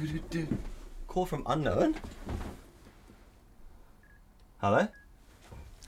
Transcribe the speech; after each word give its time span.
Do, 0.00 0.06
do, 0.06 0.18
do. 0.30 0.58
Call 1.08 1.26
from 1.26 1.42
unknown. 1.46 1.96
Hello. 4.60 4.86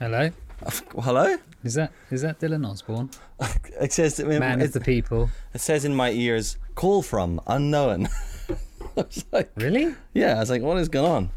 Hello, 0.00 0.30
Hello. 1.00 1.36
is 1.62 1.74
that 1.74 1.92
is 2.10 2.22
that 2.22 2.40
Dylan 2.40 2.66
Osborne, 2.68 3.10
It 3.80 3.92
says 3.92 4.18
man 4.18 4.60
it, 4.60 4.64
of 4.64 4.72
the 4.72 4.80
people? 4.80 5.30
it 5.54 5.60
says 5.60 5.84
in 5.84 5.94
my 5.94 6.10
ears, 6.10 6.56
call 6.74 7.02
from 7.02 7.40
unknown. 7.46 8.08
I 8.96 9.02
was 9.02 9.24
like, 9.30 9.50
Really? 9.56 9.94
yeah. 10.14 10.36
I 10.36 10.40
was 10.40 10.50
like, 10.50 10.62
what 10.62 10.78
is 10.78 10.88
going 10.88 11.10
on? 11.10 11.30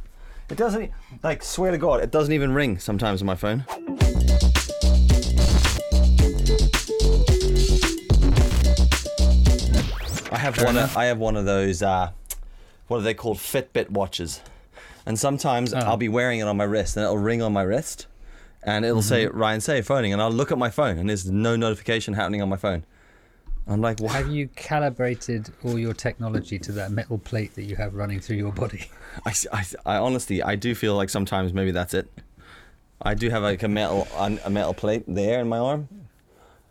It 0.49 0.57
doesn't. 0.57 0.89
Like, 1.21 1.43
swear 1.43 1.71
to 1.71 1.77
God, 1.77 2.01
it 2.01 2.11
doesn't 2.11 2.33
even 2.33 2.53
ring 2.53 2.79
sometimes 2.79 3.21
on 3.21 3.25
my 3.27 3.35
phone. 3.35 3.65
I 10.31 10.37
have 10.37 10.55
Fair 10.55 10.65
one. 10.65 10.77
Of. 10.77 10.97
I 10.97 11.05
have 11.05 11.19
one 11.19 11.35
of 11.37 11.45
those. 11.45 11.83
Uh, 11.83 12.11
what 12.87 12.97
are 12.97 13.01
they 13.01 13.13
called? 13.13 13.37
Fitbit 13.37 13.89
watches. 13.89 14.41
And 15.05 15.19
sometimes 15.19 15.73
Oh. 15.73 15.77
I'll 15.79 15.97
be 15.97 16.09
wearing 16.09 16.39
it 16.39 16.47
on 16.47 16.57
my 16.57 16.63
wrist, 16.63 16.95
and 16.97 17.03
it'll 17.03 17.17
ring 17.17 17.41
on 17.41 17.51
my 17.53 17.61
wrist, 17.63 18.07
and 18.63 18.85
it'll 18.85 19.01
say 19.01 19.25
Mm-hmm. 19.25 19.37
Ryan 19.37 19.61
say 19.61 19.81
phoning, 19.81 20.13
and 20.13 20.21
I'll 20.21 20.31
look 20.31 20.51
at 20.51 20.57
my 20.57 20.69
phone, 20.69 20.97
and 20.97 21.09
there's 21.09 21.29
no 21.29 21.55
notification 21.55 22.13
happening 22.13 22.41
on 22.41 22.49
my 22.49 22.57
phone. 22.57 22.83
I'm 23.65 23.79
like, 23.79 23.99
what? 24.01 24.11
Have 24.11 24.27
you 24.29 24.49
calibrated 24.55 25.49
all 25.63 25.79
your 25.79 25.93
technology 25.93 26.59
to 26.59 26.71
that 26.73 26.91
metal 26.91 27.17
plate 27.17 27.55
that 27.55 27.63
you 27.63 27.77
have 27.77 27.93
running 27.93 28.19
through 28.19 28.35
your 28.35 28.51
body? 28.51 28.89
I, 29.25 29.33
I, 29.53 29.63
I 29.85 29.97
honestly, 29.97 30.43
I 30.43 30.55
do 30.55 30.75
feel 30.75 30.95
like 30.95 31.09
sometimes 31.09 31.53
maybe 31.53 31.71
that's 31.71 31.93
it. 31.93 32.09
I 33.01 33.13
do 33.13 33.29
have 33.29 33.41
like 33.43 33.63
a 33.63 33.67
metal 33.67 34.07
a 34.17 34.49
metal 34.49 34.73
plate 34.73 35.03
there 35.07 35.39
in 35.41 35.47
my 35.49 35.59
arm. 35.59 35.87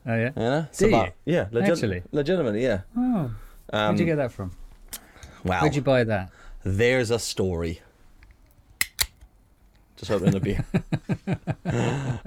Oh 0.06 0.14
yeah. 0.16 0.30
Yeah. 0.36 0.64
Do 0.76 0.88
you? 0.90 1.06
Yeah, 1.26 1.46
legit- 1.50 1.70
Actually? 1.72 2.02
legitimately, 2.10 2.62
yeah. 2.62 2.80
Oh, 2.96 3.00
Um, 3.00 3.34
where'd 3.72 4.00
you 4.00 4.06
get 4.06 4.16
that 4.16 4.32
from? 4.32 4.52
Wow. 5.44 5.60
Where'd 5.62 5.74
you 5.74 5.82
buy 5.82 6.04
that? 6.04 6.30
There's 6.64 7.10
a 7.10 7.18
story. 7.18 7.80
Just 9.96 10.10
opening 10.10 10.34
a 10.36 10.40
beer. 10.40 10.64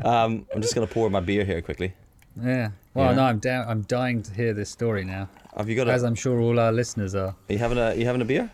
um, 0.04 0.46
I'm 0.54 0.62
just 0.62 0.76
gonna 0.76 0.88
pour 0.88 1.10
my 1.10 1.20
beer 1.20 1.44
here 1.46 1.62
quickly. 1.62 1.94
Yeah. 2.42 2.70
Well, 2.94 3.10
Yeah. 3.12 3.16
no, 3.16 3.24
I'm 3.24 3.40
down. 3.40 3.68
I'm 3.68 3.82
dying 3.84 4.22
to 4.24 4.34
hear 4.34 4.54
this 4.54 4.70
story 4.70 5.04
now, 5.06 5.30
Have 5.58 5.70
you 5.70 5.76
got 5.76 5.88
a? 5.88 5.92
as 5.94 6.04
I'm 6.04 6.16
sure 6.16 6.40
all 6.40 6.60
our 6.60 6.72
listeners 6.72 7.16
are. 7.16 7.30
Are 7.30 7.54
you 7.54 7.58
having 7.58 7.78
a? 7.78 7.94
You 7.96 8.06
having 8.06 8.22
a 8.22 8.26
beer? 8.26 8.50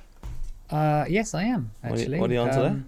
Uh, 0.69 1.05
yes, 1.09 1.33
I 1.33 1.43
am 1.43 1.71
What 1.81 1.91
are 1.91 1.95
you- 1.95 2.01
actually. 2.01 2.19
what 2.19 2.29
are 2.29 2.33
you 2.33 2.39
on 2.39 2.49
today? 2.49 2.65
Um, 2.67 2.85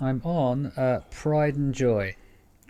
I'm 0.00 0.22
on 0.24 0.66
uh, 0.76 1.00
Pride 1.10 1.56
and 1.56 1.74
Joy, 1.74 2.16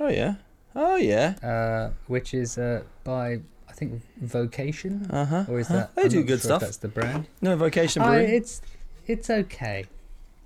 Oh 0.01 0.09
yeah. 0.09 0.34
Oh 0.75 0.97
yeah. 0.97 1.34
uh, 1.42 1.91
which 2.07 2.34
is 2.34 2.59
uh, 2.59 2.83
by 3.05 3.41
I 3.73 3.75
think 3.75 4.03
Vocation, 4.20 5.06
Uh 5.11 5.25
huh. 5.25 5.45
or 5.48 5.59
is 5.59 5.69
that? 5.69 5.95
They 5.97 6.03
I'm 6.03 6.09
do 6.11 6.23
good 6.23 6.41
sure 6.41 6.51
stuff. 6.51 6.61
That's 6.61 6.77
the 6.77 6.89
brand. 6.89 7.27
No 7.41 7.56
vocation 7.56 8.03
Uh, 8.03 8.11
brewing. 8.11 8.31
it's 8.34 8.61
it's 9.06 9.31
okay, 9.31 9.87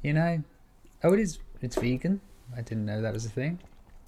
you 0.02 0.12
know. 0.12 0.42
Oh, 1.02 1.12
it 1.12 1.18
is. 1.20 1.38
It's 1.60 1.74
vegan. 1.76 2.20
I 2.56 2.60
didn't 2.62 2.86
know 2.86 3.02
that 3.02 3.12
was 3.12 3.26
a 3.26 3.28
thing. 3.30 3.58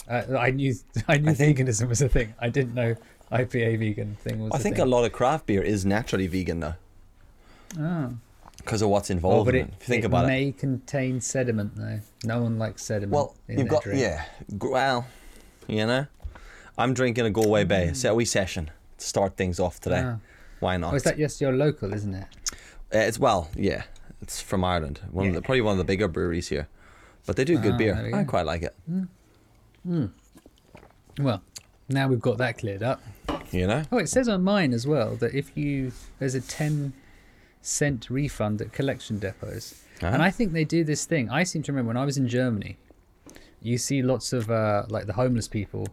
Uh, 0.09 0.23
I 0.39 0.53
knew 0.53 0.73
I 1.09 1.19
knew 1.19 1.31
I 1.33 1.35
think- 1.35 1.59
veganism 1.59 1.89
was 1.89 2.01
a 2.01 2.09
thing. 2.09 2.33
I 2.39 2.49
didn't 2.49 2.75
know 2.75 2.95
IPA 3.33 3.79
vegan 3.81 4.15
thing 4.23 4.39
was. 4.39 4.53
I 4.53 4.57
a 4.59 4.61
think 4.61 4.77
thing. 4.77 4.85
a 4.85 4.89
lot 4.89 5.05
of 5.05 5.13
craft 5.13 5.47
beer 5.47 5.63
is 5.63 5.85
naturally 5.85 6.29
vegan 6.29 6.61
though, 6.61 6.75
Oh. 7.79 8.15
because 8.59 8.83
of 8.83 8.89
what's 8.89 9.11
Oh, 9.11 9.15
involved. 9.15 9.47
but 9.47 9.55
in 9.57 9.63
it, 9.63 9.69
it. 9.69 9.75
If 9.81 9.89
you 9.89 9.93
think 9.95 10.05
it 10.05 10.07
about 10.07 10.25
it. 10.25 10.29
may 10.29 10.53
contain 10.53 11.21
sediment 11.21 11.73
though. 11.77 12.01
No 12.25 12.41
one 12.43 12.59
likes 12.59 12.85
sediment. 12.85 13.13
Well, 13.13 13.35
in 13.49 13.59
you've 13.59 13.69
got 13.69 13.83
drink. 13.83 14.01
yeah. 14.01 14.25
Well, 14.61 15.07
you 15.67 15.85
know, 15.87 16.07
I'm 16.79 16.95
drinking 16.95 17.27
a 17.27 17.31
Galway 17.31 17.65
Bay. 17.65 17.93
So 17.93 18.15
we 18.15 18.25
session 18.25 18.71
start 18.99 19.37
things 19.37 19.59
off 19.61 19.81
today. 19.81 20.03
Ah. 20.05 20.17
Why 20.61 20.77
not? 20.77 20.93
Oh, 20.93 20.97
is 20.97 21.05
that 21.05 21.17
just 21.19 21.41
your 21.41 21.53
local, 21.53 21.93
isn't 21.95 22.15
it? 22.15 22.27
Uh, 22.95 22.99
it's 22.99 23.19
well, 23.19 23.49
yeah. 23.55 23.85
It's 24.21 24.41
from 24.41 24.65
Ireland. 24.65 25.01
One 25.13 25.29
of 25.29 25.35
the, 25.35 25.43
probably 25.43 25.61
one 25.61 25.73
of 25.73 25.79
the 25.79 25.85
bigger 25.85 26.09
breweries 26.09 26.49
here, 26.49 26.67
but 27.27 27.37
they 27.37 27.45
do 27.45 27.57
good 27.59 27.75
Ah, 27.75 27.79
beer. 27.79 28.03
we 28.05 28.15
I 28.15 28.25
quite 28.25 28.47
like 28.47 28.63
it. 28.63 28.75
Well, 31.19 31.43
now 31.89 32.09
we've 32.09 32.21
got 32.21 32.39
that 32.39 32.59
cleared 32.59 32.83
up. 32.83 33.01
You 33.51 33.67
know. 33.67 33.83
Oh, 33.93 33.99
it 33.99 34.09
says 34.09 34.29
on 34.29 34.43
mine 34.43 34.73
as 34.73 34.87
well 34.87 35.17
that 35.17 35.35
if 35.35 35.57
you 35.57 35.93
there's 36.19 36.35
a 36.35 36.41
ten 36.41 36.93
cent 37.63 38.09
refund 38.11 38.61
at 38.61 38.73
collection 38.73 39.19
depots, 39.19 39.83
Ah. 40.03 40.07
and 40.09 40.23
I 40.23 40.31
think 40.31 40.53
they 40.53 40.65
do 40.65 40.85
this 40.85 41.05
thing. 41.05 41.31
I 41.31 41.45
seem 41.45 41.63
to 41.65 41.73
remember 41.73 41.89
when 41.89 41.97
I 41.97 42.05
was 42.05 42.17
in 42.17 42.29
Germany, 42.29 42.77
you 43.63 43.79
see 43.79 44.03
lots 44.03 44.33
of 44.33 44.51
uh, 44.51 44.85
like 44.89 45.07
the 45.07 45.13
homeless 45.15 45.49
people 45.49 45.87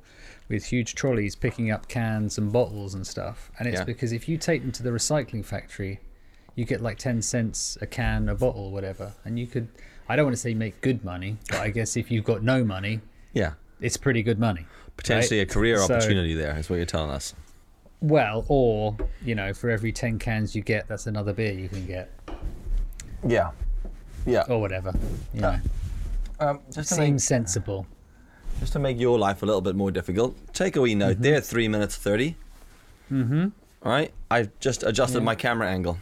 with 0.49 0.65
huge 0.65 0.93
trolleys 0.95 1.35
picking 1.35 1.71
up 1.71 1.87
cans 1.87 2.37
and 2.37 2.51
bottles 2.51 2.93
and 2.93 3.05
stuff, 3.05 3.49
and 3.57 3.67
it's 3.67 3.79
Yeah. 3.79 3.83
because 3.85 4.11
if 4.11 4.29
you 4.29 4.37
take 4.37 4.61
them 4.61 4.71
to 4.73 4.83
the 4.83 4.91
recycling 4.91 5.43
factory, 5.43 5.99
you 6.55 6.65
get 6.65 6.81
like 6.81 6.97
ten 6.97 7.21
cents 7.21 7.77
a 7.81 7.85
can, 7.87 8.29
a 8.29 8.35
bottle, 8.35 8.71
whatever, 8.71 9.13
and 9.25 9.37
you 9.39 9.47
could. 9.47 9.67
I 10.07 10.15
don't 10.15 10.25
want 10.25 10.35
to 10.35 10.41
say 10.41 10.53
make 10.53 10.79
good 10.81 11.03
money, 11.03 11.37
but 11.49 11.59
I 11.61 11.69
guess 11.71 11.97
if 11.97 12.11
you've 12.11 12.25
got 12.25 12.43
no 12.43 12.63
money, 12.63 13.01
Yeah. 13.33 13.53
it's 13.81 13.97
pretty 13.97 14.21
good 14.21 14.37
money. 14.39 14.67
Potentially 14.97 15.39
right? 15.39 15.49
a 15.49 15.53
career 15.53 15.77
So- 15.79 15.85
opportunity 15.95 16.35
there 16.35 16.55
is 16.57 16.69
what 16.69 16.75
you're 16.75 16.85
telling 16.85 17.09
us. 17.09 17.33
Well, 18.01 18.45
or 18.47 18.95
you 19.23 19.33
know, 19.33 19.51
for 19.53 19.71
every 19.71 19.91
ten 19.91 20.19
cans 20.19 20.55
you 20.55 20.61
get, 20.61 20.87
that's 20.87 21.07
another 21.07 21.33
beer 21.33 21.53
you 21.53 21.67
can 21.69 21.87
get, 21.87 22.11
Yeah. 23.27 23.49
Yeah. 24.27 24.43
or 24.47 24.61
whatever. 24.61 24.93
You 25.33 25.41
Yeah. 25.41 25.41
know, 25.41 25.59
Um, 26.40 26.59
just 26.73 26.90
to 26.90 26.96
seems 26.96 27.23
sensible. 27.23 27.85
Just 28.59 28.73
to 28.73 28.79
make 28.79 29.00
your 29.00 29.18
life 29.19 29.44
a 29.44 29.46
little 29.46 29.62
bit 29.62 29.75
more 29.75 29.91
difficult, 29.91 30.35
take 30.53 30.75
a 30.75 30.81
wee 30.81 30.96
note 30.96 31.18
there, 31.19 31.41
three 31.41 31.68
minutes 31.68 31.96
30. 31.96 32.35
Mm-hmm. 33.12 33.47
All 33.84 33.91
right. 33.91 34.12
I 34.31 34.50
just 34.59 34.84
adjusted 34.84 35.19
Yeah. 35.19 35.25
my 35.25 35.35
camera 35.35 35.68
angle. 35.69 35.97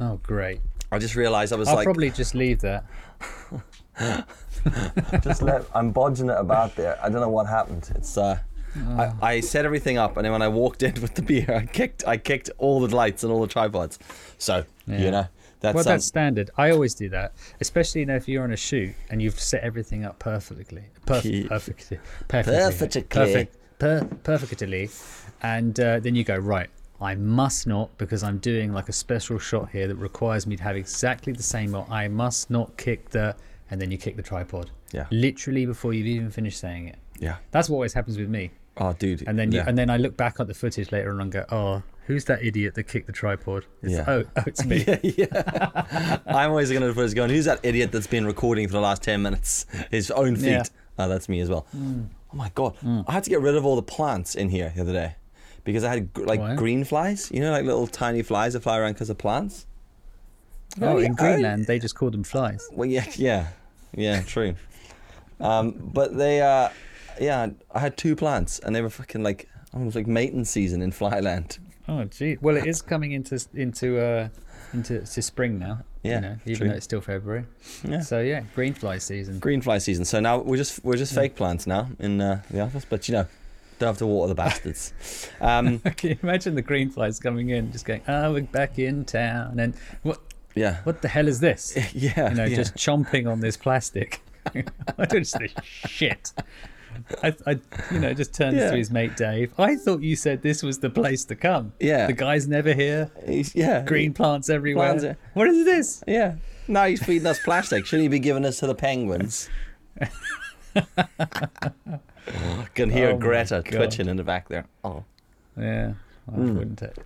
Oh, 0.00 0.18
great! 0.22 0.60
I 0.92 0.98
just 0.98 1.14
realized 1.16 1.52
I 1.52 1.56
was 1.56 1.68
I'll 1.68 1.76
like, 1.76 1.84
probably 1.84 2.10
just 2.10 2.34
leave 2.34 2.60
that. 2.60 2.84
just 5.22 5.42
let, 5.42 5.64
I'm 5.74 5.92
bodging 5.92 6.30
it 6.30 6.38
about 6.38 6.76
there. 6.76 6.98
I 7.02 7.08
don't 7.08 7.20
know 7.20 7.28
what 7.28 7.46
happened. 7.46 7.90
It's, 7.94 8.18
uh, 8.18 8.38
I, 8.90 9.12
I 9.22 9.40
set 9.40 9.64
everything 9.64 9.96
up, 9.96 10.16
and 10.18 10.24
then 10.26 10.32
when 10.32 10.42
I 10.42 10.48
walked 10.48 10.82
in 10.82 11.00
with 11.00 11.14
the 11.14 11.22
beer, 11.22 11.46
I 11.50 11.64
kicked, 11.66 12.06
I 12.06 12.18
kicked 12.18 12.50
all 12.58 12.80
the 12.86 12.94
lights 12.94 13.22
and 13.24 13.32
all 13.32 13.40
the 13.40 13.46
tripods. 13.46 13.98
So, 14.38 14.64
Yeah. 14.86 14.98
you 14.98 15.10
know, 15.10 15.26
that's, 15.60 15.74
well, 15.74 15.82
um, 15.86 15.92
that's 15.94 16.04
standard. 16.04 16.50
I 16.56 16.70
always 16.70 16.94
do 16.94 17.08
that, 17.10 17.32
especially 17.60 18.00
you 18.02 18.06
know 18.06 18.16
if 18.16 18.28
you're 18.28 18.44
on 18.44 18.52
a 18.52 18.56
shoot 18.56 18.94
and 19.10 19.20
you've 19.22 19.38
set 19.40 19.62
everything 19.62 20.04
up 20.04 20.18
perfectly, 20.18 20.84
perf- 21.06 21.48
perfectly, 21.48 21.98
perfectly, 22.28 23.02
Perfectly. 23.02 23.02
perfect, 23.02 23.56
per- 23.78 24.08
perfectly, 24.22 24.90
and 25.42 25.78
uh, 25.80 26.00
then 26.00 26.14
you 26.14 26.24
go 26.24 26.36
right. 26.36 26.68
I 27.00 27.14
must 27.14 27.66
not 27.66 27.96
because 27.98 28.22
I'm 28.22 28.38
doing 28.38 28.72
like 28.72 28.88
a 28.88 28.92
special 28.92 29.38
shot 29.38 29.70
here 29.70 29.86
that 29.86 29.96
requires 29.96 30.46
me 30.46 30.56
to 30.56 30.62
have 30.62 30.76
exactly 30.76 31.32
the 31.32 31.42
same. 31.42 31.74
Or 31.74 31.86
I 31.90 32.08
must 32.08 32.48
not 32.50 32.74
kick 32.78 33.10
the, 33.10 33.36
and 33.70 33.78
then 33.80 33.90
you 33.90 33.98
kick 33.98 34.16
the 34.16 34.22
tripod. 34.22 34.70
Yeah. 34.92 35.06
Literally 35.10 35.66
before 35.66 35.92
you've 35.92 36.06
even 36.06 36.30
finished 36.30 36.58
saying 36.58 36.88
it. 36.88 36.96
yeah. 37.18 37.36
That's 37.50 37.68
what 37.68 37.76
always 37.76 37.92
happens 37.92 38.16
with 38.16 38.30
me. 38.30 38.50
Oh, 38.78 38.94
dude. 38.94 39.24
And 39.26 39.38
then 39.38 39.52
you, 39.52 39.58
yeah. 39.58 39.64
and 39.68 39.76
then 39.76 39.90
I 39.90 39.98
look 39.98 40.16
back 40.16 40.40
at 40.40 40.46
the 40.46 40.54
footage 40.54 40.90
later 40.92 41.10
on 41.12 41.20
and 41.20 41.32
go, 41.32 41.44
oh, 41.50 41.82
who's 42.06 42.24
that 42.26 42.42
idiot 42.42 42.74
that 42.74 42.84
kicked 42.84 43.06
the 43.06 43.12
tripod? 43.12 43.66
It's, 43.82 43.92
Yeah. 43.92 44.04
Oh, 44.06 44.24
oh, 44.36 44.42
it's 44.46 44.64
me. 44.64 44.84
yeah, 44.86 44.98
yeah. 45.02 46.18
I'm 46.26 46.50
always 46.50 46.70
going 46.70 46.82
to 46.82 46.92
put 46.94 47.04
us 47.04 47.14
going, 47.14 47.30
who's 47.30 47.44
that 47.44 47.60
idiot 47.62 47.92
that's 47.92 48.06
been 48.06 48.26
recording 48.26 48.66
for 48.68 48.72
the 48.72 48.80
last 48.80 49.02
10 49.02 49.22
minutes? 49.22 49.66
His 49.90 50.10
own 50.10 50.36
feet. 50.36 50.50
Yeah. 50.50 50.62
Oh, 50.98 51.08
that's 51.08 51.28
me 51.28 51.40
as 51.40 51.50
well. 51.50 51.66
Oh 51.74 52.06
my 52.36 52.50
God. 52.54 52.76
I 53.06 53.12
had 53.12 53.24
to 53.24 53.30
get 53.30 53.40
rid 53.40 53.54
of 53.56 53.66
all 53.66 53.76
the 53.76 53.82
plants 53.82 54.34
in 54.34 54.48
here 54.48 54.72
the 54.74 54.82
other 54.82 54.92
day 54.92 55.14
because 55.64 55.84
I 55.84 55.90
had 55.90 56.16
like 56.16 56.40
Why? 56.40 56.54
green 56.54 56.84
flies, 56.84 57.30
you 57.32 57.40
know, 57.40 57.50
like 57.50 57.64
little 57.64 57.86
tiny 57.86 58.22
flies 58.22 58.54
that 58.54 58.62
fly 58.62 58.78
around 58.78 58.92
because 58.94 59.10
of 59.10 59.18
plants. 59.18 59.66
Oh, 60.80 60.98
yeah, 60.98 61.06
in 61.06 61.14
Greenland, 61.14 61.66
they 61.66 61.78
just 61.78 61.94
call 61.94 62.10
them 62.10 62.24
flies. 62.24 62.68
Well, 62.72 62.88
yeah, 62.88 63.06
yeah, 63.16 63.48
yeah, 63.94 64.22
true. 64.22 64.54
um, 65.40 65.72
but 65.72 66.16
they, 66.16 66.40
uh, 66.40 66.68
yeah, 67.20 67.48
I 67.74 67.80
had 67.80 67.96
two 67.96 68.14
plants 68.14 68.58
and 68.60 68.74
they 68.74 68.82
were 68.82 68.90
fucking 68.90 69.22
like, 69.22 69.48
almost 69.74 69.96
like 69.96 70.06
mating 70.06 70.44
season 70.44 70.82
in 70.82 70.92
Flyland. 70.92 71.58
Oh, 71.88 72.04
gee. 72.04 72.36
Well, 72.40 72.56
it 72.56 72.66
is 72.66 72.82
coming 72.82 73.12
into 73.12 73.38
into 73.54 74.00
uh 74.00 74.28
into 74.72 75.00
to 75.00 75.22
spring 75.22 75.58
now. 75.58 75.80
Yeah, 76.02 76.14
You 76.16 76.20
know, 76.20 76.36
even 76.46 76.56
true. 76.56 76.68
though 76.68 76.74
it's 76.74 76.84
still 76.84 77.00
February. 77.00 77.44
Yeah. 77.88 78.00
So 78.00 78.20
yeah, 78.20 78.42
green 78.54 78.74
fly 78.74 78.98
season. 78.98 79.38
Green 79.38 79.60
fly 79.60 79.78
season. 79.78 80.04
So 80.04 80.20
now 80.20 80.38
we're 80.38 80.56
just 80.56 80.84
we're 80.84 80.96
just 80.96 81.14
fake 81.14 81.36
plants 81.36 81.66
now 81.66 81.88
in 81.98 82.20
uh, 82.20 82.42
the 82.50 82.60
office, 82.60 82.84
but 82.88 83.08
you 83.08 83.12
know, 83.14 83.26
don't 83.78 83.88
have 83.88 83.98
to 83.98 84.06
water 84.06 84.28
the 84.28 84.34
bastards. 84.34 84.92
Um, 85.40 85.78
Can 85.96 86.10
you 86.10 86.18
imagine 86.22 86.54
the 86.54 86.62
green 86.62 86.90
flies 86.90 87.18
coming 87.20 87.50
in, 87.50 87.72
just 87.72 87.84
going, 87.84 88.02
"Oh, 88.08 88.32
we're 88.32 88.42
back 88.42 88.78
in 88.78 89.04
town," 89.04 89.58
and 89.58 89.74
what 90.02 90.20
yeah, 90.54 90.78
what 90.84 91.02
the 91.02 91.08
hell 91.08 91.28
is 91.28 91.40
this? 91.40 91.76
yeah, 91.94 92.30
You 92.30 92.34
know, 92.36 92.44
yeah. 92.44 92.56
just 92.56 92.74
chomping 92.74 93.30
on 93.30 93.40
this 93.40 93.56
plastic. 93.56 94.20
I 94.54 95.04
don't 95.06 95.28
this 95.30 95.52
shit. 95.62 96.32
I, 97.22 97.34
I, 97.46 97.60
you 97.92 97.98
know, 98.00 98.12
just 98.14 98.34
turns 98.34 98.56
Yeah. 98.56 98.70
to 98.70 98.76
his 98.76 98.90
mate 98.90 99.16
Dave. 99.16 99.52
I 99.58 99.76
thought 99.76 100.02
you 100.02 100.16
said 100.16 100.42
this 100.42 100.62
was 100.62 100.78
the 100.78 100.90
place 100.90 101.24
to 101.26 101.34
come. 101.36 101.72
Yeah. 101.80 102.06
The 102.06 102.12
guy's 102.12 102.46
never 102.48 102.72
here. 102.74 103.10
He's- 103.26 103.54
yeah, 103.54 103.82
Green 103.84 104.12
plants 104.12 104.48
everywhere. 104.50 104.94
Plants 104.98 105.18
What 105.34 105.48
is 105.48 105.64
this? 105.64 106.02
Yeah. 106.06 106.36
Now 106.68 106.86
he's 106.86 107.02
feeding 107.02 107.26
us 107.26 107.38
plastic. 107.40 107.86
Shouldn't 107.86 108.02
he 108.04 108.08
be 108.08 108.18
giving 108.18 108.44
us 108.44 108.58
to 108.60 108.66
the 108.66 108.74
penguins? 108.74 109.48
Can 112.74 112.90
hear 112.90 113.10
Oh 113.10 113.16
Greta 113.18 113.62
twitching 113.62 114.08
in 114.08 114.16
the 114.16 114.24
back 114.24 114.48
there. 114.48 114.66
Oh. 114.84 115.04
Yeah, 115.56 115.92
I 116.28 116.32
Hmm. 116.32 116.56
wouldn't 116.56 116.82
it? 116.82 116.98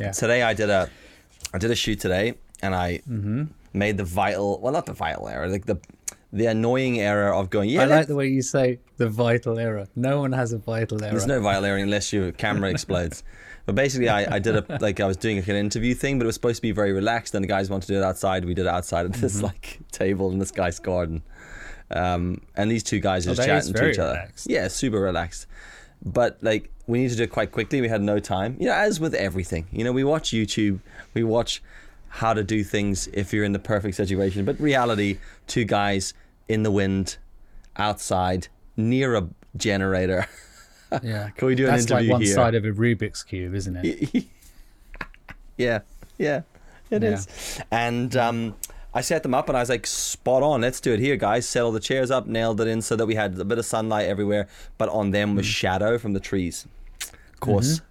Yeah. 0.00 0.12
Today 0.12 0.42
I 0.42 0.54
did 0.54 0.70
a, 0.70 0.88
I 1.52 1.58
did 1.58 1.70
a 1.70 1.74
shoot 1.74 2.00
today, 2.00 2.34
and 2.62 2.74
I 2.74 3.00
made 3.72 3.96
the 3.96 4.04
vital, 4.04 4.60
well, 4.60 4.72
not 4.72 4.86
the 4.86 4.92
vital 4.92 5.28
error, 5.28 5.48
like 5.48 5.66
the 5.66 5.78
the 6.32 6.46
annoying 6.46 7.00
error 7.00 7.32
of 7.32 7.48
going, 7.50 7.70
yeah, 7.70 7.82
I 7.82 7.84
like 7.86 8.06
the 8.06 8.14
way 8.14 8.28
you 8.28 8.42
say 8.42 8.80
the 8.98 9.08
vital 9.08 9.58
error. 9.58 9.86
No 9.96 10.20
one 10.20 10.32
has 10.32 10.52
a 10.52 10.58
vital 10.58 11.02
error. 11.02 11.10
There's 11.12 11.26
no 11.26 11.40
vital 11.40 11.64
error 11.64 11.78
unless 11.78 12.12
your 12.12 12.32
camera 12.32 12.70
explodes. 12.70 13.22
But 13.66 13.74
basically, 13.74 14.08
I, 14.08 14.36
I 14.36 14.38
did 14.38 14.56
a 14.56 14.78
like 14.80 14.98
I 14.98 15.06
was 15.06 15.18
doing 15.18 15.36
like 15.36 15.48
an 15.48 15.56
interview 15.56 15.92
thing, 15.92 16.18
but 16.18 16.24
it 16.24 16.26
was 16.28 16.36
supposed 16.36 16.56
to 16.56 16.62
be 16.62 16.72
very 16.72 16.92
relaxed, 16.94 17.34
and 17.34 17.44
the 17.44 17.48
guys 17.48 17.68
wanted 17.68 17.88
to 17.88 17.92
do 17.92 17.98
it 17.98 18.02
outside. 18.02 18.46
We 18.46 18.54
did 18.54 18.62
it 18.64 18.68
outside 18.68 19.04
Mm-hmm. 19.04 19.20
this 19.20 19.42
like 19.42 19.78
table 19.92 20.30
in 20.30 20.38
this 20.38 20.50
guy's 20.50 20.78
garden, 20.78 21.20
um, 21.90 22.40
and 22.56 22.70
these 22.70 22.82
two 22.82 22.98
guys 22.98 23.26
are 23.26 23.32
Oh, 23.32 23.34
just 23.34 23.46
chatting 23.46 23.74
to 23.74 23.90
each 23.90 23.98
other. 23.98 24.12
relaxed. 24.12 24.46
Yeah, 24.48 24.68
super 24.68 24.98
relaxed. 24.98 25.46
But 26.02 26.38
like 26.40 26.70
we 26.86 27.00
need 27.00 27.10
to 27.10 27.16
do 27.16 27.24
it 27.24 27.30
quite 27.30 27.52
quickly. 27.52 27.82
We 27.82 27.88
had 27.88 28.00
no 28.00 28.18
time. 28.18 28.56
You 28.58 28.68
know, 28.68 28.72
as 28.74 29.00
with 29.00 29.12
everything, 29.14 29.66
you 29.70 29.84
know, 29.84 29.92
we 29.92 30.02
watch 30.02 30.30
YouTube, 30.30 30.80
we 31.12 31.22
watch 31.22 31.62
how 32.08 32.34
to 32.34 32.42
do 32.44 32.64
things 32.64 33.06
if 33.12 33.32
you're 33.32 33.44
in 33.44 33.52
the 33.52 33.58
perfect 33.58 33.94
situation. 33.96 34.44
But 34.44 34.58
reality, 34.60 35.18
two 35.46 35.64
guys 35.64 36.14
in 36.48 36.62
the 36.62 36.70
wind, 36.70 37.18
outside, 37.76 38.48
near 38.76 39.14
a 39.16 39.28
generator. 39.56 40.26
Yeah. 41.02 41.28
Can 41.36 41.48
we 41.48 41.54
do 41.54 41.66
an 41.66 41.72
That's 41.72 41.90
like 41.90 42.08
one 42.08 42.22
here? 42.22 42.34
side 42.34 42.54
of 42.54 42.64
a 42.64 42.70
Rubik's 42.70 43.22
cube, 43.22 43.54
isn't 43.54 43.76
it? 43.76 44.24
yeah, 45.58 45.80
yeah, 46.16 46.40
it 46.90 47.02
Yeah. 47.02 47.10
is. 47.10 47.60
And 47.70 48.16
um, 48.16 48.54
I 48.94 49.02
set 49.02 49.22
them 49.22 49.34
up, 49.34 49.50
and 49.50 49.56
I 49.58 49.60
was 49.60 49.68
like, 49.68 49.86
"Spot 49.86 50.42
on! 50.42 50.62
Let's 50.62 50.80
do 50.80 50.94
it 50.94 50.98
here, 50.98 51.16
guys." 51.16 51.46
Set 51.46 51.62
all 51.62 51.72
the 51.72 51.78
chairs 51.78 52.10
up, 52.10 52.26
nailed 52.26 52.58
it 52.62 52.68
in, 52.68 52.80
so 52.80 52.96
that 52.96 53.04
we 53.04 53.16
had 53.16 53.38
a 53.38 53.44
bit 53.44 53.58
of 53.58 53.66
sunlight 53.66 54.06
everywhere, 54.08 54.48
but 54.78 54.88
on 54.88 55.10
them 55.10 55.34
Mm. 55.34 55.36
was 55.36 55.44
shadow 55.46 55.98
from 55.98 56.14
the 56.14 56.20
trees. 56.20 56.66
Of 57.34 57.40
course, 57.40 57.82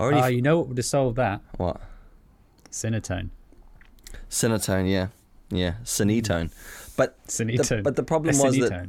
already. 0.00 0.20
Ah, 0.22 0.26
you 0.28 0.40
know 0.40 0.56
what 0.60 0.68
would 0.68 0.78
have 0.78 0.86
solved 0.86 1.16
that? 1.16 1.42
what? 1.58 1.82
Cinetone. 2.70 3.28
Cinetone, 4.32 4.90
yeah, 4.90 5.08
yeah, 5.50 5.74
cinetone. 5.84 6.50
But 6.96 7.22
the, 7.26 7.80
but 7.84 7.96
the 7.96 8.02
problem 8.02 8.36
was 8.38 8.56
that 8.58 8.88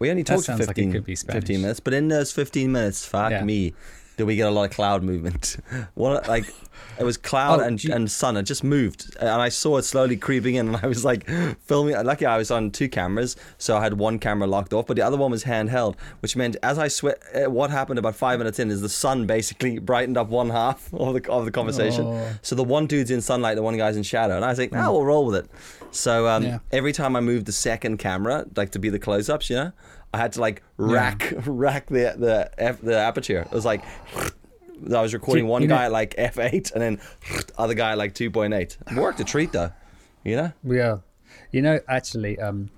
we 0.00 0.10
only 0.10 0.24
talked 0.24 0.40
for 0.40 0.44
sounds 0.46 0.66
like 0.66 0.74
15, 0.74 0.92
could 0.92 1.04
be 1.04 1.14
15 1.14 1.16
Spanish. 1.30 1.48
minutes, 1.62 1.80
but 1.80 1.94
in 1.94 2.08
those 2.08 2.32
15 2.32 2.72
minutes, 2.72 3.06
fuck 3.06 3.30
Yeah. 3.30 3.44
me, 3.44 3.74
did 4.16 4.24
we 4.24 4.36
get 4.36 4.48
a 4.48 4.50
lot 4.50 4.64
of 4.64 4.70
cloud 4.70 5.02
movement. 5.02 5.56
One, 5.94 6.22
like, 6.26 6.52
it 6.98 7.04
was 7.04 7.16
cloud 7.18 7.60
Oh, 7.60 7.64
and, 7.64 7.78
gee. 7.78 7.90
and 7.92 8.10
sun. 8.10 8.36
It 8.38 8.44
just 8.44 8.64
moved. 8.64 9.14
And 9.20 9.28
I 9.28 9.50
saw 9.50 9.76
it 9.76 9.82
slowly 9.82 10.16
creeping 10.16 10.54
in, 10.54 10.68
and 10.68 10.76
I 10.82 10.86
was 10.86 11.04
like 11.04 11.28
filming. 11.66 11.94
Lucky 12.04 12.24
I 12.24 12.38
was 12.38 12.50
on 12.50 12.70
two 12.70 12.88
cameras, 12.88 13.36
so 13.58 13.76
I 13.76 13.82
had 13.82 13.94
one 13.98 14.18
camera 14.18 14.46
locked 14.48 14.72
off, 14.72 14.86
but 14.86 14.96
the 14.96 15.02
other 15.02 15.18
one 15.18 15.30
was 15.30 15.44
handheld, 15.44 15.96
which 16.20 16.36
meant 16.36 16.56
as 16.62 16.78
I 16.78 16.88
sweat, 16.88 17.18
uh, 17.34 17.50
what 17.50 17.70
happened 17.70 17.98
about 17.98 18.16
five 18.16 18.38
minutes 18.38 18.58
in 18.58 18.70
is 18.70 18.80
the 18.80 18.88
sun 18.88 19.26
basically 19.26 19.78
brightened 19.90 20.16
up 20.16 20.28
one 20.28 20.48
half 20.48 20.92
of 20.94 21.14
the, 21.22 21.30
of 21.30 21.44
the 21.44 21.50
conversation. 21.50 22.06
Oh. 22.06 22.28
So 22.40 22.54
the 22.54 22.64
one 22.64 22.86
dude's 22.86 23.10
in 23.10 23.20
sunlight, 23.20 23.56
the 23.56 23.62
one 23.62 23.76
guy's 23.76 23.96
in 23.98 24.02
shadow. 24.02 24.36
And 24.36 24.44
I 24.44 24.48
was 24.48 24.58
like, 24.58 24.74
oh, 24.74 24.92
we'll 24.92 25.04
roll 25.04 25.26
with 25.26 25.36
it. 25.36 25.50
So 25.90 26.26
um, 26.28 26.42
Yeah. 26.42 26.58
every 26.72 26.92
time 26.92 27.16
I 27.16 27.20
moved 27.20 27.44
the 27.46 27.52
second 27.52 27.98
camera, 27.98 28.46
like 28.56 28.70
to 28.70 28.78
be 28.78 28.88
the 28.88 28.98
close 28.98 29.28
ups, 29.28 29.50
you 29.50 29.56
know, 29.56 29.72
I 30.16 30.18
had 30.18 30.32
to 30.32 30.40
like 30.40 30.62
rack 30.78 31.32
rack 31.46 31.86
the 31.88 32.14
the 32.16 32.50
F, 32.58 32.80
the 32.80 32.96
aperture. 32.98 33.40
It 33.42 33.52
was 33.52 33.64
like 33.66 33.84
I 34.94 35.00
was 35.02 35.12
recording 35.14 35.46
one 35.46 35.60
you 35.62 35.68
know- 35.68 35.76
guy 35.76 35.84
at 35.84 35.92
like 35.92 36.14
f 36.16 36.38
eight 36.38 36.70
and 36.72 36.80
then 36.82 37.00
other 37.58 37.74
guy 37.74 37.94
like 37.94 38.14
two 38.14 38.30
point 38.30 38.54
eight. 38.54 38.78
Worked 38.94 39.20
a 39.20 39.24
treat 39.24 39.52
though, 39.52 39.72
you 40.24 40.36
know. 40.36 40.52
Yeah. 40.64 40.98
You 41.52 41.60
know, 41.62 41.80
actually, 41.88 42.38
um, 42.38 42.70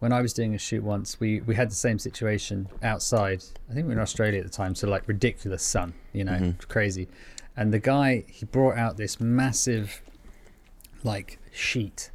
when 0.00 0.12
I 0.12 0.20
was 0.20 0.32
doing 0.34 0.54
a 0.54 0.58
shoot 0.58 0.82
once, 0.82 1.18
we, 1.20 1.40
we 1.40 1.54
had 1.54 1.70
the 1.70 1.74
same 1.76 1.98
situation 1.98 2.68
outside. 2.82 3.42
I 3.70 3.74
think 3.74 3.84
we 3.86 3.88
were 3.88 3.92
in 3.92 3.98
Australia 4.00 4.40
at 4.40 4.44
the 4.44 4.50
time, 4.50 4.74
so 4.74 4.88
like 4.88 5.06
ridiculous 5.08 5.62
sun, 5.62 5.94
you 6.12 6.24
know, 6.24 6.32
Mm-hmm. 6.32 6.60
crazy. 6.68 7.08
And 7.56 7.72
the 7.72 7.78
guy, 7.78 8.24
he 8.28 8.44
brought 8.46 8.76
out 8.76 8.96
this 8.96 9.20
massive, 9.20 10.02
like, 11.02 11.38
sheet, 11.52 12.10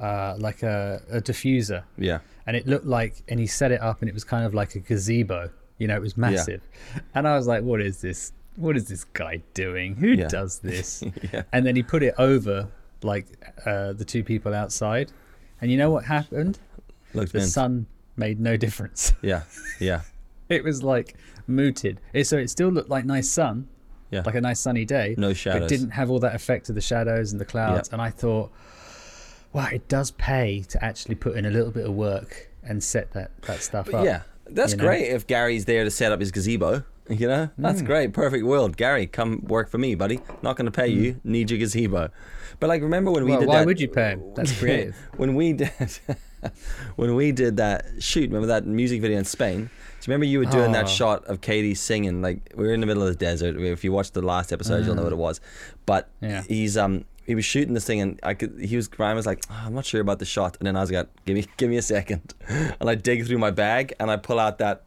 uh, 0.00 0.36
like 0.38 0.62
a, 0.62 1.02
a 1.10 1.20
diffuser. 1.20 1.82
Yeah, 1.96 2.20
And 2.48 2.56
it 2.56 2.66
looked 2.66 2.86
like, 2.86 3.22
and 3.28 3.38
he 3.38 3.46
set 3.46 3.70
it 3.72 3.80
up, 3.82 4.00
and 4.00 4.08
it 4.08 4.14
was 4.14 4.24
kind 4.24 4.44
of 4.46 4.54
like 4.54 4.74
a 4.74 4.78
gazebo. 4.80 5.50
You 5.76 5.86
know, 5.86 5.94
it 5.96 6.00
was 6.02 6.16
massive. 6.16 6.62
And 7.14 7.28
I 7.28 7.36
was 7.36 7.46
like, 7.46 7.62
what 7.62 7.80
is 7.82 8.00
this? 8.00 8.32
What 8.56 8.74
is 8.76 8.88
this 8.88 9.04
guy 9.04 9.42
doing? 9.54 9.94
Who 9.96 10.08
Yeah. 10.08 10.28
does 10.28 10.58
this? 10.70 11.04
yeah. 11.32 11.42
and 11.52 11.64
then 11.66 11.76
he 11.76 11.82
put 11.82 12.02
it 12.02 12.14
over 12.18 12.68
like 13.02 13.26
uh, 13.66 13.92
the 13.92 14.04
two 14.04 14.24
people 14.24 14.52
outside 14.54 15.12
and 15.60 15.70
you 15.70 15.76
know 15.76 15.90
what 15.90 16.04
happened 16.04 16.58
Looked 17.14 17.32
the 17.32 17.38
mint. 17.38 17.50
sun 17.50 17.86
made 18.16 18.40
no 18.40 18.56
difference 18.56 19.12
Yeah, 19.22 19.42
yeah, 19.78 20.00
it 20.48 20.64
was 20.64 20.82
like 20.82 21.14
mooted 21.46 22.00
it, 22.12 22.26
so 22.26 22.36
it 22.38 22.48
still 22.50 22.70
looked 22.70 22.90
like 22.90 23.04
nice 23.04 23.28
sun 23.30 23.68
yeah. 24.10 24.22
like 24.26 24.34
a 24.34 24.40
nice 24.40 24.58
sunny 24.58 24.84
day 24.84 25.14
No 25.16 25.28
but 25.28 25.36
shadows. 25.36 25.68
didn't 25.68 25.90
have 25.90 26.10
all 26.10 26.18
that 26.18 26.34
effect 26.34 26.68
of 26.70 26.74
the 26.74 26.80
shadows 26.80 27.30
and 27.30 27.40
the 27.40 27.44
clouds 27.44 27.88
Yeah. 27.88 27.94
and 27.94 28.02
i 28.02 28.10
thought 28.10 28.50
wow 29.52 29.68
it 29.72 29.88
does 29.88 30.10
pay 30.12 30.62
to 30.62 30.82
actually 30.84 31.14
put 31.14 31.36
in 31.36 31.44
a 31.46 31.50
little 31.50 31.70
bit 31.70 31.86
of 31.86 31.94
work 31.94 32.48
and 32.62 32.82
set 32.82 33.12
that 33.12 33.30
that 33.42 33.62
stuff 33.62 33.86
But 33.86 33.94
up 33.96 34.04
yeah, 34.04 34.22
that's 34.46 34.72
you 34.72 34.78
know? 34.78 34.84
great 34.84 35.08
if 35.08 35.26
Gary's 35.26 35.64
there 35.64 35.84
to 35.84 35.90
set 35.90 36.12
up 36.12 36.20
his 36.20 36.30
gazebo. 36.30 36.84
You 37.10 37.26
know, 37.26 37.48
that's 37.56 37.80
hmm. 37.80 37.86
great. 37.86 38.12
Perfect 38.12 38.44
world. 38.44 38.76
Gary, 38.76 39.06
come 39.06 39.42
work 39.46 39.70
for 39.70 39.78
me, 39.78 39.94
buddy. 39.94 40.20
Not 40.42 40.56
going 40.56 40.66
to 40.66 40.70
pay 40.70 40.88
you. 40.88 41.14
Hmm. 41.14 41.32
Need 41.32 41.50
your 41.50 41.58
gazebo. 41.58 42.10
But 42.60 42.66
like, 42.68 42.82
remember 42.82 43.10
when 43.10 43.24
we 43.24 43.30
well, 43.30 43.40
did 43.40 43.48
why 43.48 43.58
that? 43.60 43.66
would 43.66 43.80
you 43.80 43.88
pay 43.88 44.10
him 44.10 44.34
that's 44.34 44.52
creative 44.58 44.94
when 45.16 45.34
we 45.34 45.54
did 45.54 45.72
when 46.96 47.14
we 47.14 47.32
did 47.32 47.56
that 47.56 47.86
shoot, 48.00 48.28
remember 48.28 48.48
that 48.48 48.66
music 48.66 49.00
video 49.00 49.16
in 49.16 49.24
Spain? 49.24 49.56
Do 49.60 49.62
you 49.64 50.12
remember 50.12 50.26
you 50.26 50.38
were 50.40 50.44
doing 50.44 50.72
that 50.72 50.84
Oh. 50.84 50.88
shot 50.88 51.24
of 51.24 51.40
Katie 51.40 51.74
singing? 51.74 52.20
Like 52.20 52.52
we 52.54 52.66
were 52.66 52.74
in 52.74 52.80
the 52.80 52.86
middle 52.86 53.02
of 53.02 53.08
the 53.08 53.16
desert. 53.16 53.56
If 53.58 53.84
you 53.84 53.92
watched 53.92 54.12
the 54.12 54.20
last 54.20 54.52
episode, 54.52 54.84
you'll 54.84 54.94
know 54.94 55.00
hmm. 55.00 55.06
what 55.06 55.12
it 55.14 55.16
was. 55.16 55.40
But 55.86 56.10
Yeah. 56.20 56.42
he's 56.42 56.76
um 56.76 57.06
he 57.28 57.34
was 57.34 57.44
shooting 57.44 57.74
this 57.74 57.84
thing, 57.84 58.00
and 58.00 58.18
I 58.22 58.32
could 58.32 58.58
he 58.58 58.74
was 58.74 58.88
Ryan 58.98 59.14
was 59.14 59.26
like, 59.26 59.44
"Oh, 59.50 59.62
I'm 59.66 59.74
not 59.74 59.84
sure 59.84 60.00
about 60.00 60.18
the 60.18 60.24
shot, 60.24 60.56
and 60.58 60.66
then 60.66 60.76
I 60.76 60.80
was 60.80 60.90
like, 60.90 61.08
give 61.26 61.36
me 61.36 61.44
give 61.58 61.68
me 61.68 61.76
a 61.76 61.82
second, 61.82 62.34
and 62.48 62.88
I 62.88 62.94
dig 62.94 63.26
through 63.26 63.36
my 63.36 63.50
bag 63.50 63.92
and 64.00 64.10
I 64.10 64.16
pull 64.16 64.40
out 64.40 64.58
that. 64.58 64.82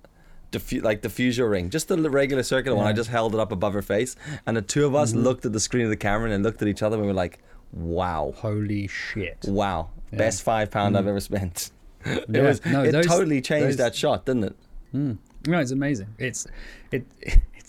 Diffu- 0.52 0.84
like 0.84 1.02
diffuser 1.02 1.50
ring, 1.50 1.70
just 1.70 1.88
the 1.88 2.10
regular 2.10 2.44
circular 2.44 2.76
one. 2.76 2.86
I 2.86 2.92
just 2.92 3.10
held 3.10 3.34
it 3.34 3.40
up 3.40 3.54
above 3.54 3.72
her 3.72 3.82
face, 3.82 4.18
and 4.46 4.58
the 4.58 4.62
two 4.62 4.86
of 4.86 4.94
us 4.94 5.12
mm-hmm. 5.14 5.22
looked 5.22 5.46
at 5.46 5.54
the 5.54 5.62
screen 5.62 5.86
of 5.86 5.90
the 5.90 5.96
camera 5.96 6.30
and 6.30 6.44
looked 6.44 6.62
at 6.62 6.68
each 6.68 6.84
other, 6.84 6.98
and 6.98 7.04
we 7.04 7.08
were 7.08 7.14
like, 7.14 7.40
"Wow, 7.72 8.34
holy 8.36 8.88
shit 8.88 9.46
Wow, 9.48 9.92
Yeah. 10.12 10.18
best 10.18 10.44
five 10.44 10.70
pound 10.70 10.98
I've 10.98 11.06
mm. 11.06 11.12
ever 11.16 11.22
spent. 11.22 11.72
it 12.06 12.26
Yeah. 12.28 12.42
was. 12.42 12.66
No, 12.66 12.84
it 12.84 12.92
those- 12.92 13.06
totally 13.06 13.40
changed 13.40 13.70
those- 13.70 13.78
that 13.78 13.96
shot, 13.96 14.26
didn't 14.26 14.44
it? 14.44 14.56
Mm. 14.94 15.20
No, 15.48 15.60
it's 15.60 15.72
amazing. 15.72 16.08
It's 16.18 16.46
it 16.92 17.06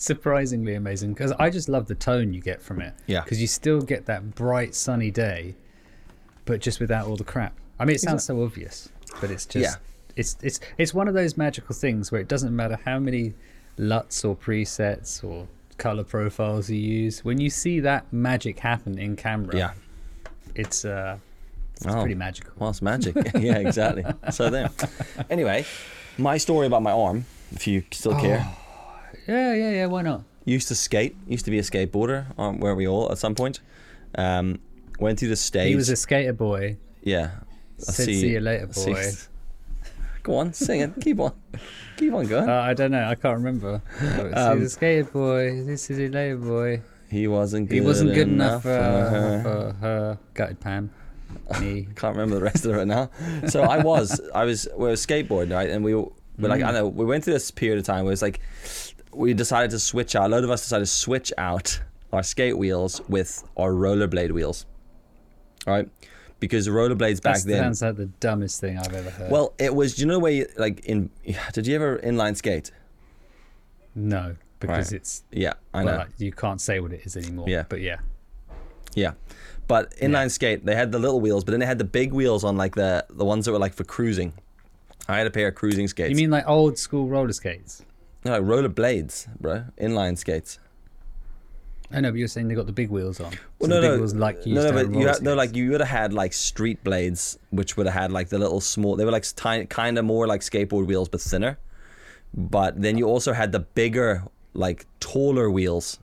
surprisingly 0.03 0.75
amazing 0.75 1.13
because 1.13 1.31
I 1.39 1.49
just 1.49 1.69
love 1.69 1.87
the 1.87 1.95
tone 1.95 2.33
you 2.33 2.41
get 2.41 2.61
from 2.61 2.81
it. 2.81 2.93
Yeah. 3.07 3.21
Because 3.23 3.39
you 3.41 3.47
still 3.47 3.81
get 3.81 4.05
that 4.07 4.35
bright 4.35 4.75
sunny 4.75 5.11
day, 5.11 5.55
but 6.45 6.59
just 6.59 6.79
without 6.79 7.07
all 7.07 7.15
the 7.15 7.23
crap. 7.23 7.53
I 7.79 7.85
mean, 7.85 7.95
it 7.95 8.01
sounds 8.01 8.23
so 8.25 8.43
obvious, 8.43 8.89
but 9.21 9.31
it's 9.31 9.45
just 9.45 9.63
Yeah. 9.63 9.75
it's 10.15 10.37
it's 10.41 10.59
it's 10.77 10.93
one 10.93 11.07
of 11.07 11.13
those 11.13 11.37
magical 11.37 11.73
things 11.75 12.11
where 12.11 12.19
it 12.21 12.27
doesn't 12.27 12.55
matter 12.55 12.77
how 12.85 12.99
many 12.99 13.33
LUTs 13.77 14.23
or 14.25 14.35
presets 14.35 15.23
or 15.23 15.47
color 15.77 16.03
profiles 16.03 16.69
you 16.69 16.77
use. 16.77 17.23
When 17.25 17.39
you 17.39 17.49
see 17.49 17.79
that 17.79 18.11
magic 18.11 18.59
happen 18.59 18.99
in 18.99 19.15
camera, 19.15 19.55
Yeah. 19.57 19.71
it's 20.53 20.83
uh, 20.85 21.17
it's 21.77 21.85
Oh. 21.87 22.01
pretty 22.01 22.15
magical. 22.15 22.51
Well, 22.59 22.69
it's 22.69 22.81
magic. 22.81 23.15
yeah, 23.39 23.57
exactly. 23.57 24.03
So 24.31 24.49
there. 24.49 24.69
Anyway, 25.29 25.65
my 26.17 26.37
story 26.37 26.67
about 26.67 26.83
my 26.83 26.91
arm, 26.91 27.25
if 27.51 27.67
you 27.67 27.83
still 27.91 28.19
care. 28.19 28.45
Yeah, 29.27 29.53
yeah, 29.53 29.69
yeah. 29.71 29.85
Why 29.87 30.01
not? 30.01 30.23
Used 30.45 30.67
to 30.69 30.75
skate. 30.75 31.15
Used 31.27 31.45
to 31.45 31.51
be 31.51 31.59
a 31.59 31.61
skateboarder. 31.61 32.25
Um, 32.37 32.59
where 32.59 32.75
we 32.75 32.87
all 32.87 33.11
at 33.11 33.17
some 33.17 33.35
point. 33.35 33.59
Um, 34.15 34.59
went 34.99 35.19
through 35.19 35.29
the 35.29 35.35
stage. 35.35 35.69
He 35.69 35.75
was 35.75 35.89
a 35.89 35.95
skater 35.95 36.33
boy. 36.33 36.77
yeah. 37.01 37.31
I 37.79 37.91
Said, 37.91 38.05
"See 38.05 38.27
you 38.29 38.39
later, 38.39 38.67
I 38.69 38.71
see- 38.73 38.93
boy." 38.93 39.03
Go 40.23 40.35
on, 40.37 40.53
sing 40.53 40.79
it. 40.81 40.91
Keep 41.01 41.19
on. 41.19 41.33
Keep 41.97 42.13
on 42.13 42.27
going. 42.27 42.47
Uh, 42.49 42.53
I 42.53 42.73
don't 42.73 42.91
know. 42.91 43.03
I 43.03 43.15
can't 43.15 43.35
remember. 43.37 43.81
He's 43.99 44.33
Um, 44.37 44.61
a 44.61 44.69
skater 44.69 45.03
boy. 45.05 45.63
This 45.65 45.89
is 45.89 45.99
a 45.99 46.07
later 46.07 46.37
boy. 46.37 46.81
he 47.09 47.27
wasn't 47.27 47.67
good 47.69 47.75
He 47.75 47.81
wasn't 47.81 48.13
good 48.13 48.27
enough, 48.29 48.61
for 48.63 48.69
uh, 48.71 49.09
her. 49.09 49.41
for 49.43 49.75
her. 49.81 50.17
Gutted 50.33 50.59
Pam. 50.61 50.91
Me. 51.59 51.87
can't 51.95 52.15
remember 52.15 52.35
the 52.35 52.41
rest 52.41 52.63
of 52.63 52.71
it 52.71 52.77
right 52.77 52.87
now. 52.87 53.09
So 53.49 53.63
I 53.63 53.79
was, 53.83 54.21
I 54.33 54.45
was, 54.45 54.67
we 54.77 54.85
were 54.85 54.93
skateboarding, 54.93 55.51
right? 55.53 55.69
And 55.69 55.83
we 55.83 55.93
were, 55.95 56.07
we're 56.39 56.47
like, 56.47 56.61
I 56.63 56.69
Mm. 56.69 56.73
know, 56.75 56.87
we 56.87 57.03
went 57.05 57.23
through 57.25 57.33
this 57.33 57.51
period 57.51 57.79
of 57.79 57.85
time 57.85 58.05
where 58.05 58.13
it's 58.13 58.21
like, 58.21 58.39
we 59.15 59.33
decided 59.33 59.71
to 59.71 59.79
switch 59.79 60.15
out, 60.15 60.27
a 60.27 60.29
load 60.29 60.43
of 60.43 60.49
us 60.49 60.61
decided 60.61 60.85
to 60.85 60.91
switch 60.91 61.31
out 61.37 61.79
our 62.11 62.23
skate 62.23 62.57
wheels 62.57 63.01
with 63.09 63.43
our 63.57 63.71
rollerblade 63.71 64.31
wheels, 64.31 64.65
all 65.67 65.73
right? 65.73 65.89
Because 66.39 66.67
rollerblades 66.67 67.21
back 67.21 67.37
That 67.37 67.47
then, 67.47 67.63
sounds 67.75 67.81
like 67.81 67.95
the 67.95 68.05
dumbest 68.19 68.59
thing 68.59 68.77
I've 68.77 68.93
ever 68.93 69.09
heard. 69.09 69.31
well, 69.31 69.53
it 69.57 69.73
was, 69.73 69.95
do 69.95 70.01
you 70.01 70.07
know 70.07 70.13
the 70.15 70.19
way, 70.19 70.35
you, 70.37 70.47
like, 70.57 70.81
in, 70.85 71.09
did 71.53 71.65
you 71.67 71.75
ever 71.75 71.99
inline 71.99 72.35
skate? 72.35 72.71
no, 73.95 74.35
because 74.59 74.91
Right. 74.91 74.97
it's. 75.01 75.23
Yeah, 75.31 75.53
I 75.73 75.83
know. 75.83 75.97
Like, 75.97 76.09
you 76.17 76.31
can't 76.31 76.59
say 76.61 76.79
what 76.79 76.93
it 76.93 77.01
is 77.05 77.17
anymore. 77.17 77.45
Yeah. 77.49 77.63
But 77.67 77.81
yeah. 77.81 77.97
Yeah. 78.95 79.11
But 79.67 79.91
inline 79.97 80.31
skate, 80.31 80.65
they 80.65 80.75
had 80.75 80.91
the 80.91 80.99
little 80.99 81.19
wheels, 81.21 81.43
but 81.43 81.51
then 81.51 81.59
they 81.59 81.65
had 81.65 81.77
the 81.79 81.83
big 81.83 82.13
wheels 82.13 82.43
on 82.43 82.57
like 82.57 82.75
the 82.75 83.05
the 83.09 83.25
ones 83.25 83.45
that 83.45 83.51
were 83.51 83.59
like 83.59 83.73
for 83.73 83.83
cruising. 83.83 84.33
I 85.07 85.17
had 85.17 85.27
a 85.27 85.31
pair 85.31 85.47
of 85.49 85.55
cruising 85.55 85.87
skates. 85.87 86.09
You 86.11 86.15
mean 86.15 86.29
like 86.31 86.47
old 86.47 86.77
school 86.77 87.07
roller 87.07 87.33
skates? 87.33 87.83
No, 88.25 88.31
like 88.31 88.41
roller 88.43 88.69
blades, 88.69 89.27
bro? 89.39 89.65
Inline 89.79 90.17
skates. 90.17 90.59
I 91.91 92.01
know, 92.01 92.09
but 92.11 92.17
you're 92.17 92.27
saying 92.27 92.47
they 92.47 92.55
got 92.55 92.65
the 92.65 92.71
big 92.71 92.89
wheels 92.89 93.19
on. 93.19 93.31
Well, 93.59 93.67
So 93.67 93.67
no, 93.67 93.75
the 93.75 93.81
big 93.81 93.91
no, 93.91 93.97
wheels 93.97 94.13
like 94.15 94.45
you 94.45 94.55
no, 94.55 94.63
no, 94.63 94.71
but 94.71 94.99
you 94.99 95.07
had, 95.07 95.21
no, 95.21 95.35
like 95.35 95.55
you 95.55 95.69
would 95.71 95.79
have 95.81 95.89
had 95.89 96.11
like 96.13 96.33
street 96.33 96.83
blades, 96.83 97.37
which 97.51 97.77
would 97.77 97.85
have 97.85 97.93
had 97.93 98.11
like 98.11 98.29
the 98.29 98.39
little 98.39 98.61
small. 98.61 98.95
They 98.95 99.05
were 99.05 99.11
like 99.11 99.25
tiny, 99.35 99.65
kind 99.67 99.97
of 99.99 100.05
more 100.05 100.25
like 100.25 100.41
skateboard 100.41 100.87
wheels, 100.87 101.07
but 101.07 101.21
thinner. 101.21 101.59
But 102.33 102.81
then 102.81 102.97
you 102.97 103.05
also 103.05 103.31
had 103.33 103.51
the 103.51 103.59
bigger, 103.59 104.23
like 104.55 104.87
taller 104.99 105.51
wheels. 105.51 105.99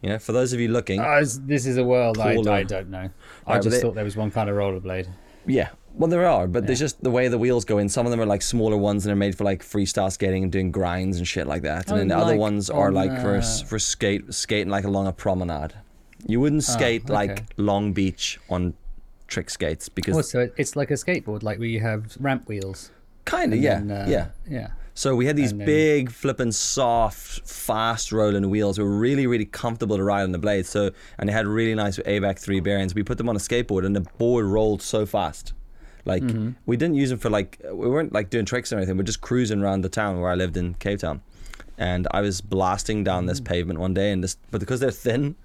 You 0.00 0.08
know, 0.08 0.18
for 0.18 0.32
those 0.32 0.52
of 0.54 0.60
you 0.60 0.68
looking, 0.68 0.98
ah, 1.00 1.16
it's- 1.16 1.38
this 1.44 1.66
is 1.66 1.76
a 1.76 1.84
world 1.84 2.18
I, 2.18 2.30
I 2.32 2.62
don't 2.64 2.88
know. 2.90 3.10
I 3.46 3.52
Right, 3.54 3.62
just 3.62 3.70
they- 3.76 3.80
thought 3.82 3.94
there 3.94 4.04
was 4.04 4.16
one 4.16 4.30
kind 4.30 4.48
of 4.48 4.56
rollerblade. 4.56 5.08
yeah. 5.46 5.68
Well, 5.94 6.08
there 6.08 6.26
are, 6.26 6.46
but 6.46 6.66
there's 6.66 6.78
just 6.78 7.02
the 7.02 7.10
way 7.10 7.28
the 7.28 7.38
wheels 7.38 7.64
go 7.64 7.78
in. 7.78 7.88
Some 7.88 8.06
of 8.06 8.10
them 8.10 8.20
are 8.20 8.26
like 8.26 8.42
smaller 8.42 8.76
ones 8.76 9.04
and 9.04 9.10
they're 9.10 9.16
made 9.16 9.36
for 9.36 9.44
like 9.44 9.62
freestyle 9.62 10.10
skating 10.10 10.42
and 10.42 10.50
doing 10.50 10.70
grinds 10.72 11.18
and 11.18 11.28
shit 11.28 11.46
like 11.46 11.62
that. 11.62 11.84
And 11.88 11.92
Oh, 11.92 11.96
then 11.98 12.08
the 12.08 12.16
other 12.16 12.32
like 12.32 12.40
ones 12.40 12.70
are 12.70 12.90
like 12.90 13.10
for 13.20 13.36
uh, 13.36 13.42
for 13.66 13.78
skate 13.78 14.32
skating 14.32 14.70
like 14.70 14.84
along 14.84 15.06
a 15.06 15.12
promenade. 15.12 15.74
You 16.26 16.40
wouldn't 16.40 16.62
Oh, 16.68 16.72
skate 16.72 17.08
like. 17.10 17.44
Long 17.56 17.92
Beach 17.92 18.40
on 18.48 18.74
trick 19.28 19.50
skates 19.50 19.88
because 19.88 20.16
Oh, 20.16 20.20
so 20.22 20.48
it's 20.56 20.76
like 20.76 20.90
a 20.90 20.94
skateboard, 20.94 21.42
like 21.42 21.58
where 21.58 21.68
you 21.68 21.80
have 21.80 22.16
ramp 22.20 22.48
wheels. 22.48 22.90
kind 23.24 23.52
of 23.52 23.58
yeah 23.60 23.78
then, 23.80 23.90
uh, 23.90 24.06
yeah. 24.08 24.26
yeah. 24.48 24.68
So 24.94 25.14
we 25.16 25.24
had 25.26 25.36
these 25.36 25.54
then- 25.54 25.64
big, 25.64 26.10
flipping, 26.10 26.52
soft, 26.52 27.48
fast 27.48 28.12
rolling 28.12 28.48
wheels. 28.50 28.76
They 28.76 28.82
were 28.82 28.90
really, 28.98 29.26
really 29.26 29.46
comfortable 29.46 29.96
to 29.96 30.02
ride 30.04 30.22
on 30.22 30.32
the 30.32 30.38
blades. 30.38 30.68
So 30.68 30.90
and 31.18 31.28
they 31.28 31.32
had 31.32 31.46
really 31.46 31.74
nice 31.74 31.98
ABEC 31.98 32.38
three 32.38 32.60
bearings. 32.60 32.94
We 32.94 33.02
put 33.02 33.16
them 33.18 33.28
on 33.28 33.36
a 33.36 33.38
skateboard, 33.38 33.86
and 33.86 33.94
the 33.96 34.02
board 34.18 34.44
rolled 34.46 34.82
so 34.82 35.06
fast. 35.06 35.52
Like 36.04 36.22
Mm-hmm. 36.22 36.50
we 36.66 36.76
didn't 36.76 36.96
use 36.96 37.10
them 37.10 37.18
for 37.18 37.30
like 37.30 37.60
we 37.64 37.88
weren't 37.88 38.12
like 38.12 38.28
doing 38.30 38.44
tricks 38.44 38.72
or 38.72 38.76
anything. 38.76 38.96
We're 38.96 39.04
just 39.04 39.20
cruising 39.20 39.62
around 39.62 39.82
the 39.82 39.88
town 39.88 40.20
where 40.20 40.30
I 40.30 40.34
lived 40.34 40.56
in 40.56 40.74
Cape 40.74 40.98
Town, 40.98 41.22
and 41.78 42.08
I 42.10 42.20
was 42.22 42.40
blasting 42.40 43.04
down 43.04 43.26
this 43.26 43.40
pavement 43.40 43.78
one 43.78 43.94
day, 43.94 44.10
and 44.12 44.22
this 44.22 44.36
but 44.50 44.58
because 44.60 44.80
they're 44.80 44.90
thin, 44.90 45.36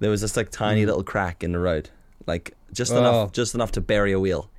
there 0.00 0.10
was 0.10 0.20
this 0.20 0.36
like 0.36 0.50
tiny 0.50 0.84
little 0.84 1.02
crack 1.04 1.42
in 1.42 1.52
the 1.52 1.58
road, 1.58 1.88
like 2.26 2.54
just. 2.72 2.92
Oh. 2.92 2.98
enough, 2.98 3.32
just 3.32 3.54
enough 3.54 3.72
to 3.72 3.80
bury 3.80 4.12
a 4.12 4.20
wheel. 4.20 4.50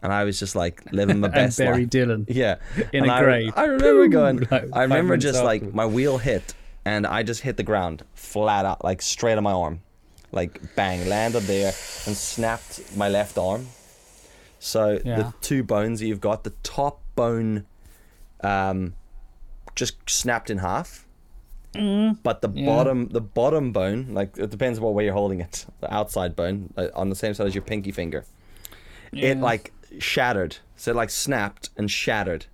And 0.00 0.12
I 0.12 0.22
was 0.24 0.38
just 0.38 0.54
like 0.54 0.80
living 0.92 1.18
my 1.20 1.26
And 1.32 1.34
best 1.34 1.58
Barry 1.58 1.80
life. 1.82 1.90
Dylan. 1.90 2.24
Yeah, 2.28 2.56
in 2.92 3.02
And 3.02 3.10
a 3.10 3.14
I, 3.14 3.20
grave. 3.22 3.52
I 3.56 3.64
remember 3.64 4.02
Boom! 4.04 4.10
going. 4.10 4.46
Like, 4.50 4.68
I 4.72 4.82
remember 4.82 5.16
just 5.16 5.42
like 5.44 5.74
my 5.74 5.84
wheel 5.86 6.18
hit, 6.18 6.54
and 6.84 7.04
I 7.06 7.24
just 7.24 7.42
hit 7.42 7.56
the 7.58 7.62
ground 7.64 8.04
flat 8.14 8.64
out, 8.64 8.84
like 8.84 9.02
straight 9.02 9.36
on 9.36 9.42
my 9.42 9.52
arm, 9.52 9.80
like 10.32 10.60
bang, 10.76 11.06
landed 11.08 11.42
there, 11.42 11.72
and 12.06 12.16
snapped 12.16 12.96
my 12.96 13.08
left 13.08 13.36
arm. 13.36 13.66
So 14.58 15.00
Yeah. 15.04 15.16
the 15.16 15.34
two 15.40 15.62
bones 15.62 16.00
that 16.00 16.06
you've 16.06 16.20
got, 16.20 16.44
the 16.44 16.54
top 16.62 17.00
bone, 17.14 17.64
um, 18.42 18.94
just 19.74 19.96
snapped 20.08 20.50
in 20.50 20.58
half. 20.58 21.04
But 21.74 22.40
the 22.42 22.48
Yeah. 22.52 22.66
bottom, 22.66 23.08
the 23.08 23.20
bottom 23.20 23.70
bone, 23.72 24.08
like 24.10 24.36
it 24.36 24.50
depends 24.50 24.78
on 24.78 24.84
what 24.84 24.94
way 24.94 25.04
you're 25.04 25.12
holding 25.14 25.40
it. 25.40 25.66
The 25.80 25.92
outside 25.94 26.34
bone, 26.34 26.72
like, 26.76 26.90
on 26.94 27.08
the 27.08 27.14
same 27.14 27.34
side 27.34 27.46
as 27.46 27.54
your 27.54 27.62
pinky 27.62 27.92
finger, 27.92 28.24
it 29.12 29.38
like 29.38 29.72
shattered. 29.98 30.56
So 30.76 30.90
it 30.90 30.94
like 30.96 31.10
snapped 31.10 31.70
and 31.76 31.88
shattered. 31.90 32.46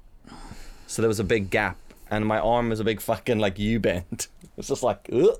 So 0.86 1.00
there 1.00 1.08
was 1.08 1.20
a 1.20 1.24
big 1.24 1.48
gap, 1.50 1.78
and 2.10 2.26
my 2.26 2.38
arm 2.38 2.68
was 2.68 2.80
a 2.80 2.84
big 2.84 3.00
fucking 3.00 3.38
like 3.38 3.58
U 3.58 3.80
bend. 3.80 4.26
It's 4.56 4.68
just 4.68 4.82
like, 4.84 5.08
Ugh. 5.12 5.36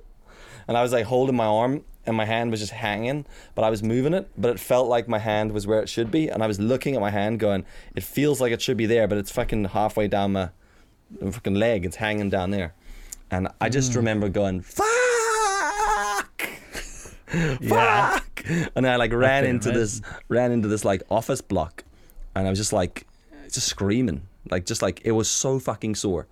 and 0.67 0.77
I 0.77 0.83
was 0.83 0.93
like 0.93 1.05
holding 1.07 1.37
my 1.37 1.45
arm, 1.47 1.85
and 2.07 2.17
my 2.17 2.25
hand 2.25 2.51
was 2.51 2.61
just 2.61 2.73
hanging, 2.73 3.27
but 3.55 3.65
I 3.65 3.71
was 3.71 3.83
moving 3.83 4.15
it, 4.15 4.29
but 4.37 4.51
it 4.51 4.61
felt 4.61 4.89
like 4.89 5.09
my 5.09 5.19
hand 5.19 5.53
was 5.53 5.67
where 5.67 5.81
it 5.81 5.89
should 5.89 6.11
be, 6.11 6.29
and 6.29 6.43
I 6.43 6.47
was 6.47 6.61
looking 6.61 6.95
at 6.95 7.01
my 7.01 7.11
hand, 7.11 7.41
going, 7.41 7.65
it 7.95 8.03
feels 8.03 8.41
like 8.41 8.53
it 8.53 8.61
should 8.63 8.77
be 8.77 8.87
there, 8.87 9.07
but 9.09 9.19
it's 9.19 9.31
fucking 9.33 9.65
halfway 9.67 10.09
down 10.09 10.33
my, 10.33 10.51
fucking 11.31 11.55
leg. 11.55 11.85
It's 11.85 11.97
hanging 11.97 12.31
down 12.31 12.51
there, 12.51 12.75
and 13.31 13.49
I 13.61 13.69
just 13.69 13.95
remember 13.95 14.29
going, 14.29 14.61
fuck. 14.61 14.85
Yeah. 17.61 18.19
fuck 18.19 18.45
and 18.77 18.87
i 18.87 18.95
like 18.95 19.13
ran 19.13 19.45
into 19.45 19.73
this 19.73 20.01
ran 20.29 20.53
into 20.53 20.69
this 20.69 20.85
like 20.85 21.03
office 21.11 21.41
block 21.41 21.83
and 22.37 22.47
i 22.47 22.51
was 22.51 22.61
just 22.61 22.73
like 22.73 23.09
just 23.51 23.67
screaming 23.67 24.29
like 24.51 24.67
just 24.67 24.83
like 24.83 25.01
it 25.05 25.11
was 25.13 25.29
so 25.29 25.59
fucking 25.59 25.97
sore 25.97 26.29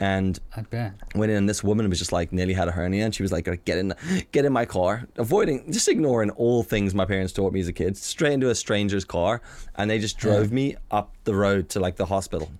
and 0.00 0.40
I 0.56 0.62
bet. 0.62 0.94
went 1.14 1.30
in 1.30 1.36
and 1.36 1.48
this 1.48 1.62
woman 1.62 1.88
was 1.88 1.98
just 1.98 2.10
like 2.10 2.32
nearly 2.32 2.54
had 2.54 2.66
a 2.68 2.72
hernia 2.72 3.04
and 3.04 3.14
she 3.14 3.22
was 3.22 3.30
like 3.30 3.44
get 3.66 3.78
in 3.78 3.94
get 4.32 4.44
in 4.46 4.52
my 4.52 4.64
car. 4.64 5.06
Avoiding 5.16 5.70
just 5.70 5.88
ignoring 5.88 6.30
all 6.30 6.62
things 6.62 6.94
my 6.94 7.04
parents 7.04 7.32
taught 7.32 7.52
me 7.52 7.60
as 7.60 7.68
a 7.68 7.72
kid. 7.72 7.96
Straight 7.96 8.32
into 8.32 8.48
a 8.48 8.54
stranger's 8.54 9.04
car 9.04 9.42
and 9.76 9.90
they 9.90 9.98
just 9.98 10.16
drove 10.18 10.50
me 10.50 10.76
up 10.90 11.14
the 11.24 11.34
road 11.34 11.68
to 11.70 11.80
like 11.80 11.96
the 11.96 12.06
hospital. 12.06 12.50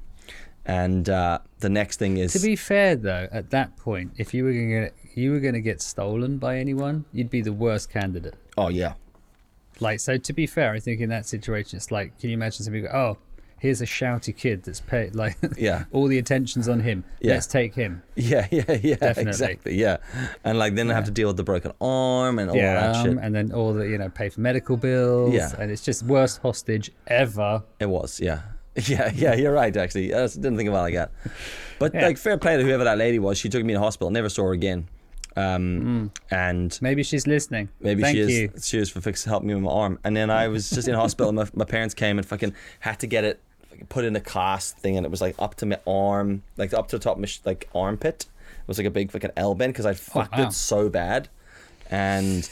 And 0.66 1.08
uh, 1.08 1.38
the 1.60 1.70
next 1.70 1.96
thing 1.96 2.18
is 2.18 2.34
To 2.34 2.38
be 2.38 2.54
fair, 2.54 2.94
though, 2.94 3.26
at 3.32 3.50
that 3.50 3.76
point, 3.78 4.12
if 4.18 4.34
you 4.34 4.44
were 4.44 4.52
going 4.52 4.88
to 4.88 5.20
you 5.20 5.32
were 5.32 5.40
going 5.40 5.54
to 5.54 5.60
get 5.62 5.80
stolen 5.80 6.36
by 6.36 6.58
anyone, 6.58 7.06
you'd 7.12 7.30
be 7.30 7.40
the 7.40 7.52
worst 7.52 7.90
candidate. 7.90 8.34
oh 8.58 8.68
yeah. 8.68 8.92
Like, 9.82 9.98
so 9.98 10.18
to 10.18 10.32
be 10.34 10.46
fair, 10.46 10.72
I 10.72 10.78
think 10.78 11.00
in 11.00 11.08
that 11.08 11.24
situation, 11.24 11.78
it's 11.78 11.90
like, 11.90 12.18
can 12.20 12.28
you 12.28 12.34
imagine 12.34 12.64
somebody 12.64 12.82
go, 12.82 12.90
oh, 12.92 13.16
here's 13.60 13.80
a 13.80 13.86
shouty 13.86 14.36
kid 14.36 14.62
that's 14.64 14.80
paid, 14.80 15.14
like, 15.14 15.36
Yeah. 15.58 15.84
all 15.92 16.06
the 16.08 16.18
attention's 16.18 16.68
on 16.68 16.80
him. 16.80 17.04
Yeah. 17.20 17.34
Let's 17.34 17.46
take 17.46 17.74
him. 17.74 18.02
yeah 18.16 18.46
yeah 18.50 18.64
yeah 18.82 18.96
Definitely. 18.96 19.22
exactly 19.30 19.74
yeah 19.78 19.98
and 20.44 20.58
like 20.58 20.74
then 20.74 20.90
I 20.90 20.94
have 20.94 21.04
to 21.04 21.10
deal 21.10 21.28
with 21.28 21.36
the 21.36 21.44
broken 21.44 21.72
arm 21.80 22.38
and 22.38 22.50
all 22.50 22.56
that 22.56 22.96
um, 22.96 23.04
shit 23.04 23.18
and 23.22 23.34
then 23.34 23.52
all 23.52 23.72
the, 23.74 23.84
you 23.88 23.98
know, 23.98 24.08
pay 24.08 24.28
for 24.30 24.40
medical 24.40 24.76
bills. 24.76 25.32
Yeah. 25.34 25.52
And 25.58 25.70
it's 25.70 25.84
just 25.84 26.02
worst 26.02 26.40
hostage 26.42 26.90
ever. 27.06 27.62
It 27.78 27.88
was, 27.88 28.18
yeah. 28.20 28.40
Yeah, 28.86 29.10
yeah, 29.14 29.34
you're 29.34 29.52
right, 29.52 29.76
actually. 29.76 30.14
I 30.14 30.26
didn't 30.26 30.56
think 30.56 30.68
about 30.68 30.80
it 30.80 30.82
like 30.82 30.94
that. 30.94 31.10
But, 31.78 31.92
Yeah. 31.94 32.06
like, 32.06 32.18
fair 32.18 32.38
play 32.38 32.56
to 32.56 32.62
whoever 32.62 32.84
that 32.84 32.98
lady 32.98 33.18
was. 33.18 33.36
She 33.36 33.48
took 33.48 33.64
me 33.64 33.72
to 33.74 33.78
hospital, 33.80 34.10
never 34.10 34.28
saw 34.28 34.44
her 34.44 34.52
again. 34.52 34.86
Um, 35.36 36.10
And 36.30 36.78
Maybe 36.80 37.02
she's 37.02 37.26
listening. 37.26 37.68
maybe 37.80 38.02
Mm. 38.02 38.04
Thank 38.04 38.14
she 38.16 38.20
is, 38.22 38.30
you. 38.38 38.50
she 38.62 38.78
was 38.78 38.90
for 38.90 39.00
fix, 39.00 39.24
helping 39.24 39.48
me 39.48 39.54
with 39.54 39.64
my 39.64 39.70
arm. 39.70 39.98
And 40.04 40.16
then 40.16 40.30
I 40.30 40.48
was 40.48 40.70
just 40.70 40.88
in 40.88 40.94
hospital. 40.94 41.32
My, 41.32 41.46
my 41.54 41.64
parents 41.64 41.94
came 41.94 42.18
and 42.18 42.26
fucking 42.26 42.54
had 42.80 42.98
to 43.00 43.06
get 43.06 43.24
it 43.24 43.40
put 43.88 44.04
in 44.04 44.14
a 44.16 44.20
cast 44.20 44.78
thing. 44.78 44.96
And 44.96 45.06
it 45.06 45.10
was 45.10 45.20
like 45.20 45.34
up 45.38 45.54
to 45.56 45.66
my 45.66 45.78
arm, 45.86 46.42
like 46.56 46.72
up 46.74 46.88
to 46.88 46.98
the 46.98 47.02
top 47.02 47.16
of 47.16 47.20
my 47.20 47.26
sh- 47.26 47.40
like 47.44 47.68
armpit. 47.74 48.26
It 48.60 48.68
was 48.68 48.78
like 48.78 48.86
a 48.86 48.90
big 48.90 49.10
fucking 49.10 49.30
L 49.36 49.54
bend 49.54 49.72
because 49.72 49.86
I 49.86 49.90
oh, 49.90 49.94
fucked 49.94 50.36
wow. 50.36 50.48
it 50.48 50.52
so 50.52 50.88
bad. 50.88 51.28
And 51.90 52.48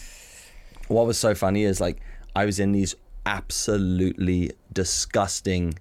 what 0.88 1.06
was 1.06 1.18
so 1.18 1.34
funny 1.34 1.64
is 1.64 1.80
like 1.80 2.00
I 2.34 2.44
was 2.44 2.58
in 2.58 2.72
these 2.72 2.94
absolutely 3.26 4.52
disgusting 4.72 5.78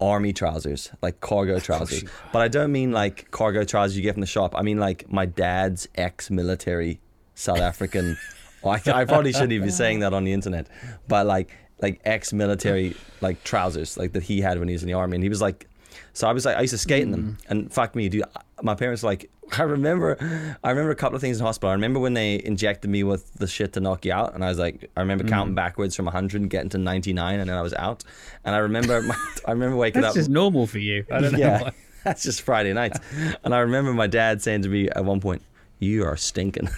army 0.00 0.32
trousers, 0.32 0.90
like 1.02 1.20
cargo 1.20 1.54
oh, 1.56 1.60
trousers. 1.60 2.04
but 2.32 2.42
I 2.42 2.48
don't 2.48 2.72
mean 2.72 2.92
like 2.92 3.30
cargo 3.30 3.64
trousers 3.64 3.96
you 3.96 4.02
get 4.02 4.14
from 4.14 4.20
the 4.20 4.26
shop. 4.26 4.54
I 4.56 4.62
mean 4.62 4.78
like 4.78 5.10
my 5.10 5.26
dad's 5.26 5.88
ex-military 5.94 7.00
South 7.34 7.60
African. 7.60 8.16
I, 8.64 8.80
I 8.86 9.04
probably 9.04 9.32
shouldn't 9.32 9.52
even 9.52 9.68
be 9.68 9.72
saying 9.72 10.00
that 10.00 10.12
on 10.12 10.24
the 10.24 10.32
internet, 10.32 10.68
but 11.06 11.26
like 11.26 11.54
like 11.80 12.00
ex-military 12.04 12.96
like 13.20 13.42
trousers 13.44 13.96
like 13.96 14.12
that 14.12 14.22
he 14.22 14.40
had 14.40 14.58
when 14.58 14.68
he 14.68 14.74
was 14.74 14.82
in 14.82 14.88
the 14.88 14.94
army, 14.94 15.16
and 15.16 15.22
he 15.22 15.28
was 15.28 15.40
like. 15.40 15.66
So 16.12 16.28
I 16.28 16.32
was 16.32 16.44
like, 16.44 16.56
I 16.56 16.62
used 16.62 16.72
to 16.72 16.78
skate 16.78 17.02
in 17.02 17.12
them, 17.12 17.38
mm-hmm. 17.40 17.52
and 17.52 17.72
fuck 17.72 17.94
me, 17.94 18.08
dude. 18.08 18.24
My 18.62 18.74
parents 18.74 19.02
were 19.02 19.10
like, 19.10 19.30
I 19.58 19.62
remember, 19.62 20.16
I 20.62 20.70
remember 20.70 20.90
a 20.90 20.96
couple 20.96 21.16
of 21.16 21.22
things 21.22 21.38
in 21.38 21.46
hospital. 21.46 21.70
I 21.70 21.74
remember 21.74 22.00
when 22.00 22.14
they 22.14 22.42
injected 22.44 22.90
me 22.90 23.02
with 23.02 23.32
the 23.34 23.46
shit 23.46 23.72
to 23.74 23.80
knock 23.80 24.04
you 24.04 24.12
out, 24.12 24.34
and 24.34 24.44
I 24.44 24.48
was 24.48 24.58
like, 24.58 24.90
I 24.96 25.00
remember 25.00 25.24
counting 25.24 25.50
mm-hmm. 25.50 25.56
backwards 25.56 25.96
from 25.96 26.06
100 26.06 26.40
and 26.40 26.50
getting 26.50 26.70
to 26.70 26.78
99, 26.78 27.40
and 27.40 27.48
then 27.48 27.56
I 27.56 27.62
was 27.62 27.74
out. 27.74 28.04
And 28.44 28.54
I 28.54 28.58
remember, 28.58 29.00
my, 29.02 29.16
I 29.46 29.52
remember 29.52 29.76
waking 29.76 30.02
That's 30.02 30.12
up. 30.12 30.16
just 30.16 30.30
normal 30.30 30.66
for 30.66 30.78
you. 30.78 31.04
I 31.10 31.20
don't 31.20 31.32
know 31.32 31.38
yeah, 31.38 31.62
why. 31.62 31.72
that's 32.04 32.22
just 32.22 32.42
Friday 32.42 32.72
nights. 32.72 32.98
And 33.44 33.54
I 33.54 33.60
remember 33.60 33.92
my 33.92 34.06
dad 34.06 34.42
saying 34.42 34.62
to 34.62 34.68
me 34.68 34.88
at 34.88 35.04
one 35.04 35.20
point, 35.20 35.42
"You 35.78 36.04
are 36.04 36.16
stinking." 36.16 36.68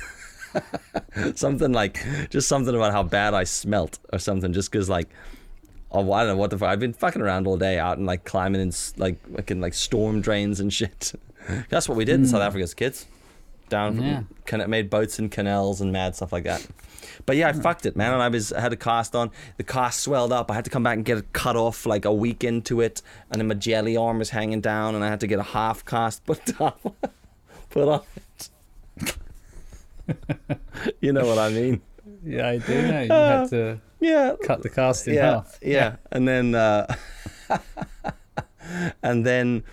something 1.34 1.72
like, 1.72 2.04
just 2.30 2.48
something 2.48 2.74
about 2.74 2.92
how 2.92 3.02
bad 3.02 3.34
I 3.34 3.44
smelt, 3.44 3.98
or 4.12 4.18
something. 4.18 4.52
Just 4.52 4.70
because 4.70 4.88
like. 4.88 5.08
Oh, 5.92 6.12
I 6.12 6.20
don't 6.20 6.28
know 6.28 6.36
what 6.36 6.50
the 6.50 6.58
fuck. 6.58 6.68
I've 6.68 6.78
been 6.78 6.92
fucking 6.92 7.20
around 7.20 7.48
all 7.48 7.56
day 7.56 7.76
out 7.76 7.98
and 7.98 8.06
like 8.06 8.24
climbing 8.24 8.60
in 8.60 8.68
s- 8.68 8.94
like 8.96 9.18
fucking 9.34 9.60
like 9.60 9.74
storm 9.74 10.20
drains 10.20 10.60
and 10.60 10.72
shit. 10.80 11.12
That's 11.68 11.88
what 11.88 11.98
we 11.98 12.04
did 12.04 12.14
in 12.14 12.26
South 12.26 12.42
hmm. 12.42 12.46
Africa 12.46 12.62
as 12.62 12.74
kids. 12.74 13.06
Down 13.68 13.96
from 13.96 14.04
Yeah. 14.04 14.62
of 14.62 14.68
made 14.68 14.88
boats 14.88 15.18
in 15.18 15.28
canals 15.30 15.80
and 15.80 15.92
mad 15.92 16.14
stuff 16.14 16.32
like 16.32 16.44
that. 16.44 16.64
But 17.26 17.36
yeah, 17.36 17.48
I 17.48 17.52
fucked 17.52 17.86
it, 17.86 17.96
man. 17.96 18.12
And 18.12 18.22
I 18.22 18.28
was 18.28 18.52
I 18.52 18.60
had 18.60 18.72
a 18.72 18.76
cast 18.76 19.14
on. 19.14 19.30
The 19.56 19.64
cast 19.64 20.00
swelled 20.00 20.32
up. 20.32 20.50
I 20.50 20.54
had 20.54 20.64
to 20.64 20.70
come 20.70 20.82
back 20.82 20.96
and 20.96 21.04
get 21.04 21.18
it 21.18 21.32
cut 21.32 21.56
off 21.56 21.86
like 21.86 22.04
a 22.04 22.12
week 22.12 22.44
into 22.44 22.80
it, 22.80 23.02
and 23.30 23.40
then 23.40 23.48
my 23.48 23.54
jelly 23.54 23.96
arm 23.96 24.18
was 24.18 24.30
hanging 24.30 24.60
down, 24.60 24.94
and 24.94 25.04
I 25.04 25.08
had 25.08 25.20
to 25.20 25.26
get 25.26 25.38
a 25.38 25.44
half 25.44 25.84
cast 25.84 26.24
put 26.24 26.60
on. 26.60 26.72
put 27.70 27.88
on 27.88 28.02
it. 28.16 29.18
you 31.00 31.12
know 31.12 31.26
what 31.26 31.38
I 31.38 31.50
mean? 31.50 31.80
Yeah, 32.24 32.48
I 32.48 32.58
do 32.58 32.82
know. 32.88 33.00
You 33.02 33.12
had 33.12 33.48
to 33.50 33.80
Yeah. 34.00 34.34
cut 34.44 34.62
the 34.62 34.68
cast 34.68 35.08
in 35.08 35.14
yeah, 35.14 35.30
half. 35.32 35.58
Yeah, 35.62 35.96
and 36.12 36.26
then 36.28 36.54
uh, 36.54 36.94
and 39.02 39.24
then 39.26 39.64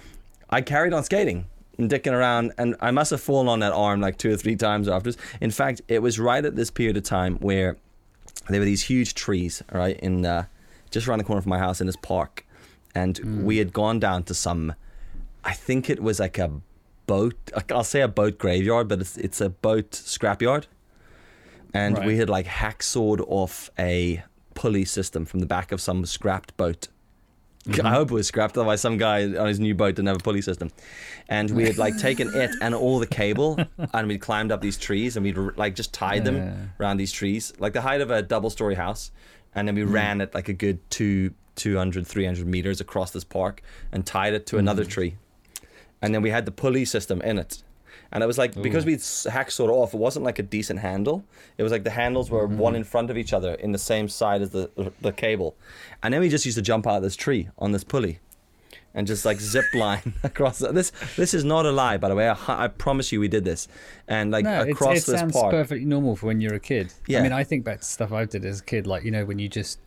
I 0.50 0.62
carried 0.62 0.94
on 0.94 1.04
skating 1.04 1.48
and 1.78 1.90
dicking 1.90 2.14
around, 2.14 2.54
and 2.58 2.76
I 2.80 2.92
must 2.92 3.12
have 3.12 3.22
fallen 3.22 3.48
on 3.48 3.60
that 3.60 3.74
arm 3.74 4.02
like 4.02 4.18
two 4.18 4.32
or 4.32 4.38
three 4.38 4.56
times 4.56 4.88
afterwards. 4.88 5.18
In 5.42 5.52
fact, 5.52 5.82
it 5.88 6.02
was 6.02 6.20
right 6.20 6.44
at 6.44 6.56
this 6.56 6.72
period 6.72 6.98
of 6.98 7.04
time 7.04 7.38
where 7.38 7.78
there 8.50 8.60
were 8.60 8.66
these 8.66 8.84
huge 8.84 9.14
trees, 9.14 9.62
right, 9.72 10.00
in 10.00 10.26
uh, 10.26 10.46
just 10.90 11.08
around 11.08 11.20
the 11.20 11.24
corner 11.26 11.42
from 11.42 11.50
my 11.50 11.60
house 11.60 11.82
in 11.82 11.88
this 11.88 11.98
park, 11.98 12.46
and 12.96 13.44
we 13.46 13.58
had 13.58 13.74
gone 13.74 14.00
down 14.00 14.24
to 14.24 14.34
some. 14.34 14.74
I 15.44 15.54
think 15.54 15.90
it 15.90 16.02
was 16.02 16.20
like 16.20 16.38
a 16.38 16.52
boat. 17.08 17.36
I'll 17.72 17.84
say 17.84 18.02
a 18.02 18.08
boat 18.08 18.38
graveyard, 18.38 18.88
but 18.88 19.00
it's 19.02 19.18
it's 19.18 19.42
a 19.42 19.50
boat 19.50 19.92
scrapyard. 19.92 20.66
and 21.74 22.06
we 22.06 22.18
had 22.18 22.30
like 22.30 22.46
hacksawed 22.46 23.22
off 23.28 23.70
a 23.80 24.24
pulley 24.54 24.86
system 24.86 25.26
from 25.26 25.40
the 25.40 25.46
back 25.46 25.72
of 25.72 25.82
some 25.82 26.06
scrapped 26.06 26.56
boat. 26.58 26.88
Mm-hmm. 27.68 27.86
I 27.86 27.90
hope 27.90 28.12
it 28.12 28.14
was 28.14 28.28
scrapped, 28.28 28.56
otherwise 28.58 28.80
some 28.80 28.96
guy 28.98 29.24
on 29.26 29.46
his 29.48 29.60
new 29.60 29.76
boat 29.76 29.96
didn't 29.96 30.08
have 30.08 30.16
a 30.16 30.24
pulley 30.24 30.42
system. 30.42 30.70
And 31.28 31.52
we 31.52 31.66
had 31.66 31.78
like 31.78 31.98
taken 31.98 32.34
it 32.34 32.52
and 32.62 32.74
all 32.74 32.98
the 32.98 33.06
cable, 33.08 33.60
and 33.94 34.08
we'd 34.08 34.22
climbed 34.22 34.54
up 34.54 34.62
these 34.62 34.78
trees, 34.78 35.18
and 35.18 35.24
we'd 35.26 35.36
like 35.58 35.76
just 35.76 35.94
tied 35.94 36.24
them 36.24 36.72
around 36.80 36.96
these 36.96 37.12
trees, 37.12 37.52
like 37.60 37.74
the 37.74 37.82
height 37.82 38.00
of 38.00 38.10
a 38.10 38.22
double-story 38.22 38.76
house, 38.76 39.12
and 39.54 39.68
then 39.68 39.76
Mm. 39.76 39.80
we 39.80 39.84
ran 39.84 40.22
it 40.22 40.34
like 40.34 40.48
a 40.48 40.54
good 40.54 40.80
two, 40.90 41.34
200, 41.58 42.08
300 42.08 42.48
meters 42.48 42.80
across 42.80 43.12
this 43.12 43.26
park, 43.26 43.62
and 43.92 44.06
tied 44.06 44.34
it 44.34 44.46
to 44.46 44.58
another 44.58 44.86
Mm. 44.86 44.90
tree, 44.90 45.16
and 46.02 46.14
then 46.14 46.22
we 46.22 46.30
had 46.30 46.46
the 46.46 46.52
pulley 46.52 46.86
system 46.86 47.22
in 47.22 47.38
it. 47.38 47.64
And 48.12 48.24
it 48.24 48.28
was 48.28 48.38
like 48.38 48.60
because 48.62 48.86
we'd 48.86 49.00
s- 49.00 49.28
hacksawed 49.30 49.70
off, 49.70 49.94
it 49.94 49.98
wasn't 49.98 50.24
like 50.24 50.40
a 50.40 50.44
decent 50.44 50.80
handle. 50.80 51.26
It 51.58 51.64
was 51.64 51.72
like 51.74 51.84
the 51.84 51.90
handles 51.90 52.32
were 52.32 52.48
one 52.48 52.72
mm-hmm. 52.72 52.78
in 52.78 52.84
front 52.86 53.10
of 53.10 53.18
each 53.18 53.34
other 53.34 53.54
in 53.56 53.74
the 53.74 53.78
same 53.78 54.08
side 54.08 54.42
as 54.42 54.52
the 54.52 54.70
the 55.02 55.12
cable, 55.12 55.58
and 56.02 56.14
then 56.14 56.22
we 56.22 56.30
just 56.30 56.46
used 56.46 56.58
to 56.58 56.62
jump 56.62 56.88
out 56.88 56.98
of 56.98 57.04
this 57.04 57.18
tree 57.18 57.50
on 57.58 57.74
this 57.74 57.84
pulley, 57.84 58.20
and 58.94 59.08
just 59.08 59.26
like 59.26 59.42
zip 59.42 59.66
line 59.74 60.14
across. 60.24 60.60
the- 60.60 60.72
This 60.72 60.94
this 61.18 61.34
is 61.34 61.44
not 61.44 61.66
a 61.66 61.72
lie, 61.72 61.98
by 61.98 62.08
the 62.08 62.16
way. 62.16 62.30
I, 62.30 62.38
I 62.48 62.68
promise 62.70 63.12
you, 63.12 63.20
we 63.20 63.28
did 63.28 63.44
this, 63.44 63.68
and 64.08 64.32
like 64.32 64.46
No, 64.46 64.62
across 64.62 65.00
it 65.00 65.12
this 65.12 65.20
sounds 65.20 65.34
park. 65.34 65.52
perfectly 65.52 65.84
normal 65.86 66.16
for 66.16 66.28
when 66.28 66.40
you're 66.40 66.54
a 66.56 66.62
kid. 66.62 66.94
Yeah. 67.08 67.20
I 67.20 67.24
mean, 67.24 67.34
I 67.34 67.44
think 67.44 67.66
back 67.66 67.80
to 67.80 67.86
stuff 67.86 68.14
I 68.14 68.24
did 68.24 68.46
as 68.46 68.62
a 68.62 68.64
kid, 68.64 68.88
like 68.88 69.04
you 69.04 69.12
know, 69.12 69.26
when 69.26 69.38
you 69.38 69.50
just 69.50 69.80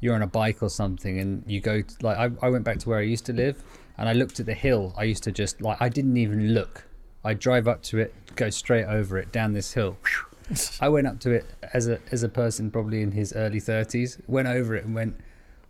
you're 0.00 0.16
on 0.16 0.22
a 0.22 0.26
bike 0.26 0.64
or 0.64 0.68
something, 0.70 1.20
and 1.20 1.44
you 1.46 1.60
go 1.60 1.82
to, 1.82 1.94
like 2.02 2.16
I, 2.16 2.30
I 2.46 2.48
went 2.50 2.64
back 2.64 2.78
to 2.80 2.88
where 2.88 2.98
I 2.98 3.02
used 3.02 3.26
to 3.26 3.32
live, 3.32 3.62
and 3.98 4.08
I 4.08 4.12
looked 4.12 4.40
at 4.40 4.46
the 4.46 4.54
hill. 4.54 4.94
I 4.96 5.04
used 5.04 5.24
to 5.24 5.32
just 5.32 5.60
like 5.60 5.80
I 5.80 5.88
didn't 5.88 6.16
even 6.16 6.54
look. 6.54 6.84
I 7.24 7.34
drive 7.34 7.66
up 7.68 7.82
to 7.84 7.98
it, 7.98 8.14
go 8.36 8.48
straight 8.50 8.84
over 8.86 9.18
it 9.18 9.32
down 9.32 9.52
this 9.52 9.72
hill. 9.72 9.96
I 10.80 10.88
went 10.88 11.06
up 11.06 11.20
to 11.20 11.30
it 11.32 11.44
as 11.74 11.88
a 11.88 11.98
as 12.10 12.22
a 12.22 12.28
person 12.28 12.70
probably 12.70 13.02
in 13.02 13.12
his 13.12 13.32
early 13.34 13.60
thirties. 13.60 14.18
Went 14.26 14.48
over 14.48 14.74
it 14.76 14.84
and 14.84 14.94
went, 14.94 15.16